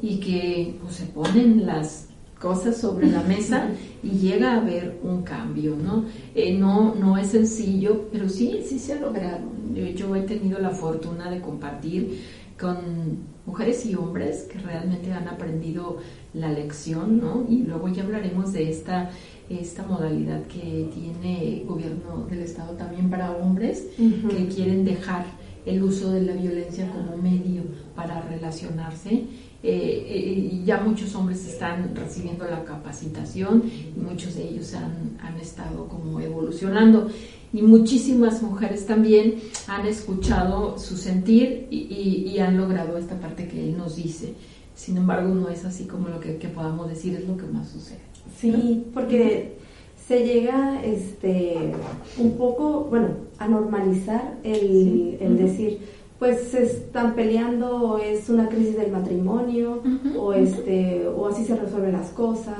y 0.00 0.20
que 0.20 0.76
pues, 0.80 0.96
se 0.96 1.06
ponen 1.06 1.66
las 1.66 2.08
cosas 2.38 2.76
sobre 2.76 3.08
la 3.08 3.22
mesa 3.22 3.68
y 4.02 4.10
llega 4.10 4.52
a 4.52 4.60
haber 4.60 4.98
un 5.02 5.22
cambio, 5.22 5.76
¿no? 5.76 6.04
Eh, 6.34 6.56
no, 6.56 6.94
no 6.94 7.18
es 7.18 7.28
sencillo, 7.28 8.08
pero 8.12 8.28
sí, 8.28 8.60
sí 8.66 8.78
se 8.78 8.92
ha 8.92 9.00
logrado. 9.00 9.40
Yo, 9.74 9.86
yo 9.86 10.16
he 10.16 10.22
tenido 10.22 10.58
la 10.60 10.70
fortuna 10.70 11.30
de 11.30 11.40
compartir 11.40 12.22
con 12.58 13.38
mujeres 13.46 13.86
y 13.86 13.94
hombres 13.94 14.42
que 14.42 14.58
realmente 14.58 15.12
han 15.12 15.26
aprendido 15.28 15.98
la 16.34 16.50
lección, 16.52 17.18
¿no? 17.18 17.46
Y 17.48 17.62
luego 17.62 17.88
ya 17.88 18.02
hablaremos 18.02 18.52
de 18.52 18.70
esta, 18.70 19.10
esta 19.50 19.82
modalidad 19.84 20.42
que 20.46 20.90
tiene 20.92 21.60
el 21.60 21.66
gobierno 21.66 22.26
del 22.30 22.40
Estado 22.40 22.72
también 22.74 23.08
para 23.10 23.30
hombres 23.32 23.84
que 24.28 24.46
quieren 24.48 24.84
dejar 24.84 25.24
el 25.66 25.82
uso 25.82 26.10
de 26.12 26.22
la 26.22 26.32
violencia 26.34 26.90
como 26.90 27.16
medio 27.22 27.62
para 27.94 28.20
relacionarse. 28.22 29.24
Eh, 29.60 30.06
eh, 30.08 30.62
ya 30.64 30.80
muchos 30.80 31.14
hombres 31.16 31.44
están 31.46 31.92
recibiendo 31.96 32.44
la 32.44 32.64
capacitación 32.64 33.64
y 33.96 33.98
muchos 34.00 34.36
de 34.36 34.48
ellos 34.48 34.72
han, 34.74 35.18
han 35.20 35.36
estado 35.40 35.88
como 35.88 36.20
evolucionando. 36.20 37.08
Y 37.52 37.62
muchísimas 37.62 38.42
mujeres 38.42 38.86
también 38.86 39.36
han 39.66 39.86
escuchado 39.86 40.78
su 40.78 40.96
sentir 40.96 41.66
y, 41.70 41.76
y- 41.78 42.28
y 42.30 42.38
han 42.38 42.56
logrado 42.56 42.96
esta 42.98 43.18
parte 43.18 43.48
que 43.48 43.64
él 43.70 43.76
nos 43.76 43.96
dice. 43.96 44.34
Sin 44.74 44.96
embargo, 44.96 45.34
no 45.34 45.48
es 45.48 45.64
así 45.64 45.84
como 45.86 46.08
lo 46.08 46.20
que, 46.20 46.36
que 46.36 46.48
podamos 46.48 46.88
decir, 46.88 47.14
es 47.16 47.26
lo 47.26 47.36
que 47.36 47.46
más 47.46 47.68
sucede. 47.68 47.98
Sí, 48.40 48.86
porque 48.94 49.58
se 50.06 50.24
llega 50.24 50.82
este 50.84 51.72
un 52.18 52.32
poco, 52.36 52.86
bueno, 52.90 53.08
a 53.38 53.48
normalizar 53.48 54.36
el, 54.42 54.60
Sí. 54.60 55.16
el 55.20 55.38
decir, 55.38 55.78
pues 56.18 56.48
se 56.50 56.64
están 56.64 57.14
peleando 57.14 57.76
o 57.92 57.98
es 57.98 58.28
una 58.28 58.48
crisis 58.48 58.76
del 58.76 58.90
matrimonio 58.90 59.82
o 60.18 60.32
este 60.32 61.06
o 61.06 61.28
así 61.28 61.44
se 61.44 61.54
resuelven 61.56 61.92
las 61.92 62.08
cosas. 62.10 62.56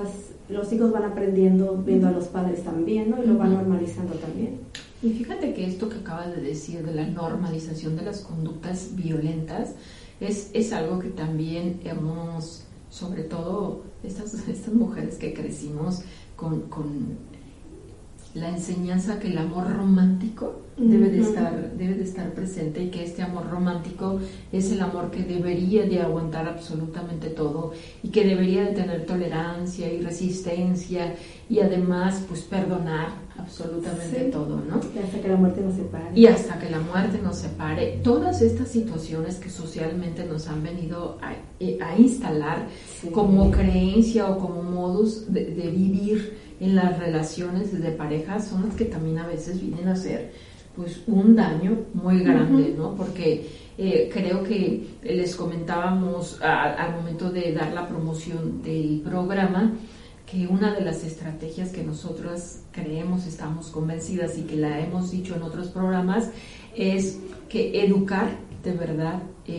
Los 0.48 0.72
hijos 0.72 0.92
van 0.92 1.04
aprendiendo 1.04 1.76
viendo 1.84 2.08
a 2.08 2.12
los 2.12 2.26
padres 2.26 2.62
también, 2.64 3.10
¿no? 3.10 3.22
Y 3.22 3.26
lo 3.26 3.36
van 3.36 3.54
normalizando 3.54 4.14
también. 4.14 4.60
Y 5.02 5.10
fíjate 5.10 5.54
que 5.54 5.66
esto 5.66 5.88
que 5.88 5.96
acabas 5.98 6.34
de 6.34 6.40
decir 6.42 6.84
de 6.84 6.94
la 6.94 7.06
normalización 7.06 7.96
de 7.96 8.02
las 8.02 8.20
conductas 8.20 8.90
violentas 8.94 9.74
es, 10.20 10.50
es 10.54 10.72
algo 10.72 10.98
que 11.00 11.08
también 11.08 11.80
hemos, 11.84 12.64
sobre 12.98 13.22
todo 13.22 13.82
estas, 14.02 14.34
estas 14.48 14.74
mujeres 14.74 15.16
que 15.16 15.32
crecimos 15.32 16.02
con, 16.36 16.62
con 16.62 17.18
la 18.34 18.50
enseñanza 18.50 19.18
que 19.18 19.28
el 19.28 19.38
amor 19.38 19.74
romántico 19.74 20.60
debe 20.76 21.08
de, 21.08 21.20
estar, 21.20 21.72
debe 21.72 21.94
de 21.94 22.04
estar 22.04 22.32
presente 22.34 22.82
y 22.84 22.90
que 22.90 23.02
este 23.02 23.22
amor 23.22 23.50
romántico 23.50 24.20
es 24.52 24.70
el 24.70 24.80
amor 24.80 25.10
que 25.10 25.22
debería 25.22 25.84
de 25.86 26.00
aguantar 26.00 26.46
absolutamente 26.46 27.30
todo 27.30 27.72
y 28.02 28.10
que 28.10 28.24
debería 28.24 28.64
de 28.64 28.74
tener 28.74 29.06
tolerancia 29.06 29.92
y 29.92 30.02
resistencia 30.02 31.14
y 31.48 31.60
además 31.60 32.22
pues 32.28 32.42
perdonar 32.42 33.08
absolutamente 33.38 34.24
Sí. 34.26 34.30
todo, 34.30 34.56
¿no? 34.68 34.80
Y 34.94 34.98
hasta 34.98 35.20
que 35.20 35.28
la 35.28 35.36
muerte 35.36 35.60
nos 35.62 35.74
separe. 35.74 36.10
Y 36.14 36.26
hasta 36.26 36.58
que 36.58 36.68
la 36.70 36.80
muerte 36.80 37.18
nos 37.22 37.36
separe, 37.36 38.00
todas 38.02 38.42
estas 38.42 38.68
situaciones 38.68 39.36
que 39.36 39.48
socialmente 39.48 40.24
nos 40.24 40.48
han 40.48 40.62
venido 40.62 41.18
a, 41.22 41.32
eh, 41.60 41.78
a 41.80 41.96
instalar 41.98 42.66
Sí. 43.00 43.08
como 43.10 43.50
creencia 43.50 44.26
o 44.28 44.38
como 44.38 44.62
modus 44.62 45.32
de, 45.32 45.46
de 45.46 45.70
vivir 45.70 46.36
en 46.60 46.74
las 46.74 46.98
relaciones 46.98 47.80
de 47.80 47.90
pareja 47.92 48.40
son 48.40 48.66
las 48.66 48.74
que 48.74 48.84
también 48.86 49.18
a 49.18 49.26
veces 49.26 49.60
vienen 49.60 49.88
a 49.88 49.96
ser 49.96 50.32
pues 50.74 51.00
un 51.08 51.34
daño 51.34 51.76
muy 51.94 52.20
grande, 52.20 52.72
¿no? 52.76 52.94
Porque 52.94 53.46
eh, 53.78 54.10
creo 54.12 54.42
que 54.44 54.86
les 55.02 55.34
comentábamos 55.36 56.40
a- 56.42 56.72
al 56.74 56.96
momento 56.96 57.30
de 57.30 57.52
dar 57.52 57.72
la 57.72 57.86
promoción 57.88 58.60
del 58.62 59.00
programa 59.04 59.72
que 60.30 60.46
una 60.46 60.74
de 60.74 60.82
las 60.84 61.04
estrategias 61.04 61.70
que 61.70 61.82
nosotras 61.82 62.60
creemos, 62.72 63.26
estamos 63.26 63.68
convencidas 63.68 64.36
y 64.36 64.42
que 64.42 64.56
la 64.56 64.80
hemos 64.80 65.10
dicho 65.10 65.34
en 65.34 65.42
otros 65.42 65.68
programas, 65.68 66.30
es 66.76 67.18
que 67.48 67.82
educar 67.84 68.28
de 68.62 68.72
verdad 68.72 69.22
eh, 69.46 69.54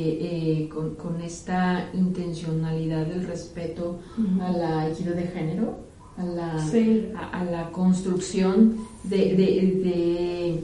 eh, 0.67 0.69
con, 0.69 0.93
con 0.95 1.21
esta 1.21 1.89
intencionalidad 1.93 3.07
del 3.07 3.25
respeto 3.25 3.99
a 4.41 4.51
la 4.51 4.87
equidad 4.89 5.15
de 5.15 5.23
género, 5.27 5.79
a 6.17 6.23
la, 6.23 6.59
Sí. 6.69 7.09
a, 7.17 7.39
a 7.39 7.43
la 7.45 7.71
construcción 7.71 8.75
de, 9.05 9.17
de- 9.17 9.81
de- 9.83 10.63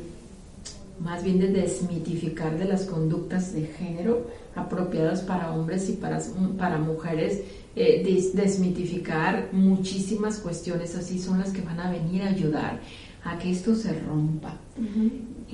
más 1.04 1.24
bien 1.24 1.40
de 1.40 1.48
desmitificar 1.48 2.58
de 2.60 2.66
las 2.66 2.84
conductas 2.86 3.54
de 3.54 3.66
género 3.68 4.28
apropiadas 4.56 5.22
para 5.22 5.52
hombres 5.54 5.90
y 5.90 5.94
para, 5.94 6.22
para 6.58 6.78
mujeres, 6.78 7.42
eh, 7.76 8.04
des- 8.04 8.34
desmitificar 8.36 9.50
muchísimas 9.52 10.38
cuestiones 10.40 10.96
así 10.96 11.20
son 11.20 11.40
las 11.40 11.52
que 11.52 11.62
van 11.62 11.80
a 11.80 11.92
venir 11.92 12.22
a 12.24 12.30
ayudar 12.30 12.80
a 13.24 13.38
que 13.40 13.52
esto 13.52 13.74
se 13.76 13.92
rompa. 14.02 14.54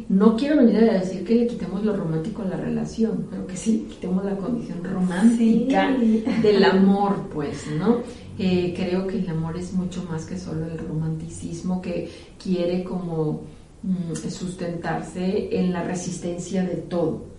No 0.09 0.35
quiero 0.35 0.57
venir 0.57 0.77
a 0.89 0.99
decir 0.99 1.23
que 1.23 1.35
le 1.35 1.47
quitemos 1.47 1.83
lo 1.85 1.95
romántico 1.95 2.41
a 2.41 2.45
la 2.45 2.57
relación, 2.57 3.27
pero 3.29 3.47
que 3.47 3.55
sí 3.55 3.87
quitemos 3.89 4.25
la 4.25 4.35
condición 4.35 4.83
romántica 4.83 5.95
Sí. 5.99 6.23
del 6.41 6.63
amor, 6.75 7.29
pues, 7.33 7.65
¿no? 7.79 7.99
Eh, 8.37 8.73
creo 8.75 9.05
que 9.07 9.19
el 9.19 9.29
amor 9.29 9.57
es 9.57 9.73
mucho 9.73 10.03
más 10.09 10.25
que 10.25 10.37
solo 10.37 10.65
el 10.65 10.77
romanticismo 10.79 11.81
que 11.81 12.09
quiere 12.41 12.83
como 12.83 13.43
mm, 13.83 14.15
sustentarse 14.15 15.49
en 15.57 15.71
la 15.73 15.83
resistencia 15.83 16.63
de 16.63 16.75
todo. 16.75 17.30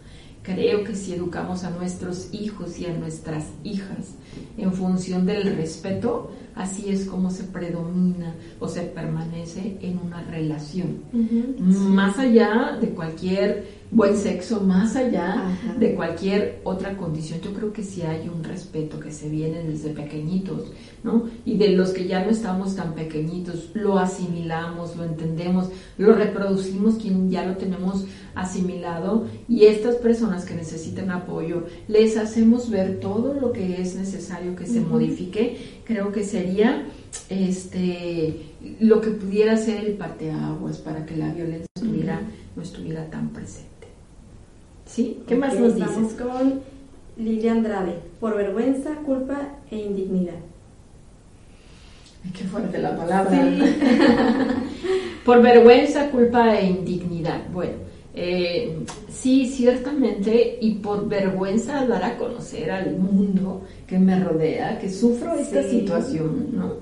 Creo 0.43 0.83
que 0.83 0.97
si 0.97 1.15
educamos 1.15 1.63
a 1.63 1.71
nuestros 1.71 2.29
hijos 2.33 2.79
y 2.79 2.87
a 2.87 2.93
nuestras 2.93 3.47
hijas 3.63 4.17
en 4.59 4.73
función 4.73 5.25
del 5.25 5.57
respeto, 5.57 6.33
así 6.57 6.91
es 6.91 7.05
como 7.05 7.31
se 7.31 7.45
predomina 7.45 8.35
o 8.59 8.67
se 8.67 8.83
permanece 8.83 9.79
en 9.81 9.99
una 9.99 10.23
relación. 10.23 11.03
Más 11.59 12.19
allá 12.19 12.77
de 12.81 12.89
cualquier 12.89 13.82
buen 13.93 14.17
sexo, 14.17 14.63
más 14.63 14.97
allá 14.97 15.49
Ajá. 15.49 15.75
de 15.79 15.95
cualquier 15.95 16.61
otra 16.65 16.97
condición, 16.97 17.41
yo 17.43 17.53
creo 17.53 17.73
que 17.75 17.85
sí 17.85 18.01
hay 18.01 18.27
un 18.27 18.43
respeto 18.43 18.99
que 18.99 19.13
se 19.13 19.29
viene 19.29 19.63
desde 19.63 19.91
pequeñitos, 19.91 20.73
¿no? 21.05 21.25
Y 21.45 21.59
de 21.59 21.69
los 21.69 21.91
que 21.91 22.07
ya 22.09 22.25
no 22.25 22.31
estamos 22.31 22.75
tan 22.75 22.95
pequeñitos, 22.95 23.71
lo 23.75 23.99
asimilamos, 23.99 24.97
lo 24.97 25.05
entendemos, 25.05 25.69
lo 25.99 26.15
reproducimos, 26.15 26.95
quien 26.95 27.31
ya 27.31 27.45
lo 27.45 27.59
tenemos 27.59 28.07
asimilado, 28.35 29.27
y 29.47 29.67
estas 29.67 29.97
personas 29.97 30.47
que 30.47 30.55
necesitan 30.55 31.11
apoyo, 31.11 31.67
les 31.87 32.17
hacemos 32.17 32.71
ver 32.71 32.99
todo 32.99 33.35
lo 33.35 33.53
que 33.53 33.83
es 33.83 33.95
necesario 33.95 34.57
que 34.57 34.67
se 34.67 34.81
modifique, 34.81 35.83
creo 35.85 36.13
que 36.13 36.25
sería 36.25 36.87
este 37.29 38.47
lo 38.81 39.01
que 39.01 39.11
pudiera 39.11 39.57
ser 39.57 39.85
el 39.85 39.95
parteaguas 39.95 40.79
para 40.79 41.05
que 41.05 41.17
la 41.17 41.33
violencia 41.35 41.67
estuviera, 41.75 42.23
no 42.57 42.63
estuviera 42.63 43.11
tan 43.11 43.31
presente. 43.31 43.72
¿Sí? 44.93 45.19
¿Qué 45.27 45.35
más 45.37 45.55
Ok, 45.55 45.61
nos 45.61 45.79
Vamos 45.79 45.97
dices? 46.11 46.21
con 46.21 46.61
Lilia 47.17 47.53
Andrade. 47.53 47.95
Por 48.21 48.37
vergüenza, 48.37 48.91
culpa 49.07 49.41
e 49.71 49.77
indignidad. 49.79 50.35
Qué 52.37 52.45
fuerte 52.45 52.79
la 52.79 52.97
palabra. 52.97 53.33
Por 55.25 55.41
vergüenza, 55.43 56.11
culpa 56.11 56.57
e 56.59 56.67
indignidad. 56.67 57.41
Bueno, 57.53 57.73
eh, 58.15 58.77
sí, 59.09 59.47
ciertamente, 59.49 60.59
y 60.61 60.75
por 60.75 61.09
vergüenza 61.09 61.87
dar 61.87 62.03
a 62.05 62.19
conocer 62.19 62.71
al 62.71 62.97
mundo 62.99 63.63
que 63.87 63.99
me 63.99 64.19
rodea, 64.23 64.79
que 64.81 64.91
sufro 64.91 65.35
esta 65.35 65.63
Sí. 65.63 65.81
situación, 65.81 66.49
¿no? 66.53 66.75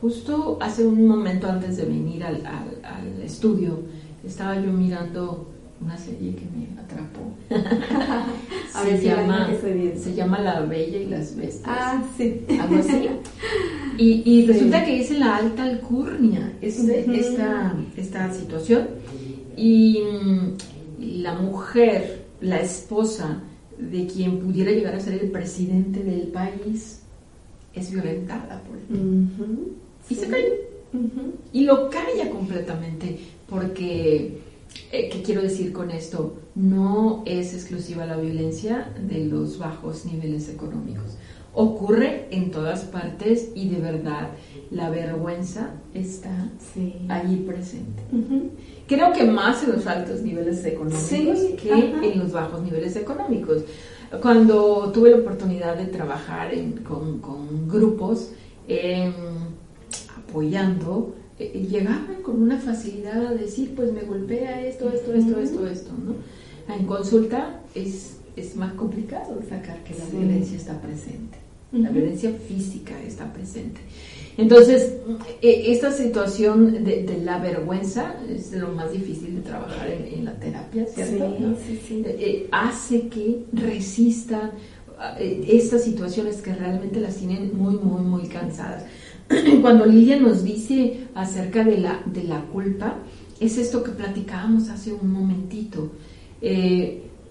Justo 0.00 0.58
hace 0.60 0.86
un 0.86 1.06
momento 1.06 1.46
antes 1.48 1.76
de 1.78 1.84
venir 1.86 2.22
al, 2.24 2.36
al- 2.46 2.84
al 2.84 3.22
estudio, 3.22 3.80
estaba 4.24 4.54
yo 4.56 4.70
mirando 4.72 5.46
una 5.80 5.96
serie 5.96 6.34
que 6.34 6.44
me 6.44 6.80
atrapó. 6.80 7.34
A 8.74 8.82
ver 8.84 8.98
si 8.98 9.06
la 9.06 9.16
gente 9.16 9.54
estoy 9.54 9.72
viendo. 9.72 10.00
se 10.00 10.14
llama 10.14 10.38
La 10.40 10.60
Bella 10.60 10.98
y 10.98 11.06
las 11.06 11.36
Bestias 11.36 11.62
Ah, 11.64 12.02
sí. 12.16 12.44
algo 12.60 12.76
así. 12.76 13.08
Y, 14.02 14.46
resulta 14.46 14.82
que 14.82 15.00
es 15.00 15.10
en 15.10 15.20
la 15.20 15.36
alta 15.36 15.62
alcurnia 15.62 16.54
esta, 16.62 17.74
esta 17.98 18.32
situación. 18.32 18.88
Y 19.56 20.00
mm, 20.00 20.56
la 21.22 21.34
mujer, 21.34 22.24
la 22.40 22.60
esposa 22.60 23.42
de 23.78 24.06
quien 24.06 24.38
pudiera 24.38 24.70
llegar 24.70 24.94
a 24.94 25.00
ser 25.00 25.14
el 25.22 25.30
presidente 25.30 26.02
del 26.02 26.28
país, 26.28 27.00
es 27.74 27.90
violentada 27.90 28.62
por 28.62 28.76
él. 28.78 29.28
Y 30.08 30.14
se 30.14 30.28
calla. 30.28 30.48
Y 31.52 31.64
lo 31.64 31.88
calla 31.88 32.30
completamente, 32.30 33.18
porque, 33.48 34.40
¿qué 34.90 35.22
quiero 35.24 35.42
decir 35.42 35.72
con 35.72 35.90
esto? 35.90 36.38
No 36.54 37.22
es 37.26 37.54
exclusiva 37.54 38.06
la 38.06 38.16
violencia 38.16 38.92
de 39.00 39.24
los 39.24 39.58
bajos 39.58 40.04
niveles 40.06 40.48
económicos. 40.48 41.16
Ocurre 41.52 42.28
en 42.30 42.52
todas 42.52 42.84
partes 42.84 43.50
y 43.56 43.68
de 43.70 43.80
verdad 43.80 44.30
la 44.70 44.88
vergüenza 44.88 45.70
está 45.94 46.48
allí 47.08 47.36
presente. 47.38 48.02
Creo 48.86 49.12
que 49.12 49.24
más 49.24 49.64
en 49.64 49.72
los 49.72 49.86
altos 49.86 50.22
niveles 50.22 50.64
económicos 50.64 51.10
que 51.60 51.72
en 51.72 52.18
los 52.20 52.32
bajos 52.32 52.62
niveles 52.62 52.94
económicos. 52.94 53.64
Cuando 54.22 54.90
tuve 54.92 55.10
la 55.10 55.18
oportunidad 55.18 55.76
de 55.76 55.86
trabajar 55.86 56.52
con, 56.84 57.68
grupos 57.68 58.32
em, 58.66 59.12
apoyando, 60.18 61.14
eh, 61.40 61.66
llegaban 61.68 62.22
con 62.22 62.42
una 62.42 62.58
facilidad 62.58 63.26
a 63.26 63.34
decir, 63.34 63.74
pues 63.74 63.92
me 63.92 64.02
golpea 64.02 64.66
esto, 64.66 64.90
esto, 64.90 65.14
esto, 65.14 65.40
esto, 65.40 65.66
esto, 65.66 65.92
¿no? 65.92 66.14
En 66.74 66.86
consulta 66.86 67.62
es, 67.74 68.18
es 68.36 68.56
más 68.56 68.74
complicado 68.74 69.40
sacar 69.48 69.82
que 69.82 69.94
la 69.94 70.04
violencia 70.04 70.56
está 70.56 70.80
presente, 70.80 71.38
la 71.72 71.88
violencia 71.88 72.30
física 72.46 73.00
está 73.02 73.32
presente. 73.32 73.80
Entonces, 74.36 74.94
e, 75.42 75.72
esta 75.72 75.92
situación 75.92 76.84
de, 76.84 77.20
la 77.24 77.38
vergüenza 77.38 78.14
es 78.28 78.52
lo 78.52 78.68
más 78.68 78.92
difícil 78.92 79.36
de 79.36 79.40
trabajar 79.42 79.88
en, 79.90 80.24
la 80.24 80.34
terapia, 80.34 80.86
¿cierto? 80.86 81.36
Sí, 81.66 82.02
eh, 82.06 82.16
eh, 82.18 82.48
hace 82.52 83.08
que 83.08 83.44
resistan 83.52 84.52
eh, 85.18 85.44
estas 85.48 85.84
situaciones 85.84 86.36
que 86.36 86.54
realmente 86.54 87.00
las 87.00 87.16
tienen 87.16 87.56
muy, 87.56 87.74
muy, 87.76 88.02
muy 88.02 88.28
cansadas. 88.28 88.84
Cuando 89.60 89.86
Lidia 89.86 90.18
nos 90.18 90.42
dice 90.42 91.06
acerca 91.14 91.62
de 91.62 91.78
la, 91.78 92.02
de 92.04 92.24
la 92.24 92.40
culpa, 92.46 92.96
es 93.38 93.58
esto 93.58 93.84
que 93.84 93.92
platicábamos 93.92 94.68
hace 94.68 94.92
un 94.92 95.12
momentito. 95.12 95.92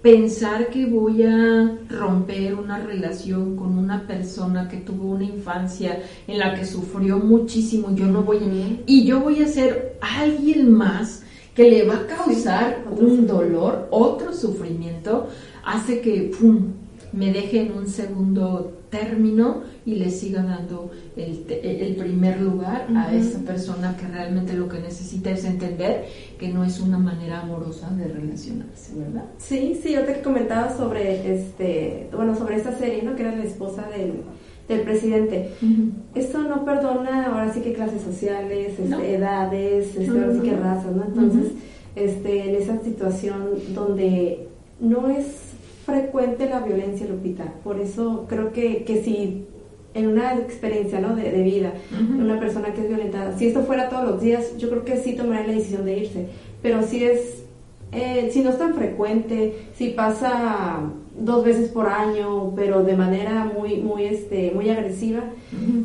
Pensar 0.01 0.69
que 0.69 0.85
voy 0.85 1.23
a 1.23 1.77
romper 1.89 2.55
una 2.55 2.79
relación 2.79 3.57
con 3.57 3.77
una 3.77 4.07
persona 4.07 4.69
que 4.69 4.77
tuvo 4.77 5.11
una 5.11 5.25
infancia 5.25 6.01
en 6.25 6.37
la 6.39 6.55
que 6.55 6.65
sufrió 6.65 7.17
muchísimo, 7.19 7.93
yo 7.93 8.05
no 8.05 8.23
voy 8.23 8.37
a, 8.37 8.81
y 8.85 9.03
yo 9.03 9.19
voy 9.19 9.43
a 9.43 9.47
ser 9.47 9.97
alguien 9.99 10.71
más 10.71 11.23
que 11.53 11.69
le 11.69 11.85
va 11.85 11.95
a 11.95 12.07
causar 12.07 12.85
un 12.97 13.27
dolor, 13.27 13.89
otro 13.91 14.33
sufrimiento, 14.33 15.27
hace 15.65 15.99
que 15.99 16.31
pum, 16.39 16.67
me 17.11 17.33
deje 17.33 17.63
en 17.63 17.73
un 17.73 17.87
segundo 17.87 18.78
término 18.89 19.61
y 19.85 19.95
le 19.95 20.09
siga 20.09 20.43
dando 20.43 20.91
el, 21.15 21.95
primer 21.95 22.41
lugar 22.41 22.87
a 22.95 23.13
esa 23.13 23.39
persona 23.39 23.95
que 23.97 24.07
realmente 24.07 24.53
lo 24.53 24.67
que 24.67 24.79
necesita 24.79 25.31
es 25.31 25.45
entender 25.45 26.05
que 26.37 26.49
no 26.49 26.63
es 26.63 26.79
una 26.79 26.97
manera 26.97 27.41
amorosa 27.41 27.89
de 27.91 28.07
relacionarse, 28.07 28.93
¿verdad? 28.95 29.25
Sí, 29.37 29.79
sí, 29.81 29.93
yo 29.93 30.03
te 30.03 30.21
comentaba 30.21 30.75
sobre 30.75 31.35
este, 31.35 32.09
bueno, 32.13 32.35
sobre 32.35 32.55
esta 32.55 32.77
serie, 32.77 33.03
¿no? 33.03 33.15
Que 33.15 33.23
era 33.23 33.35
la 33.35 33.43
esposa 33.43 33.87
del, 33.95 34.23
presidente. 34.83 35.49
Esto 36.13 36.43
no 36.43 36.63
perdona 36.63 37.25
ahora 37.25 37.51
sí 37.51 37.61
que 37.61 37.73
clases 37.73 38.03
sociales, 38.03 38.77
este, 38.77 39.15
edades, 39.15 39.95
este, 39.95 40.09
ahora 40.09 40.31
sí 40.31 40.39
que 40.41 40.55
razas, 40.55 40.95
¿no? 40.95 41.05
Entonces, 41.05 41.53
este, 41.95 42.49
en 42.49 42.55
esa 42.55 42.79
situación 42.83 43.49
donde 43.73 44.47
no 44.79 45.09
es 45.09 45.48
frecuente 45.89 46.49
la 46.49 46.59
violencia, 46.59 47.07
Lupita. 47.07 47.45
Por 47.63 47.79
eso 47.79 48.25
creo 48.27 48.51
que, 48.51 48.83
que 48.83 49.03
si 49.03 49.45
en 49.93 50.07
una 50.07 50.35
experiencia 50.35 50.99
¿no? 50.99 51.15
de, 51.15 51.31
vida, 51.41 51.73
una 52.17 52.39
persona 52.39 52.73
que 52.73 52.81
es 52.81 52.87
violentada, 52.87 53.37
si 53.37 53.47
esto 53.47 53.63
fuera 53.63 53.89
todos 53.89 54.05
los 54.05 54.21
días, 54.21 54.57
yo 54.57 54.69
creo 54.69 54.85
que 54.85 54.97
sí 54.97 55.13
tomaría 55.13 55.47
la 55.47 55.53
decisión 55.53 55.85
de 55.85 55.97
irse. 55.97 56.27
Pero 56.61 56.83
si 56.83 57.03
es, 57.03 57.43
eh, 57.91 58.29
si 58.31 58.41
no 58.41 58.51
es 58.51 58.57
tan 58.57 58.75
frecuente, 58.75 59.55
si 59.75 59.89
pasa 59.89 60.79
dos 61.17 61.43
veces 61.43 61.69
por 61.69 61.87
año, 61.87 62.53
pero 62.55 62.83
de 62.83 62.95
manera 62.95 63.45
muy, 63.45 63.77
muy, 63.77 64.05
este, 64.05 64.51
muy 64.53 64.69
agresiva, 64.69 65.23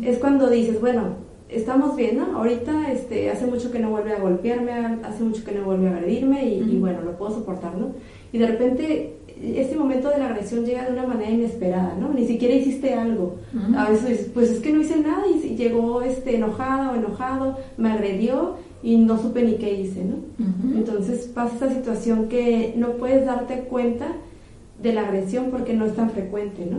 es 0.02 0.18
cuando 0.18 0.50
dices, 0.50 0.80
bueno, 0.80 1.24
estamos 1.48 1.96
bien, 1.96 2.18
¿no? 2.18 2.36
Ahorita 2.36 2.92
este, 2.92 3.30
hace 3.30 3.46
mucho 3.46 3.70
que 3.70 3.78
no 3.78 3.90
vuelve 3.90 4.12
a 4.12 4.20
golpearme, 4.20 4.72
hace 5.02 5.24
mucho 5.24 5.44
que 5.44 5.52
no 5.52 5.64
vuelve 5.64 5.88
a 5.88 5.96
agredirme 5.96 6.44
y, 6.44 6.58
y 6.58 6.78
bueno, 6.78 7.00
lo 7.02 7.16
puedo 7.16 7.32
soportar, 7.32 7.74
¿no? 7.76 7.92
Y 8.32 8.38
de 8.38 8.46
repente 8.46 9.12
este 9.56 9.76
momento 9.76 10.08
de 10.08 10.18
la 10.18 10.26
agresión 10.26 10.64
llega 10.64 10.84
de 10.84 10.92
una 10.92 11.06
manera 11.06 11.30
inesperada, 11.30 11.96
¿no? 11.98 12.12
Ni 12.12 12.26
siquiera 12.26 12.54
hiciste 12.54 12.94
algo. 12.94 13.36
A 13.76 13.90
veces, 13.90 14.30
pues 14.32 14.50
es 14.50 14.60
que 14.60 14.72
no 14.72 14.80
hice 14.80 14.98
nada 14.98 15.24
y 15.26 15.56
llegó 15.56 16.02
este 16.02 16.36
enojado 16.36 16.92
o 16.92 16.94
enojado, 16.94 17.58
me 17.76 17.90
agredió 17.90 18.56
y 18.82 18.96
no 18.96 19.18
supe 19.18 19.42
ni 19.42 19.54
qué 19.54 19.72
hice, 19.72 20.04
¿no? 20.04 20.16
Entonces 20.76 21.30
pasa 21.34 21.54
esta 21.54 21.70
situación 21.70 22.28
que 22.28 22.74
no 22.76 22.92
puedes 22.92 23.24
darte 23.26 23.60
cuenta 23.60 24.06
de 24.82 24.92
la 24.92 25.02
agresión 25.02 25.46
porque 25.50 25.72
no 25.74 25.86
es 25.86 25.94
tan 25.94 26.10
frecuente, 26.10 26.66
¿no? 26.66 26.78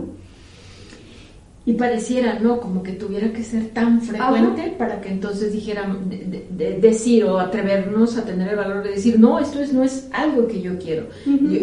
Y 1.66 1.72
pareciera, 1.72 2.38
¿no? 2.38 2.60
Como 2.60 2.82
que 2.84 2.92
tuviera 2.92 3.32
que 3.32 3.42
ser 3.42 3.70
tan 3.70 4.00
frecuente 4.00 4.74
para 4.78 5.00
que 5.00 5.08
entonces 5.08 5.52
dijera, 5.52 5.94
de, 6.08 6.78
decir 6.80 7.24
o 7.24 7.38
atrevernos 7.38 8.16
a 8.16 8.24
tener 8.24 8.50
el 8.50 8.56
valor 8.56 8.84
de 8.84 8.90
decir, 8.90 9.18
no, 9.18 9.40
esto 9.40 9.60
es, 9.60 9.72
no 9.72 9.82
es 9.82 10.08
algo 10.12 10.46
que 10.46 10.62
yo 10.62 10.78
quiero. 10.78 11.08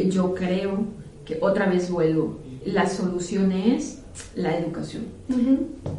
yo, 0.10 0.36
creo 0.36 0.86
que 1.24 1.38
otra 1.40 1.68
vez 1.68 1.90
vuelvo, 1.90 2.38
la 2.66 2.88
solución 2.90 3.54
es 3.54 4.04
la 4.36 4.58
educación. 4.58 5.06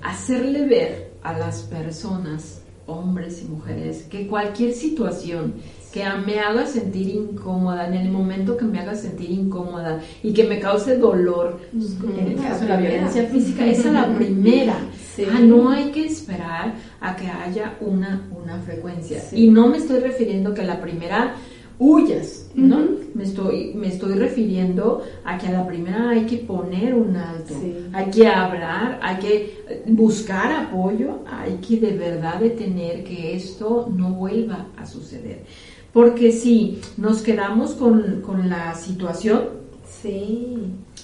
Hacerle 0.02 0.66
ver 0.66 1.10
a 1.22 1.36
las 1.38 1.62
personas, 1.62 2.60
hombres 2.86 3.42
y 3.42 3.46
mujeres, 3.46 4.02
que 4.10 4.26
cualquier 4.26 4.74
situación 4.74 5.54
que 5.94 6.02
me 6.26 6.40
haga 6.40 6.66
sentir 6.66 7.08
incómoda, 7.08 7.86
en 7.86 7.94
el 7.94 8.10
momento 8.10 8.56
que 8.56 8.64
me 8.64 8.80
haga 8.80 8.96
sentir 8.96 9.30
incómoda 9.30 10.00
y 10.24 10.32
que 10.32 10.42
me 10.42 10.58
cause 10.58 10.98
dolor, 10.98 11.60
en 11.72 12.32
el 12.32 12.34
caso 12.34 12.62
de 12.62 12.68
la 12.68 12.76
violencia 12.78 13.26
física, 13.26 13.64
esa 13.64 13.86
es 13.86 13.94
la 13.94 14.12
primera. 14.16 14.76
Ah, 15.32 15.38
no 15.38 15.70
hay 15.70 15.92
que 15.92 16.04
esperar 16.04 16.74
a 17.00 17.14
que 17.14 17.28
haya 17.28 17.76
una, 17.80 18.28
una 18.42 18.58
frecuencia. 18.58 19.22
Y 19.30 19.50
no 19.50 19.68
me 19.68 19.78
estoy 19.78 20.00
refiriendo 20.00 20.52
que 20.52 20.64
la 20.64 20.80
primera 20.80 21.36
huyas, 21.78 22.50
¿no? 22.56 22.78
me, 23.14 23.22
estoy, 23.22 23.74
me 23.74 23.86
estoy 23.86 24.14
refiriendo 24.14 25.02
a 25.24 25.38
que 25.38 25.46
a 25.46 25.52
la 25.52 25.66
primera 25.66 26.10
hay 26.10 26.26
que 26.26 26.38
poner 26.38 26.94
un 26.94 27.16
alto, 27.16 27.54
hay 27.92 28.10
que 28.10 28.26
hablar, 28.26 28.98
hay 29.00 29.16
que 29.18 29.84
buscar 29.86 30.50
apoyo, 30.50 31.20
hay 31.26 31.54
que 31.58 31.78
de 31.78 31.96
verdad 31.96 32.40
detener 32.40 33.04
que 33.04 33.36
esto 33.36 33.88
no 33.94 34.10
vuelva 34.10 34.66
a 34.76 34.86
suceder. 34.86 35.44
Porque 35.94 36.32
si 36.32 36.80
nos 36.96 37.22
quedamos 37.22 37.70
con, 37.74 38.22
la 38.48 38.74
situación 38.74 39.44
sí. 40.02 40.56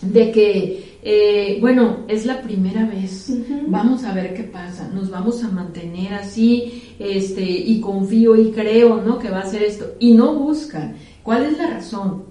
de 0.02 0.32
que, 0.32 0.98
eh, 1.02 1.58
bueno, 1.60 1.98
es 2.08 2.26
la 2.26 2.42
primera 2.42 2.84
vez, 2.84 3.32
vamos 3.68 4.02
a 4.02 4.12
ver 4.12 4.34
qué 4.34 4.42
pasa, 4.42 4.90
nos 4.92 5.08
vamos 5.08 5.44
a 5.44 5.48
mantener 5.48 6.12
así, 6.14 6.94
este, 6.98 7.42
y 7.42 7.80
confío 7.80 8.34
y 8.34 8.50
creo, 8.50 9.00
¿no? 9.00 9.20
Que 9.20 9.30
va 9.30 9.40
a 9.40 9.46
ser 9.46 9.62
esto. 9.62 9.94
Y 10.00 10.14
no 10.14 10.34
buscan 10.34 10.96
cuál 11.22 11.44
es 11.44 11.56
la 11.56 11.70
razón 11.70 12.24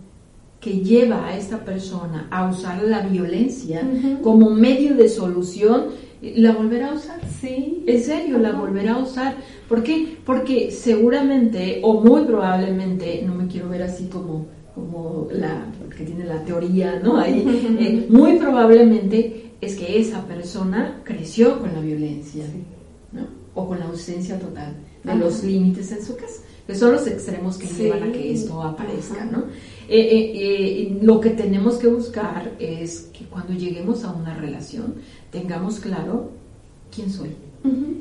que 0.60 0.82
lleva 0.82 1.28
a 1.28 1.38
esta 1.38 1.64
persona 1.64 2.28
a 2.30 2.50
usar 2.50 2.84
la 2.84 3.00
violencia 3.00 3.90
como 4.22 4.50
medio 4.50 4.96
de 4.96 5.08
solución 5.08 5.86
la 6.22 6.52
volverá 6.52 6.92
a 6.92 6.94
usar. 6.94 7.20
Sí. 7.40 7.84
En 7.88 8.04
serio, 8.04 8.38
la 8.38 8.52
volverá 8.52 8.94
a 8.94 9.00
usar. 9.00 9.36
¿Por 9.68 9.84
qué? 9.84 10.18
Porque 10.26 10.72
seguramente 10.72 11.80
o 11.84 12.02
muy 12.02 12.24
probablemente, 12.26 13.24
no 13.26 13.36
me 13.36 13.48
quiero 13.48 13.70
ver 13.70 13.84
así 13.84 14.08
como, 14.08 14.48
como 14.76 15.28
la 15.32 15.66
que 15.96 16.04
tiene 16.04 16.26
la 16.26 16.44
teoría, 16.44 17.00
¿no? 17.04 17.18
Ahí, 17.18 17.44
eh, 17.80 18.08
muy 18.10 18.38
probablemente 18.38 19.52
es 19.62 19.76
que 19.76 20.00
esa 20.00 20.26
persona 20.26 21.02
creció 21.04 21.60
con 21.60 21.74
la 21.74 21.82
violencia, 21.82 22.46
¿no? 23.12 23.28
O 23.54 23.68
con 23.68 23.80
la 23.80 23.86
ausencia 23.86 24.40
total 24.40 24.76
de 25.04 25.16
los 25.16 25.44
límites 25.44 25.92
en 25.92 26.04
su 26.04 26.16
casa, 26.16 26.42
que 26.68 26.76
son 26.76 26.94
los 26.94 27.08
extremos 27.08 27.58
que 27.58 27.68
llevan 27.68 28.04
a 28.04 28.12
que 28.12 28.32
esto 28.32 28.62
aparezca, 28.62 29.26
¿no? 29.26 29.46
Eh, 29.92 30.32
eh, 30.36 31.00
lo 31.02 31.20
que 31.20 31.32
tenemos 31.32 31.78
que 31.78 31.88
buscar 31.88 32.56
es 32.60 33.10
que 33.12 33.26
cuando 33.26 33.54
lleguemos 33.54 34.04
a 34.04 34.12
una 34.12 34.36
relación, 34.36 34.96
tengamos 35.32 35.80
claro 35.80 36.30
quién 36.94 37.10
soy, 37.10 37.32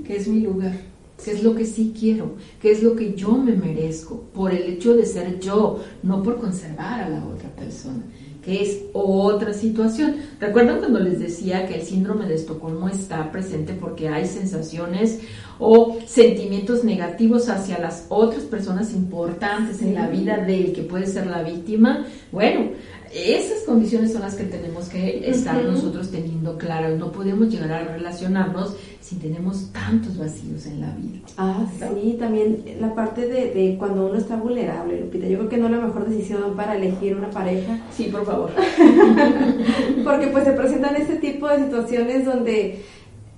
qué 0.07 0.17
es 0.17 0.29
mi 0.29 0.41
lugar, 0.41 0.79
qué 1.25 1.33
es 1.33 1.43
lo 1.43 1.55
que 1.55 1.65
sí 1.65 1.95
quiero, 1.99 2.35
qué 2.61 2.73
es 2.73 2.83
lo 2.83 2.95
que 2.95 3.15
yo 3.15 3.39
me 3.39 3.57
merezco, 3.57 4.25
por 4.35 4.53
el 4.53 4.65
hecho 4.65 4.95
de 4.95 5.07
ser 5.07 5.41
yo, 5.41 5.83
no 6.03 6.23
por 6.23 6.39
conservar 6.39 7.01
a 7.01 7.09
la 7.09 7.25
otra 7.25 7.49
persona 7.57 8.03
que 8.49 8.63
es 8.63 8.79
otra 8.95 9.53
situación. 9.53 10.17
¿Recuerdan 10.41 10.79
cuando 10.79 11.01
les 11.01 11.21
decía 11.21 11.67
que 11.67 11.75
el 11.75 11.83
síndrome 11.83 12.27
de 12.27 12.37
Estocolmo 12.37 12.89
está 12.89 13.31
presente 13.31 13.75
porque 13.75 14.09
hay 14.09 14.27
sensaciones 14.27 15.21
o 15.59 15.99
sentimientos 16.07 16.83
negativos 16.83 17.51
hacia 17.51 17.79
las 17.79 18.07
otras 18.09 18.45
personas 18.45 18.95
importantes 18.95 19.83
en 19.83 19.95
la 19.95 20.09
vida 20.09 20.39
del 20.39 20.73
que 20.73 20.81
puede 20.81 21.07
ser 21.07 21.27
la 21.27 21.43
víctima? 21.43 22.07
Bueno, 22.33 22.71
esas 23.13 23.63
condiciones 23.65 24.13
son 24.13 24.23
las 24.23 24.35
que 24.35 24.45
tenemos 24.45 24.89
que 24.89 25.29
estar 25.29 25.63
nosotros 25.65 26.11
teniendo 26.11 26.59
claras. 26.59 26.99
No 26.99 27.13
podemos 27.13 27.49
llegar 27.49 27.73
a 27.73 27.85
relacionarnos 27.85 28.77
si 29.01 29.17
tenemos 29.17 29.73
tantos 29.73 30.19
vacíos 30.19 30.67
en 30.67 30.81
la 30.81 30.95
vida. 30.95 31.21
Ah, 31.37 31.67
sí, 31.79 32.17
también 32.19 32.63
la 32.81 32.95
parte 32.95 33.27
de, 33.27 33.55
de, 33.55 33.77
cuando 33.79 34.07
uno 34.07 34.19
está 34.19 34.37
vulnerable, 34.37 35.01
Lupita. 35.01 35.27
Yo 35.27 35.39
creo 35.39 35.49
que 35.49 35.57
no 35.57 35.67
es 35.67 35.73
la 35.73 35.87
mejor 35.87 36.09
decisión 36.09 36.55
para 36.55 36.77
elegir 36.77 37.17
una 37.17 37.31
pareja. 37.31 37.79
Sí, 37.91 38.05
por 38.05 38.27
favor. 38.27 38.51
Porque 40.05 40.27
pues 40.27 40.45
se 40.45 40.53
presentan 40.53 40.97
ese 40.97 41.17
tipo 41.17 41.49
de 41.49 41.65
situaciones 41.65 42.27
donde 42.27 42.85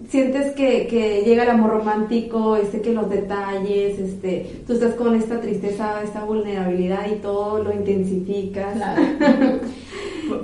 sientes 0.09 0.55
que, 0.55 0.87
que, 0.87 1.23
llega 1.25 1.45
el 1.45 1.51
amor 1.51 1.71
romántico, 1.71 2.57
este 2.57 2.81
que 2.81 2.93
los 2.93 3.09
detalles, 3.09 3.99
este, 3.99 4.63
tú 4.67 4.75
estás 4.75 4.95
con 4.95 5.15
esta 5.15 5.41
tristeza, 5.41 6.03
esta 6.03 6.25
vulnerabilidad 6.25 7.07
y 7.11 7.17
todo 7.17 7.63
lo 7.63 7.73
intensificas. 7.73 8.77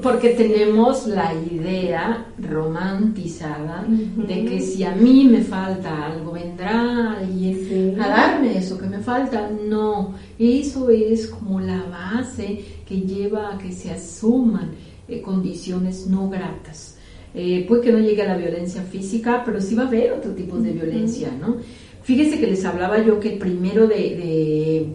Porque 0.03 0.31
tenemos 0.31 1.07
la 1.07 1.33
idea 1.33 2.27
romantizada 2.39 3.85
de 3.87 4.45
que 4.45 4.61
si 4.61 4.83
a 4.83 4.93
mí 4.93 5.29
me 5.31 5.43
falta 5.43 6.07
algo, 6.07 6.33
vendrá 6.33 7.13
alguien 7.13 8.01
a 8.01 8.09
darme 8.09 8.59
eso 8.59 8.77
que 8.77 8.87
me 8.87 8.99
falta. 8.99 9.49
No, 9.49 10.15
eso 10.41 10.91
es 10.91 11.29
como 11.29 11.61
la 11.61 11.85
base 11.85 12.65
que 12.85 13.03
lleva 13.03 13.55
a 13.55 13.59
que 13.59 13.71
se 13.71 13.93
asuman 13.93 14.73
eh, 15.07 15.23
condiciones 15.23 16.09
no 16.09 16.29
gratas. 16.29 16.96
Eh, 17.39 17.67
puede 17.69 17.83
que 17.83 17.93
no 17.93 17.99
llegue 17.99 18.23
a 18.23 18.29
la 18.29 18.39
violencia 18.39 18.81
física, 18.81 19.43
pero 19.45 19.61
sí 19.61 19.75
va 19.75 19.83
a 19.83 19.89
haber 19.89 20.15
otro 20.15 20.33
tipo 20.33 20.57
de 20.57 20.73
violencia, 20.73 21.31
¿no? 21.39 21.59
Fíjese 22.03 22.41
que 22.41 22.47
les 22.47 22.65
hablaba 22.65 23.05
yo 23.05 23.21
que 23.21 23.35
el 23.35 23.39
primero 23.39 23.87
de, 23.87 24.89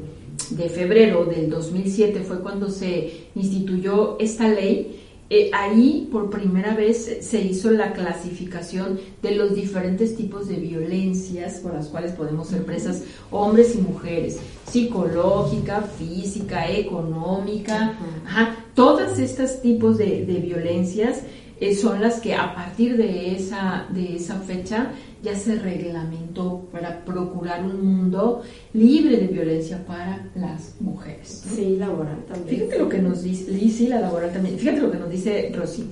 de, 0.49 0.69
febrero 0.69 1.25
del 1.25 1.51
2007 1.51 2.21
fue 2.21 2.39
cuando 2.39 2.71
se 2.71 3.27
instituyó 3.35 4.17
esta 4.19 4.47
ley. 4.47 4.97
Eh, 5.29 5.51
ahí 5.53 6.09
por 6.11 6.29
primera 6.29 6.75
vez 6.75 7.19
se 7.21 7.41
hizo 7.41 7.69
la 7.69 7.93
clasificación 7.93 8.99
de 9.21 9.35
los 9.35 9.53
diferentes 9.53 10.17
tipos 10.17 10.47
de 10.47 10.55
violencias 10.55 11.59
por 11.59 11.73
las 11.73 11.87
cuales 11.87 12.11
podemos 12.13 12.47
ser 12.47 12.65
presas 12.65 13.03
hombres 13.29 13.75
y 13.75 13.81
mujeres, 13.81 14.39
psicológica, 14.65 15.81
física, 15.81 16.69
económica, 16.69 17.97
todos 18.73 19.19
estos 19.19 19.61
tipos 19.61 19.97
de, 19.99 20.25
de 20.25 20.39
violencias 20.39 21.21
eh, 21.61 21.75
son 21.75 22.01
las 22.01 22.19
que 22.19 22.33
a 22.33 22.55
partir 22.55 22.97
de 22.97 23.35
esa, 23.35 23.85
de 23.91 24.15
esa 24.15 24.39
fecha 24.39 24.91
ya 25.21 25.35
se 25.35 25.55
reglamentó 25.55 26.67
para 26.71 27.05
procurar 27.05 27.63
un 27.63 27.85
mundo 27.85 28.41
libre 28.73 29.17
de 29.17 29.27
violencia 29.27 29.85
para 29.85 30.25
las 30.33 30.73
mujeres. 30.79 31.45
Sí, 31.55 31.77
laboral 31.77 32.25
también. 32.27 32.61
Fíjate 32.61 32.79
lo 32.79 32.89
que 32.89 32.97
nos 32.97 33.21
dice, 33.21 33.69
sí, 33.69 33.87
la 33.87 34.01
laboral 34.01 34.33
también. 34.33 34.57
Fíjate 34.57 34.81
lo 34.81 34.91
que 34.91 34.97
nos 34.97 35.11
dice 35.11 35.51
Rosy 35.55 35.85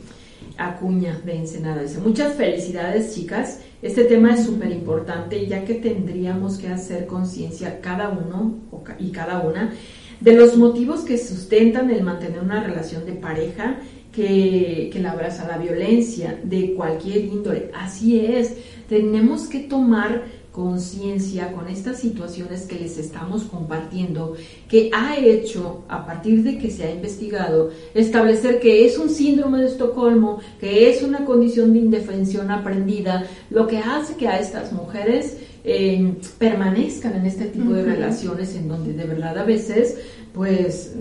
Acuña 0.58 1.22
de 1.24 1.36
Ensenada. 1.36 1.84
Dice, 1.84 2.00
muchas 2.00 2.34
felicidades 2.34 3.14
chicas. 3.14 3.60
Este 3.84 4.06
tema 4.06 4.34
es 4.34 4.46
súper 4.46 4.72
importante 4.72 5.46
ya 5.46 5.64
que 5.66 5.76
tendríamos 5.76 6.58
que 6.58 6.70
hacer 6.70 7.06
conciencia 7.06 7.80
cada 7.80 8.10
uno 8.10 8.56
y 8.98 9.12
cada 9.12 9.42
una 9.42 9.72
de 10.20 10.34
los 10.34 10.58
motivos 10.58 11.02
que 11.02 11.18
sustentan 11.18 11.92
el 11.92 12.04
mantener 12.04 12.42
una 12.42 12.62
relación 12.64 13.06
de 13.06 13.14
pareja 13.14 13.78
que, 14.12 14.90
que 14.92 15.00
la 15.00 15.12
abraza 15.12 15.48
la 15.48 15.58
violencia 15.58 16.40
de 16.44 16.74
cualquier 16.74 17.26
índole. 17.26 17.72
Así 17.74 18.20
es, 18.20 18.56
tenemos 18.88 19.48
que 19.48 19.60
tomar 19.60 20.24
conciencia 20.52 21.54
con 21.54 21.70
estas 21.70 22.00
situaciones 22.00 22.64
que 22.64 22.80
les 22.80 22.98
estamos 22.98 23.44
compartiendo, 23.44 24.36
que 24.68 24.90
ha 24.94 25.18
hecho, 25.18 25.84
a 25.88 26.06
partir 26.06 26.44
de 26.44 26.58
que 26.58 26.72
se 26.72 26.84
ha 26.84 26.92
investigado, 26.92 27.72
establecer 27.94 28.60
que 28.60 28.86
es 28.86 28.98
un 28.98 29.10
síndrome 29.10 29.60
de 29.60 29.68
Estocolmo, 29.68 30.40
que 30.60 30.90
es 30.90 31.04
una 31.04 31.24
condición 31.24 31.72
de 31.74 31.80
indefensión 31.80 32.52
aprendida, 32.52 33.26
lo 33.50 33.68
que 33.68 33.78
hace 33.78 34.16
que 34.16 34.28
a 34.28 34.40
estas 34.40 34.74
mujeres 34.74 35.38
eh, 35.64 36.16
permanezcan 36.38 37.16
en 37.16 37.26
este 37.26 37.46
tipo 37.46 37.72
de 37.72 37.84
relaciones 37.84 38.56
en 38.56 38.68
donde 38.68 38.94
de 38.94 39.06
verdad 39.06 39.38
a 39.38 39.44
veces 39.44 39.98
pues 40.34 40.94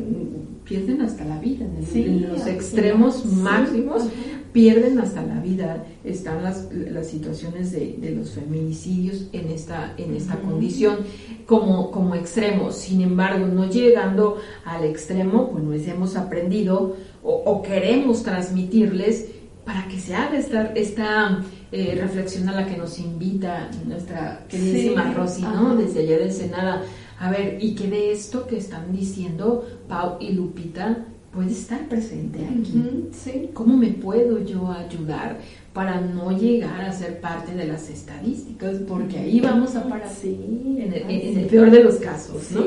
pierden 0.64 1.02
hasta 1.02 1.24
la 1.24 1.38
vida, 1.38 1.66
en, 1.94 2.28
los 2.28 2.46
extremos 2.46 3.24
máximos 3.24 4.08
pierden 4.52 4.98
hasta 4.98 5.22
la 5.22 5.40
vida. 5.40 5.84
Están 6.04 6.42
las, 6.42 6.68
las 6.72 7.06
situaciones 7.06 7.72
de, 7.72 8.14
los 8.16 8.30
feminicidios 8.30 9.26
en 9.32 9.50
esta, 9.50 9.94
en 9.96 10.16
esta 10.16 10.36
condición 10.36 10.98
como, 11.46 11.90
como 11.90 12.14
extremo. 12.14 12.72
Sin 12.72 13.00
embargo, 13.00 13.46
no 13.46 13.68
llegando 13.68 14.38
al 14.64 14.84
extremo, 14.84 15.50
pues 15.50 15.86
hemos 15.86 16.16
aprendido 16.16 16.96
o, 17.22 17.62
queremos 17.62 18.22
transmitirles 18.22 19.26
para 19.64 19.86
que 19.86 20.00
se 20.00 20.14
haga 20.14 20.38
esta, 20.38 20.72
esta 20.72 21.44
eh, 21.72 21.98
reflexión 22.00 22.48
a 22.48 22.52
la 22.52 22.66
que 22.66 22.78
nos 22.78 22.98
invita 22.98 23.70
nuestra 23.86 24.46
queridísima 24.48 25.12
Rosy, 25.12 25.42
¿no? 25.42 25.76
Desde 25.76 26.00
allá 26.00 26.18
del 26.18 26.32
Senada 26.32 26.82
a 27.18 27.30
ver, 27.30 27.58
y 27.60 27.74
que 27.74 27.88
de 27.88 28.12
esto 28.12 28.46
que 28.46 28.58
están 28.58 28.92
diciendo 28.92 29.66
Pau 29.88 30.18
y 30.20 30.32
Lupita 30.32 31.04
puede 31.32 31.50
estar 31.50 31.88
presente 31.88 32.38
aquí. 32.44 33.08
sí. 33.12 33.50
¿Cómo 33.52 33.76
me 33.76 33.88
puedo 33.88 34.44
yo 34.44 34.70
ayudar 34.70 35.38
para 35.72 36.00
no 36.00 36.36
llegar 36.36 36.80
a 36.80 36.92
ser 36.92 37.20
parte 37.20 37.54
de 37.54 37.66
las 37.66 37.90
estadísticas? 37.90 38.76
Porque 38.86 39.18
ahí 39.18 39.40
vamos 39.40 39.74
a 39.74 39.88
parar 39.88 40.08
sí, 40.08 40.78
en, 40.78 40.92
el, 40.92 41.46
peor 41.46 41.70
de 41.70 41.82
los 41.84 41.96
casos, 41.96 42.52
¿no? 42.52 42.62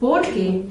Porque 0.00 0.48
eh, 0.48 0.64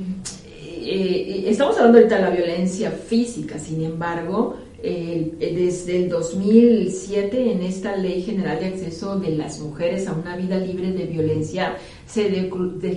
eh, 0.83 1.43
estamos 1.47 1.77
hablando 1.77 1.99
ahorita 1.99 2.15
de 2.17 2.21
la 2.21 2.29
violencia 2.29 2.91
física, 2.91 3.57
sin 3.57 3.83
embargo, 3.83 4.57
desde 4.81 6.03
el 6.03 6.09
2007 6.09 7.51
en 7.53 7.63
esta 7.63 7.95
Ley 7.95 8.21
General 8.21 8.59
de 8.59 8.67
Acceso 8.67 9.19
de 9.19 9.29
las 9.29 9.59
Mujeres 9.59 10.07
a 10.07 10.13
una 10.13 10.35
Vida 10.35 10.57
Libre 10.57 10.91
de 10.91 11.05
Violencia 11.05 11.77
se, 12.05 12.51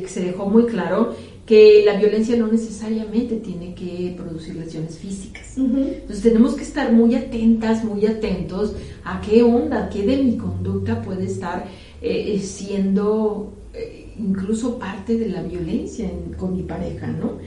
se 0.07 0.21
dejó 0.21 0.47
muy 0.47 0.67
claro 0.67 1.15
que 1.49 1.83
la 1.83 1.97
violencia 1.99 2.37
no 2.37 2.47
necesariamente 2.47 3.37
tiene 3.37 3.75
que 3.75 4.15
producir 4.19 4.55
lesiones 4.55 4.99
físicas. 4.99 5.57
Entonces 5.57 6.23
tenemos 6.23 6.55
que 6.55 6.63
estar 6.63 6.93
muy 6.93 7.15
atentas, 7.15 7.85
muy 7.85 8.05
atentos 8.05 8.75
a 9.03 9.21
qué 9.23 9.43
onda, 9.43 9.89
qué 9.89 10.05
de 10.05 10.23
mi 10.23 10.37
conducta 10.37 11.01
puede 11.01 11.25
estar 11.25 11.67
eh, 12.03 12.39
siendo 12.41 13.55
eh, 13.73 14.13
incluso 14.19 14.79
parte 14.79 15.17
de 15.17 15.31
la 15.31 15.43
violencia 15.43 16.11
con 16.37 16.55
mi 16.55 16.65
pareja, 16.65 17.07
¿no? 17.07 17.39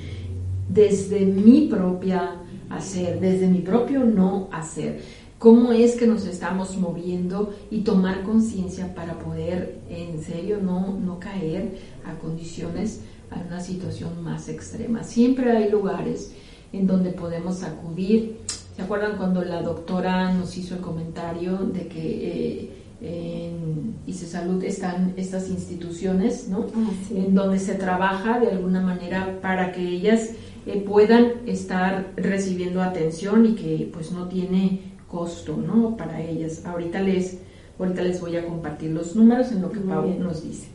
Desde 0.68 1.20
mi 1.20 1.68
propia 1.68 2.38
hacer, 2.72 3.20
desde 3.20 3.48
mi 3.48 3.60
propio 3.60 4.04
no 4.04 4.50
hacer. 4.52 5.00
¿Cómo 5.42 5.72
es 5.72 5.96
que 5.96 6.06
nos 6.06 6.28
estamos 6.28 6.78
moviendo 6.78 7.52
y 7.72 7.80
tomar 7.80 8.22
conciencia 8.22 8.94
para 8.94 9.18
poder 9.18 9.80
en 9.90 10.22
serio 10.22 10.60
no, 10.62 11.00
no 11.04 11.20
caer 11.20 11.80
a 12.06 12.14
condiciones, 12.20 13.02
a 13.32 13.40
una 13.48 13.60
situación 13.60 14.24
más 14.24 14.50
extrema? 14.50 15.04
Siempre 15.04 15.50
hay 15.58 15.72
lugares 15.72 16.32
en 16.72 16.86
donde 16.86 17.10
podemos 17.10 17.64
acudir. 17.64 18.38
¿Se 18.76 18.84
acuerdan 18.84 19.18
cuando 19.18 19.44
la 19.44 19.64
doctora 19.64 20.32
nos 20.32 20.56
hizo 20.60 20.76
el 20.76 20.82
comentario 20.82 21.58
de 21.58 21.88
que 21.88 22.60
eh, 22.60 22.70
en 23.02 23.96
ICE 24.06 24.28
Salud 24.28 24.64
están 24.64 25.16
estas 25.18 25.50
instituciones, 25.50 26.50
¿no? 26.50 26.68
Ah, 26.76 26.92
en 27.16 27.34
donde 27.34 27.58
se 27.58 27.74
trabaja 27.74 28.40
de 28.40 28.52
alguna 28.52 28.82
manera 28.82 29.40
para 29.42 29.72
que 29.72 29.82
ellas 29.82 30.34
eh, 30.68 30.86
puedan 30.88 31.32
estar 31.48 32.14
recibiendo 32.16 32.84
atención 32.84 33.48
y 33.48 33.56
que 33.56 33.90
pues 33.92 34.12
no 34.12 34.28
tiene 34.28 34.91
costo, 35.12 35.58
¿no? 35.58 35.98
Para 35.98 36.22
ellas. 36.22 36.66
Ahorita 36.66 37.02
les, 37.02 37.40
ahorita 37.78 38.02
les 38.02 38.22
voy 38.22 38.38
a 38.38 38.46
compartir 38.46 38.92
los 38.92 39.16
números 39.16 39.52
en 39.52 39.62
lo 39.62 39.72
que 39.72 39.80
Pau 39.80 40.08
nos 40.18 40.44
dice. 40.44 40.70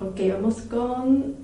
Ok, 0.00 0.20
vamos 0.32 0.60
con 0.62 1.36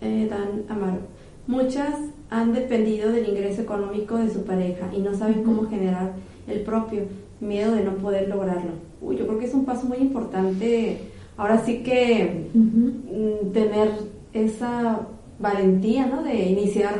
eh, 0.00 0.28
Dan 0.30 0.64
Amaro. 0.68 1.00
Muchas 1.46 1.94
han 2.30 2.52
dependido 2.52 3.10
del 3.10 3.28
ingreso 3.28 3.62
económico 3.62 4.16
de 4.16 4.30
su 4.30 4.44
pareja 4.44 4.88
y 4.96 5.00
no 5.00 5.14
saben 5.14 5.42
cómo 5.42 5.68
generar 5.68 6.12
el 6.46 6.60
propio, 6.60 7.02
miedo 7.40 7.72
de 7.72 7.82
no 7.82 7.94
poder 7.96 8.28
lograrlo. 8.28 8.72
Uy, 9.00 9.16
yo 9.16 9.26
creo 9.26 9.38
que 9.40 9.46
es 9.46 9.54
un 9.54 9.64
paso 9.64 9.86
muy 9.86 9.98
importante. 9.98 10.98
Ahora 11.36 11.64
sí 11.64 11.82
que 11.82 12.50
mm, 12.54 13.50
tener 13.52 13.90
esa 14.32 15.00
valentía, 15.40 16.06
¿no? 16.06 16.22
De 16.22 16.36
iniciar 16.36 16.94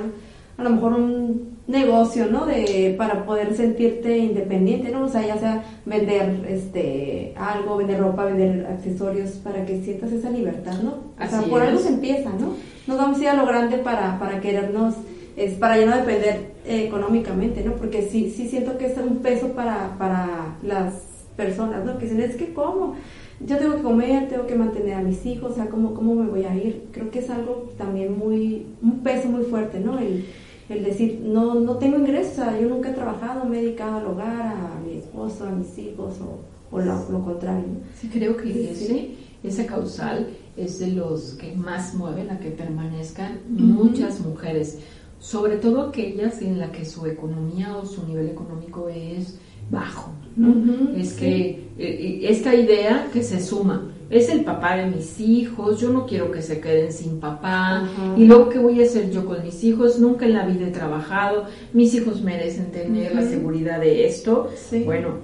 a 0.56 0.64
lo 0.64 0.70
mejor 0.70 0.94
un 0.94 1.49
negocio, 1.66 2.26
¿no? 2.26 2.46
De, 2.46 2.94
para 2.98 3.24
poder 3.24 3.54
sentirte 3.54 4.18
independiente, 4.18 4.90
¿no? 4.90 5.04
O 5.04 5.08
sea, 5.08 5.26
ya 5.26 5.38
sea 5.38 5.62
vender 5.86 6.44
este 6.48 7.34
algo, 7.36 7.76
vender 7.76 8.00
ropa, 8.00 8.24
vender 8.24 8.66
accesorios, 8.66 9.30
para 9.44 9.64
que 9.64 9.82
sientas 9.82 10.12
esa 10.12 10.30
libertad, 10.30 10.80
¿no? 10.82 10.94
O 11.22 11.28
sea, 11.28 11.42
por 11.42 11.62
algo 11.62 11.78
se 11.78 11.88
empieza, 11.88 12.30
¿no? 12.30 12.54
No 12.86 12.96
vamos 12.96 13.18
a 13.18 13.22
ir 13.22 13.28
a 13.28 13.34
lo 13.34 13.46
grande 13.46 13.78
para, 13.78 14.18
para 14.18 14.40
querernos 14.40 14.94
es 15.36 15.54
para 15.54 15.78
ya 15.78 15.86
no 15.86 15.96
depender 15.96 16.50
eh, 16.66 16.84
económicamente, 16.86 17.62
¿no? 17.64 17.72
Porque 17.74 18.02
sí, 18.02 18.30
sí 18.30 18.48
siento 18.48 18.76
que 18.76 18.86
es 18.86 18.98
un 18.98 19.18
peso 19.18 19.48
para, 19.52 19.96
para 19.98 20.56
las 20.62 20.94
personas, 21.36 21.84
¿no? 21.84 21.98
Que 21.98 22.04
dicen, 22.04 22.20
es 22.20 22.36
que 22.36 22.52
cómo, 22.52 22.96
yo 23.40 23.56
tengo 23.56 23.76
que 23.76 23.82
comer, 23.82 24.28
tengo 24.28 24.46
que 24.46 24.54
mantener 24.54 24.94
a 24.94 25.02
mis 25.02 25.24
hijos, 25.24 25.52
o 25.52 25.54
sea, 25.54 25.66
¿cómo, 25.66 25.94
cómo 25.94 26.14
me 26.14 26.28
voy 26.28 26.44
a 26.44 26.54
ir? 26.54 26.88
Creo 26.92 27.10
que 27.10 27.20
es 27.20 27.30
algo 27.30 27.70
también 27.78 28.18
muy, 28.18 28.66
un 28.82 29.00
peso 29.00 29.28
muy 29.28 29.44
fuerte, 29.44 29.80
¿no? 29.80 29.98
El, 29.98 30.26
el 30.70 30.84
decir, 30.84 31.20
no, 31.24 31.56
no 31.56 31.76
tengo 31.76 31.98
ingresos, 31.98 32.46
yo 32.60 32.68
nunca 32.68 32.90
he 32.90 32.94
trabajado, 32.94 33.44
me 33.44 33.58
he 33.58 33.62
dedicado 33.62 33.98
al 33.98 34.06
hogar, 34.06 34.46
a 34.46 34.80
mi 34.86 34.98
esposo, 34.98 35.44
a 35.44 35.50
mis 35.50 35.76
hijos, 35.78 36.14
o, 36.20 36.38
o 36.74 36.80
lo, 36.80 37.24
contrario. 37.24 37.64
Sí, 38.00 38.08
creo 38.08 38.36
que 38.36 38.70
ese, 38.70 39.16
ese 39.42 39.66
causal 39.66 40.28
es 40.56 40.78
de 40.78 40.92
los 40.92 41.34
que 41.34 41.56
más 41.56 41.94
mueven 41.94 42.30
a 42.30 42.38
que 42.38 42.50
permanezcan 42.50 43.40
muchas 43.48 44.20
mujeres, 44.20 44.78
sobre 45.18 45.56
todo 45.56 45.88
aquellas 45.88 46.40
en 46.40 46.60
la 46.60 46.70
que 46.70 46.84
su 46.84 47.04
economía 47.04 47.76
o 47.76 47.84
su 47.84 48.06
nivel 48.06 48.28
económico 48.28 48.88
es 48.88 49.38
bajo, 49.70 50.12
¿no? 50.36 50.96
es 50.96 51.14
que 51.14 51.50
eh, 51.50 51.60
eh, 51.78 52.20
esta 52.24 52.54
idea 52.54 53.08
que 53.12 53.22
se 53.22 53.40
suma, 53.40 53.90
es 54.10 54.28
el 54.28 54.42
papá 54.42 54.76
de 54.76 54.86
mis 54.86 55.20
hijos, 55.20 55.80
yo 55.80 55.90
no 55.90 56.04
quiero 56.04 56.32
que 56.32 56.42
se 56.42 56.60
queden 56.60 56.92
sin 56.92 57.20
papá, 57.20 57.88
y 58.16 58.24
luego 58.24 58.48
qué 58.48 58.58
voy 58.58 58.82
a 58.82 58.84
hacer 58.84 59.10
yo 59.12 59.24
con 59.24 59.42
mis 59.44 59.62
hijos, 59.62 60.00
nunca 60.00 60.26
en 60.26 60.32
la 60.32 60.46
vida 60.46 60.66
he 60.66 60.72
trabajado, 60.72 61.44
mis 61.72 61.94
hijos 61.94 62.20
merecen 62.20 62.72
tener 62.72 63.14
la 63.14 63.22
seguridad 63.22 63.80
de 63.80 64.06
esto. 64.06 64.50
Bueno, 64.84 65.18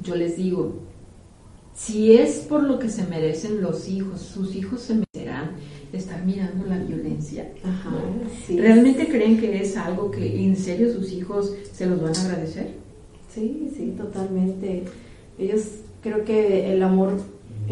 yo 0.00 0.14
les 0.14 0.36
digo, 0.36 0.76
si 1.74 2.12
es 2.12 2.40
por 2.48 2.62
lo 2.62 2.78
que 2.78 2.88
se 2.88 3.04
merecen 3.06 3.62
los 3.62 3.88
hijos, 3.88 4.20
sus 4.20 4.54
hijos 4.54 4.82
se 4.82 4.94
merecerán 4.94 5.52
estar 5.92 6.24
mirando 6.24 6.66
la 6.66 6.78
violencia. 6.78 7.50
¿Realmente 8.48 9.08
creen 9.08 9.40
que 9.40 9.60
es 9.60 9.76
algo 9.76 10.10
que 10.10 10.44
en 10.44 10.56
serio 10.56 10.92
sus 10.92 11.10
hijos 11.12 11.52
se 11.72 11.86
los 11.86 12.00
van 12.00 12.14
a 12.14 12.20
agradecer? 12.20 12.79
Sí, 13.34 13.70
sí, 13.76 13.94
totalmente. 13.96 14.84
Ellos 15.38 15.62
creo 16.02 16.24
que 16.24 16.72
el 16.72 16.82
amor 16.82 17.12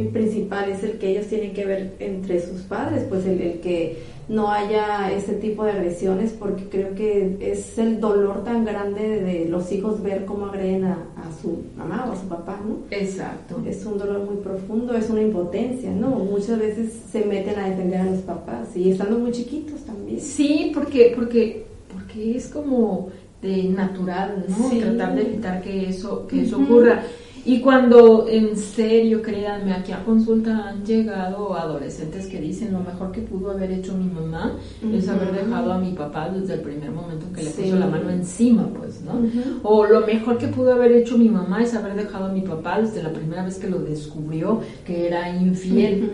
principal 0.07 0.71
es 0.71 0.85
el 0.85 0.93
que 0.99 1.11
ellos 1.11 1.27
tienen 1.27 1.53
que 1.53 1.65
ver 1.65 1.95
entre 1.99 2.41
sus 2.41 2.63
padres, 2.63 3.05
pues 3.09 3.27
el, 3.27 3.61
que 3.61 3.99
no 4.29 4.51
haya 4.51 5.11
ese 5.11 5.35
tipo 5.35 5.65
de 5.65 5.73
agresiones, 5.73 6.33
porque 6.39 6.65
creo 6.69 6.95
que 6.95 7.37
es 7.41 7.79
el 7.79 7.99
dolor 7.99 8.45
tan 8.45 8.65
grande 8.65 9.21
de, 9.21 9.49
los 9.49 9.73
hijos 9.73 10.03
ver 10.03 10.25
cómo 10.25 10.47
agreden 10.47 10.85
a, 10.85 11.05
su 11.43 11.63
mamá 11.77 12.07
o 12.09 12.13
a 12.13 12.21
su 12.21 12.27
papá, 12.27 12.59
¿no? 12.67 12.79
Exacto. 12.91 13.61
Es 13.67 13.85
un 13.87 13.99
dolor 13.99 14.25
muy 14.25 14.37
profundo, 14.37 14.95
es 14.95 15.09
una 15.09 15.23
impotencia, 15.23 15.91
¿no? 15.91 16.11
Muchas 16.11 16.59
veces 16.59 16.93
se 17.11 17.25
meten 17.25 17.59
a 17.59 17.69
defender 17.69 18.01
a 18.01 18.05
los 18.07 18.21
papás 18.21 18.77
y 18.77 18.91
estando 18.91 19.19
muy 19.19 19.31
chiquitos 19.31 19.81
también. 19.83 20.21
Sí, 20.21 20.73
porque, 20.75 21.13
porque, 21.15 21.65
porque 21.93 22.37
es 22.37 22.49
como 22.49 23.11
de 23.43 23.65
natural, 23.65 24.45
¿no? 24.49 24.71
Tratar 24.71 25.15
de 25.15 25.23
evitar 25.23 25.63
que 25.63 25.89
eso, 25.89 26.27
que 26.27 26.43
eso 26.43 26.59
ocurra. 26.59 27.03
Y 27.49 27.61
cuando 27.61 28.27
en 28.29 28.59
serio, 28.59 29.23
créanme, 29.23 29.73
aquí 29.73 29.93
a 29.93 30.05
consulta 30.05 30.69
han 30.69 30.85
llegado 30.85 31.57
adolescentes 31.57 32.27
que 32.27 32.39
dicen 32.41 32.75
lo 32.75 32.81
mejor 32.81 33.11
que 33.11 33.23
pudo 33.23 33.53
haber 33.53 33.71
hecho 33.71 33.95
mi 33.95 34.05
mamá 34.05 34.59
es 34.93 35.09
haber 35.09 35.33
dejado 35.33 35.73
a 35.73 35.79
mi 35.79 35.93
papá 35.93 36.29
desde 36.29 36.55
el 36.55 36.61
primer 36.61 36.91
momento 36.91 37.25
en 37.27 37.33
que 37.33 37.43
le 37.45 37.51
puso 37.51 37.77
la 37.77 37.87
mano 37.87 38.11
encima, 38.11 38.69
pues, 38.79 39.01
¿no? 39.01 39.23
O 39.63 39.87
lo 39.87 40.07
mejor 40.07 40.37
que 40.37 40.49
pudo 40.49 40.75
haber 40.75 40.93
hecho 40.93 41.17
mi 41.17 41.31
mamá 41.31 41.63
es 41.63 41.75
haber 41.75 41.95
dejado 41.95 42.27
a 42.27 42.33
mi 42.33 42.43
papá 42.43 42.83
desde 42.83 43.03
la 43.03 43.15
primera 43.15 43.43
vez 43.43 43.57
que 43.57 43.71
lo 43.71 43.79
descubrió 43.79 44.61
que 44.85 45.07
era 45.07 45.35
infiel. 45.35 46.11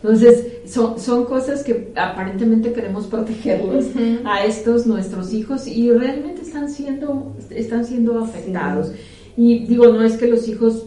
Entonces, 0.00 0.46
son, 0.66 0.98
son 0.98 1.24
cosas 1.24 1.64
que 1.64 1.92
aparentemente 1.96 2.72
queremos 2.72 3.06
protegerlos 3.06 3.86
a 4.24 4.44
estos 4.44 4.86
nuestros 4.86 5.32
hijos 5.32 5.66
y 5.66 5.90
realmente 5.90 6.41
están 6.52 6.68
siendo, 6.68 7.34
están 7.50 7.84
siendo 7.86 8.22
afectados. 8.22 8.92
Y 9.38 9.64
digo, 9.64 9.86
no 9.86 10.02
es 10.02 10.18
que 10.18 10.26
los 10.26 10.46
hijos 10.48 10.84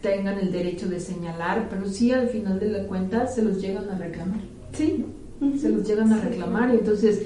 tengan 0.00 0.38
el 0.38 0.50
derecho 0.50 0.88
de 0.88 0.98
señalar, 0.98 1.68
pero 1.68 1.86
sí 1.86 2.10
al 2.10 2.28
final 2.28 2.58
de 2.58 2.70
la 2.70 2.86
cuenta 2.86 3.26
se 3.26 3.42
los 3.42 3.60
llegan 3.60 3.90
a 3.90 3.98
reclamar. 3.98 4.40
Sí, 4.72 5.04
se 5.60 5.68
los 5.68 5.86
llegan 5.86 6.10
a 6.12 6.20
reclamar. 6.20 6.70
Y 6.70 6.78
entonces, 6.78 7.22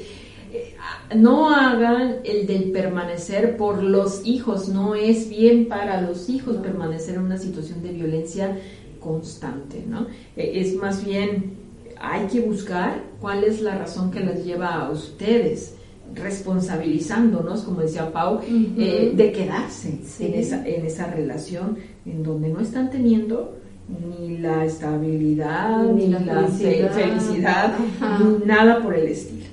eh, 0.53 0.74
no 1.14 1.55
hagan 1.55 2.16
el 2.24 2.49
del 2.49 2.72
permanecer 2.72 3.57
por 3.57 3.83
los 3.83 4.26
hijos, 4.26 4.68
no 4.68 4.97
es 4.97 5.29
bien 5.29 5.68
para 5.68 6.01
los 6.01 6.29
hijos 6.29 6.57
permanecer 6.57 7.14
en 7.14 7.22
una 7.22 7.39
situación 7.39 7.83
de 7.83 7.93
violencia 7.93 8.59
constante, 8.99 9.85
¿no? 9.89 10.09
E, 10.37 10.61
es 10.61 10.74
más 10.74 11.05
bien, 11.05 11.53
hay 12.01 12.26
que 12.26 12.41
buscar 12.41 13.05
cuál 13.20 13.45
es 13.45 13.61
la 13.61 13.79
razón 13.79 14.11
que 14.11 14.20
les 14.20 14.45
lleva 14.45 14.74
a 14.74 14.91
ustedes 14.91 15.78
responsabilizándonos, 16.14 17.62
como 17.62 17.80
decía 17.80 18.11
Pau, 18.12 18.40
eh, 18.48 19.12
de 19.14 19.32
quedarse 19.32 19.98
en, 20.20 20.34
esa, 20.34 20.66
en 20.66 20.86
esa 20.86 21.06
relación 21.06 21.78
en 22.06 22.22
donde 22.22 22.48
no 22.48 22.61
están 22.61 22.90
teniendo 22.90 23.56
ni 23.88 24.38
la 24.38 24.64
estabilidad, 24.64 25.82
ni, 25.84 26.09
la, 26.09 26.46
felicidad, 26.48 27.74
ni 28.20 28.46
nada 28.46 28.82
por 28.82 28.94
el 28.94 29.09
estilo. 29.09 29.46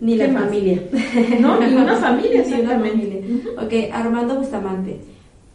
Ni 0.00 0.16
la 0.16 0.28
familia. 0.28 0.82
No, 1.40 1.60
ni 1.60 1.74
una 1.74 1.96
familia, 1.96 2.40
exactamente. 2.40 3.22
Ok, 3.56 3.92
Armando 3.92 4.36
Bustamante. 4.36 5.00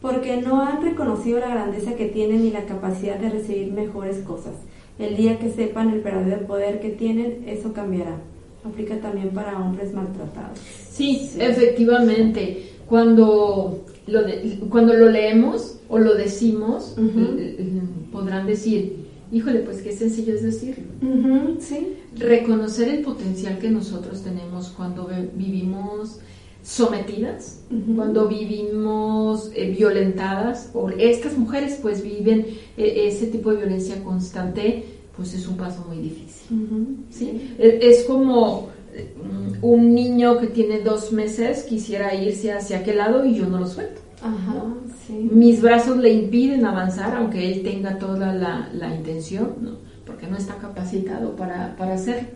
Porque 0.02 0.38
no 0.38 0.62
han 0.62 0.82
reconocido 0.84 1.40
la 1.40 1.50
grandeza 1.50 1.96
que 1.96 2.06
tienen 2.06 2.44
ni 2.44 2.52
la 2.52 2.66
capacidad 2.66 3.18
de 3.18 3.30
recibir 3.30 3.74
mejores 3.74 4.20
cosas. 4.20 4.54
El 5.00 5.18
día 5.18 5.40
que 5.40 5.50
sepan 5.52 5.90
el 5.90 6.02
verdadero 6.02 6.46
poder 6.46 6.80
que 6.80 6.90
tienen, 6.90 7.44
eso 7.48 7.74
cambiará 7.74 8.18
aplica 8.68 9.00
también 9.00 9.30
para 9.30 9.58
hombres 9.60 9.94
maltratados. 9.94 10.60
Sí, 10.92 11.30
efectivamente. 11.38 12.72
Cuando 12.88 13.86
lo, 14.08 14.22
cuando 14.70 14.94
lo 14.94 15.10
leemos 15.10 15.80
o 15.90 16.00
lo 16.00 16.16
decimos, 16.16 16.96
podrán 18.12 18.48
decir, 18.48 19.08
híjole, 19.32 19.60
pues 19.60 19.82
qué 19.82 19.92
sencillo 19.92 20.34
es 20.34 20.44
decirlo. 20.44 20.86
sí. 21.60 21.96
Reconocer 22.16 22.90
el 22.90 23.04
potencial 23.04 23.60
que 23.60 23.70
nosotros 23.70 24.24
tenemos 24.24 24.70
cuando 24.70 25.10
vivimos 25.36 26.20
sometidas, 26.64 27.62
cuando 27.96 28.28
vivimos 28.28 29.52
eh, 29.56 29.72
violentadas, 29.72 30.72
o 30.74 30.90
estas 30.90 31.38
mujeres 31.38 31.80
pues 31.82 32.04
viven 32.04 32.46
eh, 32.78 33.08
ese 33.08 33.28
tipo 33.28 33.52
de 33.52 33.58
violencia 33.58 34.04
constante, 34.04 34.84
pues 35.18 35.34
es 35.34 35.48
un 35.48 35.58
paso 35.58 35.84
muy 35.88 35.98
difícil. 35.98 36.58
¿sí? 37.10 37.56
Es, 37.58 38.04
como 38.04 38.70
mm, 38.70 39.64
un 39.66 39.94
niño 39.96 40.38
que 40.38 40.48
tiene 40.48 40.80
dos 40.82 41.12
meses 41.12 41.64
quisiera 41.64 42.14
irse 42.14 42.54
hacia 42.54 42.78
aquel 42.78 42.98
lado 42.98 43.26
y 43.26 43.36
yo 43.36 43.48
no 43.48 43.60
lo 43.60 43.68
suelto. 43.68 44.00
Mis 45.10 45.62
brazos 45.62 45.98
le 45.98 46.12
impiden 46.12 46.66
avanzar, 46.66 47.16
aunque 47.16 47.52
él 47.52 47.64
tenga 47.64 47.98
toda 47.98 48.34
la, 48.34 48.96
intención, 48.96 49.56
¿no? 49.62 49.72
porque 50.06 50.28
no 50.28 50.38
está 50.38 50.56
capacitado 50.56 51.36
para, 51.36 51.76
para 51.78 51.96
hacerlo. 51.96 52.30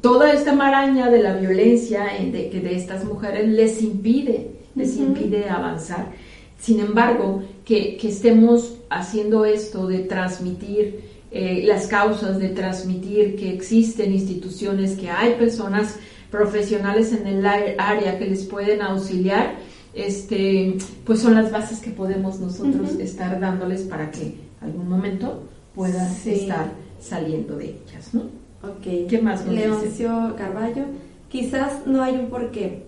Toda 0.00 0.32
esta 0.32 0.54
maraña 0.54 1.10
de 1.10 1.22
la 1.22 1.36
violencia 1.36 2.06
de, 2.20 2.48
que 2.50 2.60
de 2.60 2.74
estas 2.74 3.04
mujeres 3.04 3.48
les 3.48 3.82
impide, 3.82 4.50
les 4.74 4.96
impide 4.96 5.48
avanzar. 5.48 6.10
Sin 6.58 6.80
embargo, 6.80 7.42
que, 7.64 7.96
que 7.96 8.08
estemos 8.08 8.78
haciendo 8.90 9.44
esto 9.44 9.86
de 9.86 10.00
transmitir 10.00 11.07
eh, 11.30 11.62
las 11.66 11.86
causas 11.86 12.38
de 12.38 12.48
transmitir 12.48 13.36
que 13.36 13.52
existen 13.52 14.12
instituciones, 14.12 14.96
que 14.96 15.10
hay 15.10 15.34
personas 15.34 15.96
profesionales 16.30 17.12
en 17.12 17.26
el 17.26 17.46
área 17.46 18.18
que 18.18 18.26
les 18.26 18.44
pueden 18.44 18.82
auxiliar, 18.82 19.56
este, 19.94 20.76
pues 21.04 21.20
son 21.20 21.34
las 21.34 21.50
bases 21.50 21.80
que 21.80 21.90
podemos 21.90 22.38
nosotros 22.40 22.92
estar 22.98 23.40
dándoles 23.40 23.82
para 23.82 24.10
que 24.10 24.36
algún 24.60 24.88
momento 24.88 25.42
puedan 25.74 26.10
estar 26.24 26.72
saliendo 27.00 27.56
de 27.56 27.66
ellas, 27.66 28.12
¿no? 28.12 28.22
Ok. 28.62 29.08
¿Qué 29.08 29.20
más 29.22 29.44
nos 29.44 29.54
Leoncio 29.54 30.34
Carballo, 30.36 30.84
quizás 31.28 31.86
no 31.86 32.02
hay 32.02 32.14
un 32.16 32.28
porqué, 32.28 32.84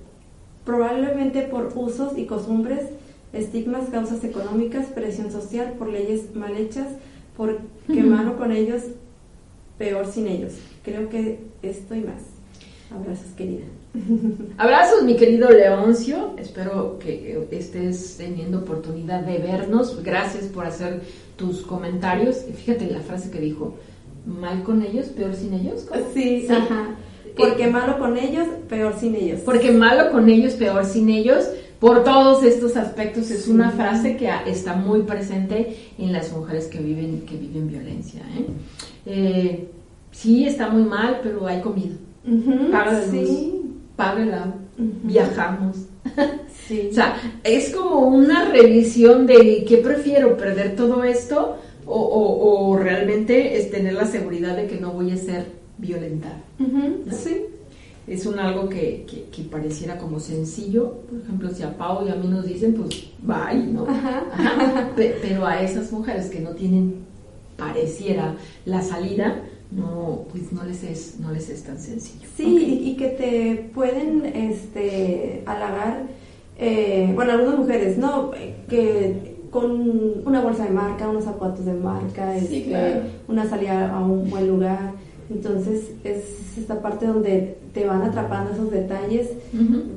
probablemente 0.65 1.43
por 1.43 1.73
usos 1.77 2.19
y 2.19 2.27
costumbres, 2.27 2.87
estigmas, 3.33 3.89
causas 3.89 4.25
económicas, 4.25 4.87
presión 4.87 5.31
social, 5.31 5.75
por 5.79 5.89
leyes 5.89 6.35
mal 6.35 6.57
hechas, 6.57 6.89
porque 7.47 8.03
malo 8.03 8.37
con 8.37 8.53
ellos, 8.53 8.83
peor 9.79 10.07
sin 10.07 10.27
ellos. 10.27 10.53
Creo 10.85 11.09
que 11.09 11.39
esto 11.63 11.95
y 11.95 12.01
más. 12.01 12.23
Abrazos, 12.95 13.29
querida. 13.37 13.65
Abrazos, 14.59 15.05
mi 15.05 15.17
querido 15.17 15.49
Leoncio. 15.49 16.35
Espero 16.37 16.99
que 16.99 17.47
estés 17.51 18.17
teniendo 18.19 18.59
oportunidad 18.59 19.23
de 19.23 19.39
vernos. 19.39 20.03
Gracias 20.03 20.45
por 20.47 20.67
hacer 20.67 21.01
tus 21.37 21.63
comentarios. 21.63 22.45
Fíjate 22.55 22.91
la 22.91 23.01
frase 23.01 23.31
que 23.31 23.41
dijo, 23.41 23.75
mal 24.27 24.63
con 24.63 24.83
ellos, 24.83 25.07
peor 25.07 25.35
sin 25.35 25.55
ellos. 25.55 25.87
Sí, 26.13 26.47
Ajá. 26.51 26.97
Porque 27.37 27.65
eh, 27.65 27.71
malo 27.71 27.99
con 27.99 28.19
ellos, 28.19 28.49
peor 28.69 28.95
sin 28.99 29.15
ellos. 29.15 29.41
Porque 29.41 29.71
malo 29.71 30.11
con 30.11 30.29
ellos, 30.29 30.55
peor 30.55 30.85
sin 30.85 31.09
ellos 31.09 31.49
por 31.81 32.05
todos 32.05 32.45
estos 32.45 32.77
aspectos 32.77 33.31
es 33.31 33.49
una 33.49 33.71
frase 33.71 34.17
que 34.17 34.31
está 34.47 34.77
muy 34.77 35.03
presente 35.03 35.77
en 35.99 36.13
las 36.13 36.31
mujeres 36.33 36.67
que 36.67 36.79
viven 36.79 37.23
que 37.23 37.37
viven 37.37 37.69
violencia 37.69 38.21
¿eh? 38.37 38.47
Eh, 39.07 39.69
sí 40.13 40.47
está 40.47 40.69
muy 40.69 40.85
mal 40.85 41.21
pero 41.23 41.47
hay 41.47 41.61
comida 41.61 41.95
paga 42.71 42.93
la 42.93 43.07
luz 43.07 43.61
págala, 44.01 44.55
viajamos. 44.79 45.77
o 46.17 46.95
sea, 46.95 47.17
es 47.45 47.69
como 47.69 47.99
una 48.07 48.47
revisión 48.47 49.27
de 49.27 49.67
qué 49.69 49.77
prefiero, 49.77 50.39
perder 50.39 50.75
todo 50.75 51.05
esto 51.05 51.59
o, 51.85 52.79
realmente 52.81 53.59
es 53.59 53.71
tener 53.71 53.93
la 53.93 54.07
seguridad 54.07 54.57
de 54.57 54.67
que 54.69 54.81
no 54.81 54.93
voy 54.93 55.11
a 55.11 55.19
ser 55.19 55.45
violentada. 55.77 56.41
Sí. 57.11 57.45
Es 58.11 58.27
un 58.27 58.41
algo 58.41 58.69
que, 58.69 59.07
que, 59.31 59.43
pareciera 59.45 59.97
como 59.97 60.19
sencillo. 60.19 60.97
Por 61.09 61.21
ejemplo, 61.21 61.51
si 61.51 61.63
a 61.63 61.79
Pau 61.79 62.05
y 62.05 62.11
a 62.11 62.17
mí 62.17 62.27
nos 62.27 62.45
dicen, 62.45 62.75
pues 62.75 63.07
bye, 63.23 63.73
¿no? 63.73 63.87
Pero 64.97 65.47
a 65.47 65.63
esas 65.63 65.93
mujeres 65.93 66.29
que 66.29 66.41
no 66.41 66.51
tienen, 66.51 67.05
pareciera, 67.57 68.35
la 68.65 68.83
salida, 68.83 69.41
no, 69.71 70.25
pues 70.33 70.51
no 70.51 70.65
les 70.65 70.83
es, 70.83 71.21
no 71.21 71.31
les 71.31 71.51
es 71.51 71.63
tan 71.63 71.79
sencillo. 71.79 72.29
Sí, 72.37 72.83
y, 72.85 72.97
que 72.97 73.11
te 73.11 73.71
pueden 73.73 74.27
este, 74.27 75.45
halagar, 75.47 76.09
eh, 76.59 77.13
bueno, 77.15 77.31
algunas 77.31 77.61
mujeres, 77.61 77.97
¿no? 77.97 78.33
Que 78.69 79.37
con 79.53 80.27
una 80.27 80.41
bolsa 80.41 80.65
de 80.65 80.71
marca, 80.71 81.09
unos 81.09 81.23
zapatos 81.23 81.65
de 81.65 81.75
marca, 81.75 82.37
este, 82.37 83.03
una 83.29 83.49
salida 83.49 83.95
a 83.95 84.05
un 84.05 84.29
buen 84.29 84.49
lugar. 84.49 84.95
Entonces 85.31 85.93
es 86.03 86.59
esta 86.59 86.83
parte 86.83 87.07
donde 87.07 87.60
te 87.73 87.87
van 87.87 88.03
atrapando 88.03 88.53
esos 88.53 88.71
detalles 88.71 89.29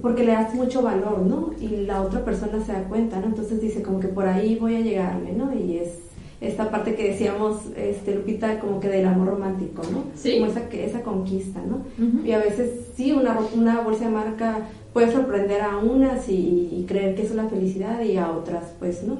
porque 0.01 0.23
le 0.23 0.33
das 0.33 0.53
mucho 0.53 0.81
valor, 0.81 1.19
¿no? 1.19 1.51
Y 1.59 1.85
la 1.85 2.01
otra 2.01 2.23
persona 2.23 2.63
se 2.63 2.71
da 2.71 2.83
cuenta, 2.83 3.19
¿no? 3.19 3.27
Entonces 3.27 3.61
dice 3.61 3.81
como 3.81 3.99
que 3.99 4.07
por 4.07 4.27
ahí 4.27 4.57
voy 4.59 4.75
a 4.75 4.81
llegarme, 4.81 5.31
¿no? 5.33 5.53
Y 5.53 5.77
es 5.77 5.89
esta 6.41 6.69
parte 6.69 6.95
que 6.95 7.09
decíamos, 7.09 7.61
este, 7.77 8.15
Lupita, 8.15 8.59
como 8.59 8.79
que 8.79 8.89
del 8.89 9.05
amor 9.05 9.29
romántico, 9.29 9.81
¿no? 9.91 10.03
Sí. 10.15 10.39
Como 10.39 10.51
esa, 10.51 10.61
esa 10.71 11.01
conquista, 11.01 11.61
¿no? 11.61 11.83
Y 12.25 12.31
a 12.33 12.39
veces 12.39 12.71
sí, 12.95 13.11
una, 13.11 13.37
una 13.55 13.81
bolsa 13.81 14.05
de 14.05 14.11
marca 14.11 14.59
puede 14.91 15.11
sorprender 15.11 15.61
a 15.61 15.77
unas 15.77 16.29
y, 16.29 16.69
y 16.71 16.85
creer 16.87 17.15
que 17.15 17.23
es 17.23 17.31
una 17.31 17.47
felicidad 17.47 18.01
y 18.01 18.17
a 18.17 18.31
otras 18.31 18.73
pues 18.79 19.03
no 19.03 19.17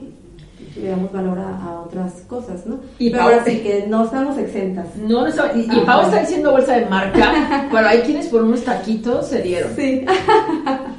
le 0.75 0.89
damos 0.89 1.11
valor 1.11 1.39
a, 1.39 1.81
otras 1.85 2.13
cosas, 2.27 2.65
¿no? 2.65 2.79
Y 2.99 3.09
pero 3.09 3.23
ahora 3.23 3.43
sí 3.45 3.59
que 3.59 3.85
no 3.87 4.05
estamos 4.05 4.37
exentas. 4.37 4.95
No, 4.95 5.27
y, 5.27 5.59
y 5.59 5.85
Pau 5.85 6.03
está 6.03 6.21
diciendo 6.21 6.51
bolsa 6.51 6.77
de 6.77 6.85
marca, 6.85 7.67
pero 7.71 7.87
hay 7.87 7.99
quienes 8.01 8.27
por 8.27 8.43
unos 8.43 8.63
taquitos 8.63 9.27
se 9.27 9.41
dieron. 9.41 9.75
Sí. 9.75 10.05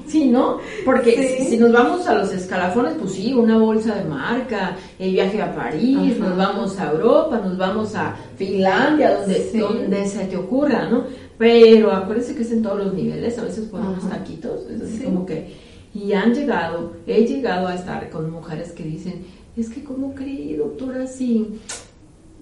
Sí, 0.07 0.29
¿no? 0.29 0.59
Porque 0.85 1.45
Si, 1.49 1.57
nos 1.57 1.73
vamos 1.73 2.07
a 2.07 2.15
los 2.15 2.33
escalafones, 2.33 2.95
pues 3.01 3.13
sí, 3.13 3.33
una 3.33 3.59
bolsa 3.59 3.95
de 3.95 4.05
marca, 4.05 4.77
el 4.99 5.13
viaje 5.13 5.41
a 5.41 5.55
París, 5.55 6.19
nos 6.19 6.37
vamos 6.37 6.79
a 6.79 6.93
Europa, 6.93 7.41
nos 7.43 7.57
vamos 7.57 7.95
a 7.95 8.15
Finlandia, 8.37 9.17
donde, 9.17 9.51
donde 9.59 10.07
se 10.07 10.27
te 10.27 10.37
ocurra, 10.37 10.89
¿no? 10.91 11.05
Pero 11.39 11.91
acuérdense 11.91 12.35
que 12.35 12.43
es 12.43 12.53
en 12.53 12.63
todos 12.63 12.79
los 12.79 12.95
niveles, 12.95 13.39
a 13.39 13.45
veces 13.45 13.67
por 13.69 13.81
unos 13.81 14.09
taquitos, 14.09 14.69
es 14.71 14.83
así 14.83 14.99
como 15.05 15.27
que... 15.27 15.65
Y 15.95 16.13
han 16.13 16.35
llegado, 16.35 16.93
he 17.07 17.25
llegado 17.25 17.69
a 17.69 17.75
estar 17.75 18.11
con 18.11 18.29
mujeres 18.31 18.73
que 18.73 18.83
dicen, 18.83 19.25
es 19.57 19.69
que 19.69 19.85
¿cómo 19.85 20.15
cree, 20.15 20.57
doctora, 20.57 21.07
si 21.07 21.61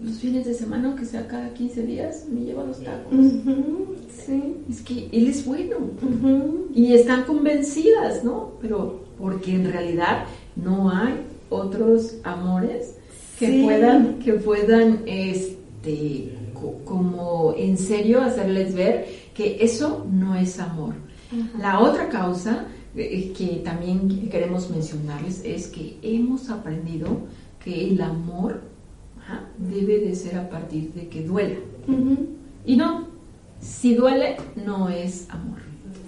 los 0.03 0.17
fines 0.17 0.47
de 0.47 0.55
semana, 0.55 0.89
aunque 0.89 1.05
sea 1.05 1.29
cada 1.29 1.53
15 1.53 1.83
días, 1.83 2.27
me 2.31 2.41
lleva 2.41 2.65
los 2.65 2.83
tacos? 2.83 3.13
sí. 4.27 4.57
Es 4.69 4.83
que 4.83 5.09
él 5.13 5.29
es 5.29 5.45
bueno. 5.45 5.77
Y 6.75 6.95
están 6.95 7.25
convencidas, 7.25 8.25
¿no? 8.25 8.53
Pero 8.61 9.05
porque 9.19 9.55
en 9.55 9.71
realidad 9.71 10.25
no 10.57 10.91
hay 10.91 11.15
otros 11.51 12.17
amores 12.25 12.97
que 13.39 13.63
puedan, 13.63 14.19
que 14.19 14.35
puedan, 14.35 15.03
este, 15.07 16.33
como 16.85 17.55
en 17.57 17.77
serio 17.77 18.23
hacerles 18.23 18.75
ver 18.75 19.07
que 19.35 19.59
eso 19.61 20.07
no 20.11 20.35
es 20.35 20.59
amor. 20.59 20.95
La 21.59 21.81
otra 21.81 22.09
causa 22.09 22.67
que 22.95 23.63
también 23.65 24.29
queremos 24.29 24.71
mencionarles 24.71 25.43
es 25.45 25.69
que 25.69 25.97
hemos 26.03 26.51
aprendido 26.51 27.21
que 27.65 27.89
el 27.89 28.01
amor 28.03 28.61
debe 29.57 30.01
de 30.01 30.15
ser 30.15 30.37
a 30.37 30.51
partir 30.51 30.93
de 30.93 31.09
que 31.09 31.23
duela. 31.23 31.57
Y 32.65 32.77
no, 32.77 33.07
si 33.61 33.95
duele, 33.95 34.37
no 34.65 34.89
es 34.89 35.29
amor. 35.31 35.59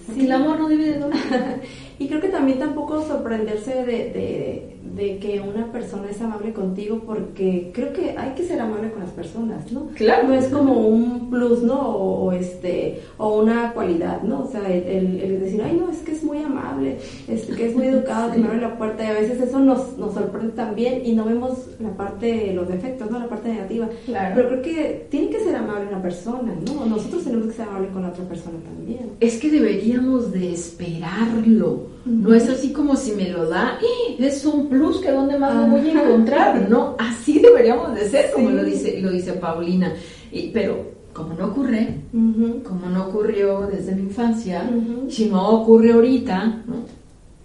Porque 0.07 0.25
el 0.25 0.33
amor 0.33 0.59
no 0.59 0.69
debe 0.69 0.85
de 0.93 0.99
doler. 0.99 1.63
y 1.99 2.09
creo 2.09 2.21
que 2.21 2.29
también 2.29 2.59
tampoco 2.59 3.03
sorprenderse 3.03 3.75
de 3.75 3.85
de 3.85 4.74
que 4.97 5.43
una 5.47 5.71
persona 5.73 6.09
es 6.11 6.21
amable 6.21 6.53
contigo 6.53 7.03
porque 7.05 7.71
creo 7.75 7.93
que 7.93 8.15
hay 8.17 8.35
que 8.35 8.45
ser 8.45 8.61
amable 8.61 8.91
con 8.91 9.01
las 9.01 9.11
personas, 9.11 9.71
¿no? 9.73 9.89
Claro. 9.95 10.29
No 10.29 10.35
es 10.35 10.47
como 10.47 10.87
un 10.87 11.31
plus, 11.31 11.63
¿no? 11.63 11.81
O, 11.81 12.33
este, 12.33 13.01
o 13.19 13.43
una 13.43 13.73
cualidad, 13.73 14.23
¿no? 14.23 14.45
O 14.45 14.47
sea, 14.47 14.67
el, 14.73 15.21
el, 15.21 15.41
decir, 15.41 15.63
ay, 15.63 15.77
no, 15.79 15.91
es 15.91 15.99
que 15.99 16.13
es 16.13 16.23
muy 16.23 16.39
amable, 16.39 16.99
es 17.29 17.45
que 17.47 17.69
es 17.69 17.77
muy 17.77 17.87
educado, 17.87 18.33
que 18.33 18.39
me 18.39 18.47
abre 18.47 18.61
la 18.61 18.79
puerta 18.79 19.05
y 19.05 19.07
a 19.09 19.13
veces 19.13 19.41
eso 19.41 19.59
nos, 19.59 19.99
nos 19.99 20.15
sorprende 20.15 20.53
también 20.53 21.03
y 21.05 21.13
no 21.13 21.25
vemos 21.25 21.67
la 21.81 21.91
parte, 21.97 22.53
los 22.55 22.69
defectos, 22.69 23.11
¿no? 23.11 23.19
La 23.19 23.29
parte 23.29 23.49
negativa. 23.49 23.89
Claro. 24.07 24.35
Pero 24.37 24.49
creo 24.49 24.63
que 24.63 25.07
tiene 25.11 25.29
que 25.29 25.41
ser 25.41 25.57
amable 25.57 25.89
una 25.89 26.03
persona, 26.03 26.55
¿no? 26.67 26.87
Nosotros 26.87 27.25
tenemos 27.25 27.49
que 27.49 27.55
ser 27.55 27.69
amables 27.69 27.91
con 27.91 28.03
la 28.03 28.09
otra 28.09 28.25
persona 28.25 28.59
también. 28.65 29.11
Es 29.21 29.39
que 29.39 29.51
deberíamos 29.51 30.33
de 30.33 30.53
esperarlo. 30.53 31.95
No 32.05 32.35
es 32.35 32.49
así 32.51 32.71
como 32.71 32.97
si 32.97 33.13
me 33.13 33.31
lo 33.31 33.49
da, 33.49 33.79
¡eh! 33.81 34.17
es 34.19 34.45
un 34.45 34.69
plus 34.69 34.84
que 34.93 35.11
dónde 35.11 35.39
más 35.39 35.55
lo 35.55 35.67
voy 35.67 35.91
a 35.91 36.03
encontrar. 36.03 36.69
No, 36.69 36.97
así 36.99 37.39
deberíamos 37.39 37.95
de 37.95 38.09
ser, 38.09 38.31
como 38.33 38.51
lo 38.51 38.65
dice, 38.65 39.01
lo 39.01 39.11
dice 39.11 39.33
Paulina. 39.35 39.93
Y, 40.33 40.49
pero 40.49 40.95
como 41.13 41.35
no 41.35 41.47
ocurre, 41.47 42.01
como 42.13 42.87
no 42.93 43.07
ocurrió 43.07 43.69
desde 43.71 43.95
mi 43.95 44.03
infancia, 44.03 44.69
si 45.09 45.27
no 45.27 45.49
ocurre 45.49 45.93
ahorita, 45.93 46.63
¿no? 46.67 46.75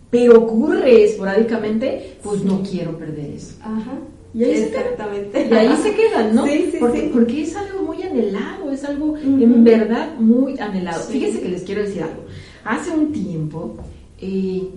pero 0.10 0.40
ocurre 0.40 1.04
esporádicamente, 1.04 2.18
pues 2.24 2.44
no 2.44 2.64
quiero 2.64 2.98
perder 2.98 3.32
eso. 3.32 3.56
Y 4.34 4.44
ahí 4.44 4.52
Exactamente. 4.52 5.44
Se 5.44 5.50
y 5.50 5.58
ahí 5.58 5.76
se 5.78 5.96
quedan, 5.96 6.36
¿no? 6.36 6.46
Sí, 6.46 6.70
sí, 6.72 6.78
porque, 6.80 7.10
porque 7.14 7.42
es 7.44 7.56
algo 7.56 7.84
muy 7.84 8.02
anhelado, 8.02 8.72
es 8.72 8.84
algo 8.84 9.18
en 9.18 9.64
verdad 9.64 10.16
muy 10.20 10.60
anhelado. 10.60 11.02
Fíjense 11.04 11.42
que 11.42 11.50
les 11.50 11.64
quiero 11.64 11.82
decir 11.82 12.04
algo. 12.04 12.24
Hace 12.64 12.92
un 12.92 13.12
tiempo, 13.12 13.78
eh, 14.20 14.68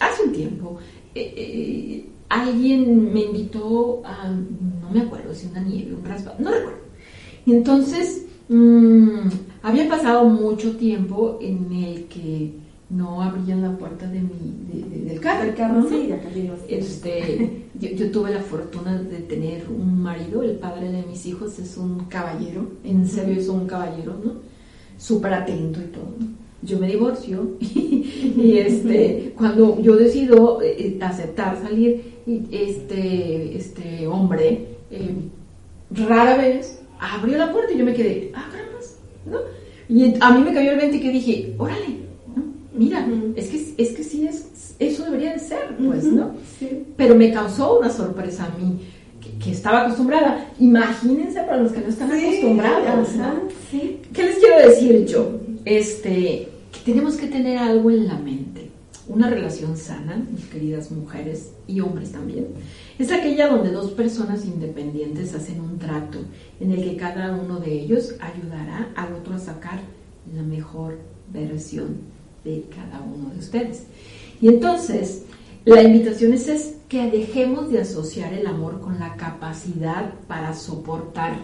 hace 0.00 0.22
un 0.22 0.32
tiempo, 0.32 0.78
eh, 1.16 1.34
eh, 1.36 2.06
alguien 2.28 3.12
me 3.12 3.22
invitó 3.22 4.02
a, 4.04 4.28
no 4.28 4.90
me 4.92 5.00
acuerdo 5.00 5.34
si 5.34 5.46
una 5.46 5.60
nieve, 5.60 5.94
un 5.94 6.04
raspado, 6.04 6.36
no 6.38 6.50
recuerdo. 6.50 6.80
Entonces, 7.46 8.26
mm, 8.48 9.28
había 9.62 9.88
pasado 9.88 10.24
mucho 10.24 10.76
tiempo 10.76 11.38
en 11.40 11.72
el 11.72 12.04
que 12.04 12.52
no 12.88 13.22
abrían 13.22 13.62
la 13.62 13.76
puerta 13.76 14.06
de 14.06 14.20
mi, 14.20 15.04
del 15.06 15.20
carro. 15.20 15.44
Del 15.44 15.54
carro, 15.54 15.88
sí, 15.88 16.12
este, 16.68 17.64
yo, 17.80 17.88
yo, 17.90 18.10
tuve 18.10 18.32
la 18.32 18.40
fortuna 18.40 19.00
de 19.00 19.18
tener 19.18 19.64
un 19.68 20.02
marido, 20.02 20.42
el 20.42 20.56
padre 20.56 20.90
de 20.90 21.02
mis 21.02 21.26
hijos 21.26 21.58
es 21.58 21.76
un 21.76 22.00
caballero, 22.04 22.70
en 22.84 23.06
serio 23.06 23.40
es 23.40 23.48
un 23.48 23.66
caballero, 23.66 24.16
¿no? 24.24 24.34
Súper 24.98 25.34
atento 25.34 25.80
y 25.80 25.86
todo, 25.86 26.14
Yo 26.66 26.78
me 26.78 26.88
divorcio 26.88 27.52
y, 27.60 28.58
este, 28.58 29.32
cuando 29.36 29.80
yo 29.80 29.96
decido 29.96 30.60
eh, 30.62 30.98
aceptar 31.00 31.62
salir, 31.62 32.16
este, 32.50 33.56
este 33.56 34.06
hombre 34.06 34.66
eh, 34.90 35.14
rara 35.90 36.36
vez 36.36 36.80
abrió 36.98 37.38
la 37.38 37.52
puerta 37.52 37.72
y 37.72 37.78
yo 37.78 37.84
me 37.84 37.94
quedé, 37.94 38.32
ah, 38.34 38.48
¿no? 39.24 39.38
Y 39.88 40.14
a 40.20 40.32
mí 40.32 40.42
me 40.42 40.52
cayó 40.52 40.72
el 40.72 40.78
20 40.78 41.00
que 41.00 41.10
dije, 41.10 41.54
órale, 41.58 42.00
mira, 42.74 43.06
es, 43.36 43.48
que, 43.48 43.74
es 43.82 43.90
que 43.90 44.02
sí, 44.02 44.26
es, 44.26 44.74
eso 44.78 45.04
debería 45.04 45.32
de 45.32 45.38
ser, 45.38 45.76
pues, 45.78 46.04
¿no? 46.04 46.34
Pero 46.96 47.14
me 47.14 47.32
causó 47.32 47.78
una 47.78 47.90
sorpresa 47.90 48.46
a 48.46 48.58
mí, 48.58 48.80
que, 49.42 49.52
estaba 49.52 49.82
acostumbrada. 49.82 50.50
Imagínense 50.58 51.40
para 51.42 51.58
los 51.58 51.72
que 51.72 51.80
no 51.80 51.88
están 51.88 52.10
acostumbrados, 52.10 53.08
¿Qué 54.12 54.22
les 54.22 54.38
quiero 54.38 54.68
decir 54.68 55.06
yo? 55.06 55.40
Este, 55.64 56.48
tenemos 56.86 57.16
que 57.16 57.26
tener 57.26 57.58
algo 57.58 57.90
en 57.90 58.06
la 58.06 58.16
mente 58.16 58.70
una 59.08 59.28
relación 59.28 59.76
sana, 59.76 60.16
mis 60.32 60.46
queridas 60.46 60.90
mujeres 60.90 61.52
y 61.68 61.80
hombres 61.80 62.12
también, 62.12 62.48
es 62.98 63.12
aquella 63.12 63.48
donde 63.48 63.70
dos 63.70 63.92
personas 63.92 64.44
independientes 64.44 65.34
hacen 65.34 65.60
un 65.60 65.78
trato 65.78 66.18
en 66.60 66.72
el 66.72 66.82
que 66.82 66.96
cada 66.96 67.36
uno 67.36 67.60
de 67.60 67.72
ellos 67.72 68.14
ayudará 68.20 68.90
al 68.96 69.12
otro 69.12 69.34
a 69.34 69.38
sacar 69.38 69.80
la 70.34 70.42
mejor 70.42 70.98
versión 71.32 71.98
de 72.44 72.64
cada 72.68 73.00
uno 73.00 73.30
de 73.30 73.38
ustedes. 73.38 73.84
Y 74.40 74.48
entonces, 74.48 75.24
la 75.64 75.82
invitación 75.82 76.32
es, 76.32 76.48
es 76.48 76.76
que 76.88 77.10
dejemos 77.10 77.70
de 77.70 77.80
asociar 77.80 78.32
el 78.32 78.46
amor 78.46 78.80
con 78.80 78.98
la 78.98 79.16
capacidad 79.16 80.14
para 80.26 80.54
soportar, 80.54 81.36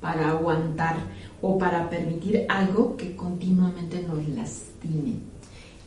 para 0.00 0.30
aguantar 0.30 0.96
o 1.42 1.58
para 1.58 1.88
permitir 1.88 2.44
algo 2.48 2.96
que 2.96 3.16
continuamente 3.16 4.02
nos 4.02 4.28
lastime. 4.28 5.14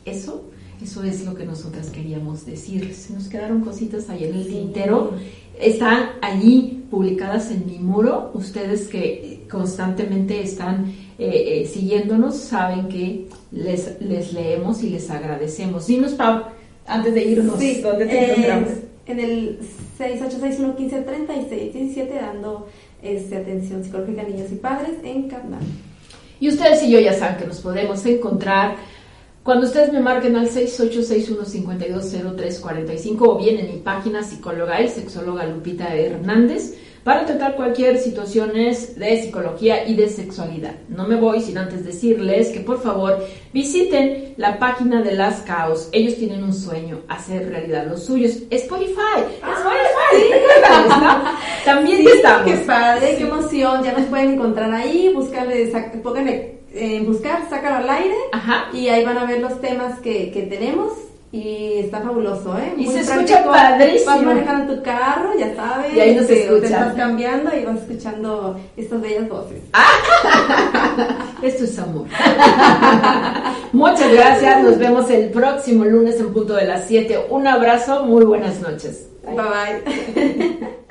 Eso 0.04 0.44
Eso 0.82 1.04
es 1.04 1.24
lo 1.24 1.34
que 1.34 1.44
nosotras 1.44 1.90
queríamos 1.90 2.44
decirles. 2.44 2.96
Se 2.96 3.14
nos 3.14 3.28
quedaron 3.28 3.60
cositas 3.60 4.10
ahí 4.10 4.24
en 4.24 4.34
el 4.34 4.46
tintero. 4.46 5.12
Están 5.58 6.10
allí 6.20 6.84
publicadas 6.90 7.50
en 7.50 7.66
mi 7.66 7.78
muro. 7.78 8.30
Ustedes 8.34 8.88
que 8.88 9.46
constantemente 9.50 10.42
están 10.42 10.92
eh, 11.18 11.62
eh, 11.62 11.66
siguiéndonos 11.66 12.36
saben 12.36 12.88
que 12.88 13.28
les, 13.52 14.00
les 14.00 14.32
leemos 14.32 14.82
y 14.82 14.90
les 14.90 15.10
agradecemos. 15.10 15.86
Dinos, 15.86 16.14
Pau, 16.14 16.44
antes 16.86 17.14
de 17.14 17.24
irnos, 17.24 17.58
¿dónde 17.82 18.06
te 18.06 18.30
encontramos? 18.30 18.70
En 19.06 19.20
el 19.20 19.58
686-115-3617, 19.98 22.20
dando 22.20 22.68
este, 23.04 23.36
atención 23.36 23.84
psicológica 23.84 24.22
niños 24.22 24.50
y 24.50 24.54
padres 24.56 24.94
en 25.02 25.28
Carnal. 25.28 25.60
Y 26.40 26.48
ustedes 26.48 26.82
y 26.82 26.90
yo 26.90 26.98
ya 27.00 27.12
saben 27.12 27.36
que 27.36 27.46
nos 27.46 27.60
podemos 27.60 28.06
encontrar 28.06 28.76
cuando 29.42 29.66
ustedes 29.66 29.92
me 29.92 30.00
marquen 30.00 30.36
al 30.36 30.48
6861-520345 30.48 33.18
o 33.20 33.36
bien 33.36 33.58
en 33.58 33.74
mi 33.74 33.78
página 33.78 34.22
psicóloga 34.22 34.80
y 34.80 34.88
sexóloga 34.88 35.44
Lupita 35.46 35.94
Hernández 35.94 36.78
para 37.04 37.26
tratar 37.26 37.54
cualquier 37.54 37.98
situaciones 37.98 38.98
de 38.98 39.22
psicología 39.22 39.86
y 39.86 39.94
de 39.94 40.08
sexualidad. 40.08 40.74
No 40.88 41.06
me 41.06 41.16
voy 41.16 41.40
sin 41.40 41.58
antes 41.58 41.84
decirles 41.84 42.48
que 42.48 42.60
por 42.60 42.82
favor 42.82 43.22
visiten 43.52 44.34
la 44.38 44.58
página 44.58 45.02
de 45.02 45.12
Las 45.12 45.42
Caos. 45.42 45.90
Ellos 45.92 46.16
tienen 46.16 46.42
un 46.42 46.54
sueño, 46.54 47.02
hacer 47.08 47.50
realidad 47.50 47.86
los 47.86 48.04
suyos. 48.04 48.38
Spotify, 48.50 49.20
Spotify. 49.36 50.34
También 51.64 52.06
estamos. 52.08 52.50
Qué 52.50 52.56
padre, 52.58 53.16
qué 53.18 53.24
emoción. 53.24 53.84
Ya 53.84 53.92
nos 53.92 54.06
pueden 54.06 54.34
encontrar 54.34 54.72
ahí, 54.72 55.12
buscarle, 55.14 55.70
pónganle 56.02 56.54
eh, 56.72 57.02
buscar, 57.06 57.48
sácalo 57.48 57.76
al 57.76 57.90
aire 57.90 58.16
y 58.72 58.88
ahí 58.88 59.04
van 59.04 59.18
a 59.18 59.26
ver 59.26 59.40
los 59.40 59.60
temas 59.60 60.00
que, 60.00 60.32
que 60.32 60.42
tenemos 60.42 60.92
y 61.34 61.80
está 61.80 62.00
fabuloso, 62.00 62.56
¿eh? 62.56 62.74
y 62.76 62.86
se 62.86 63.00
escucha 63.00 63.44
padrísimo. 63.44 64.12
Vas 64.12 64.22
manejando 64.22 64.72
tu 64.72 64.82
carro, 64.84 65.36
ya 65.36 65.52
sabes. 65.56 65.92
Y 65.92 65.98
ahí 65.98 66.14
nos 66.14 66.28
te, 66.28 66.36
te 66.36 66.66
estás 66.66 66.94
cambiando 66.94 67.50
y 67.56 67.64
vas 67.64 67.78
escuchando 67.78 68.56
estas 68.76 69.00
bellas 69.00 69.28
voces. 69.28 69.60
Esto 71.42 71.64
es 71.64 71.78
amor. 71.80 72.06
Muchas 73.72 74.12
gracias. 74.12 74.62
Nos 74.62 74.78
vemos 74.78 75.10
el 75.10 75.30
próximo 75.30 75.84
lunes 75.84 76.20
en 76.20 76.32
punto 76.32 76.54
de 76.54 76.66
las 76.66 76.86
7. 76.86 77.26
Un 77.30 77.48
abrazo. 77.48 78.04
Muy 78.04 78.24
buenas 78.24 78.60
noches. 78.60 79.08
bye. 79.24 79.34
bye. 79.34 80.83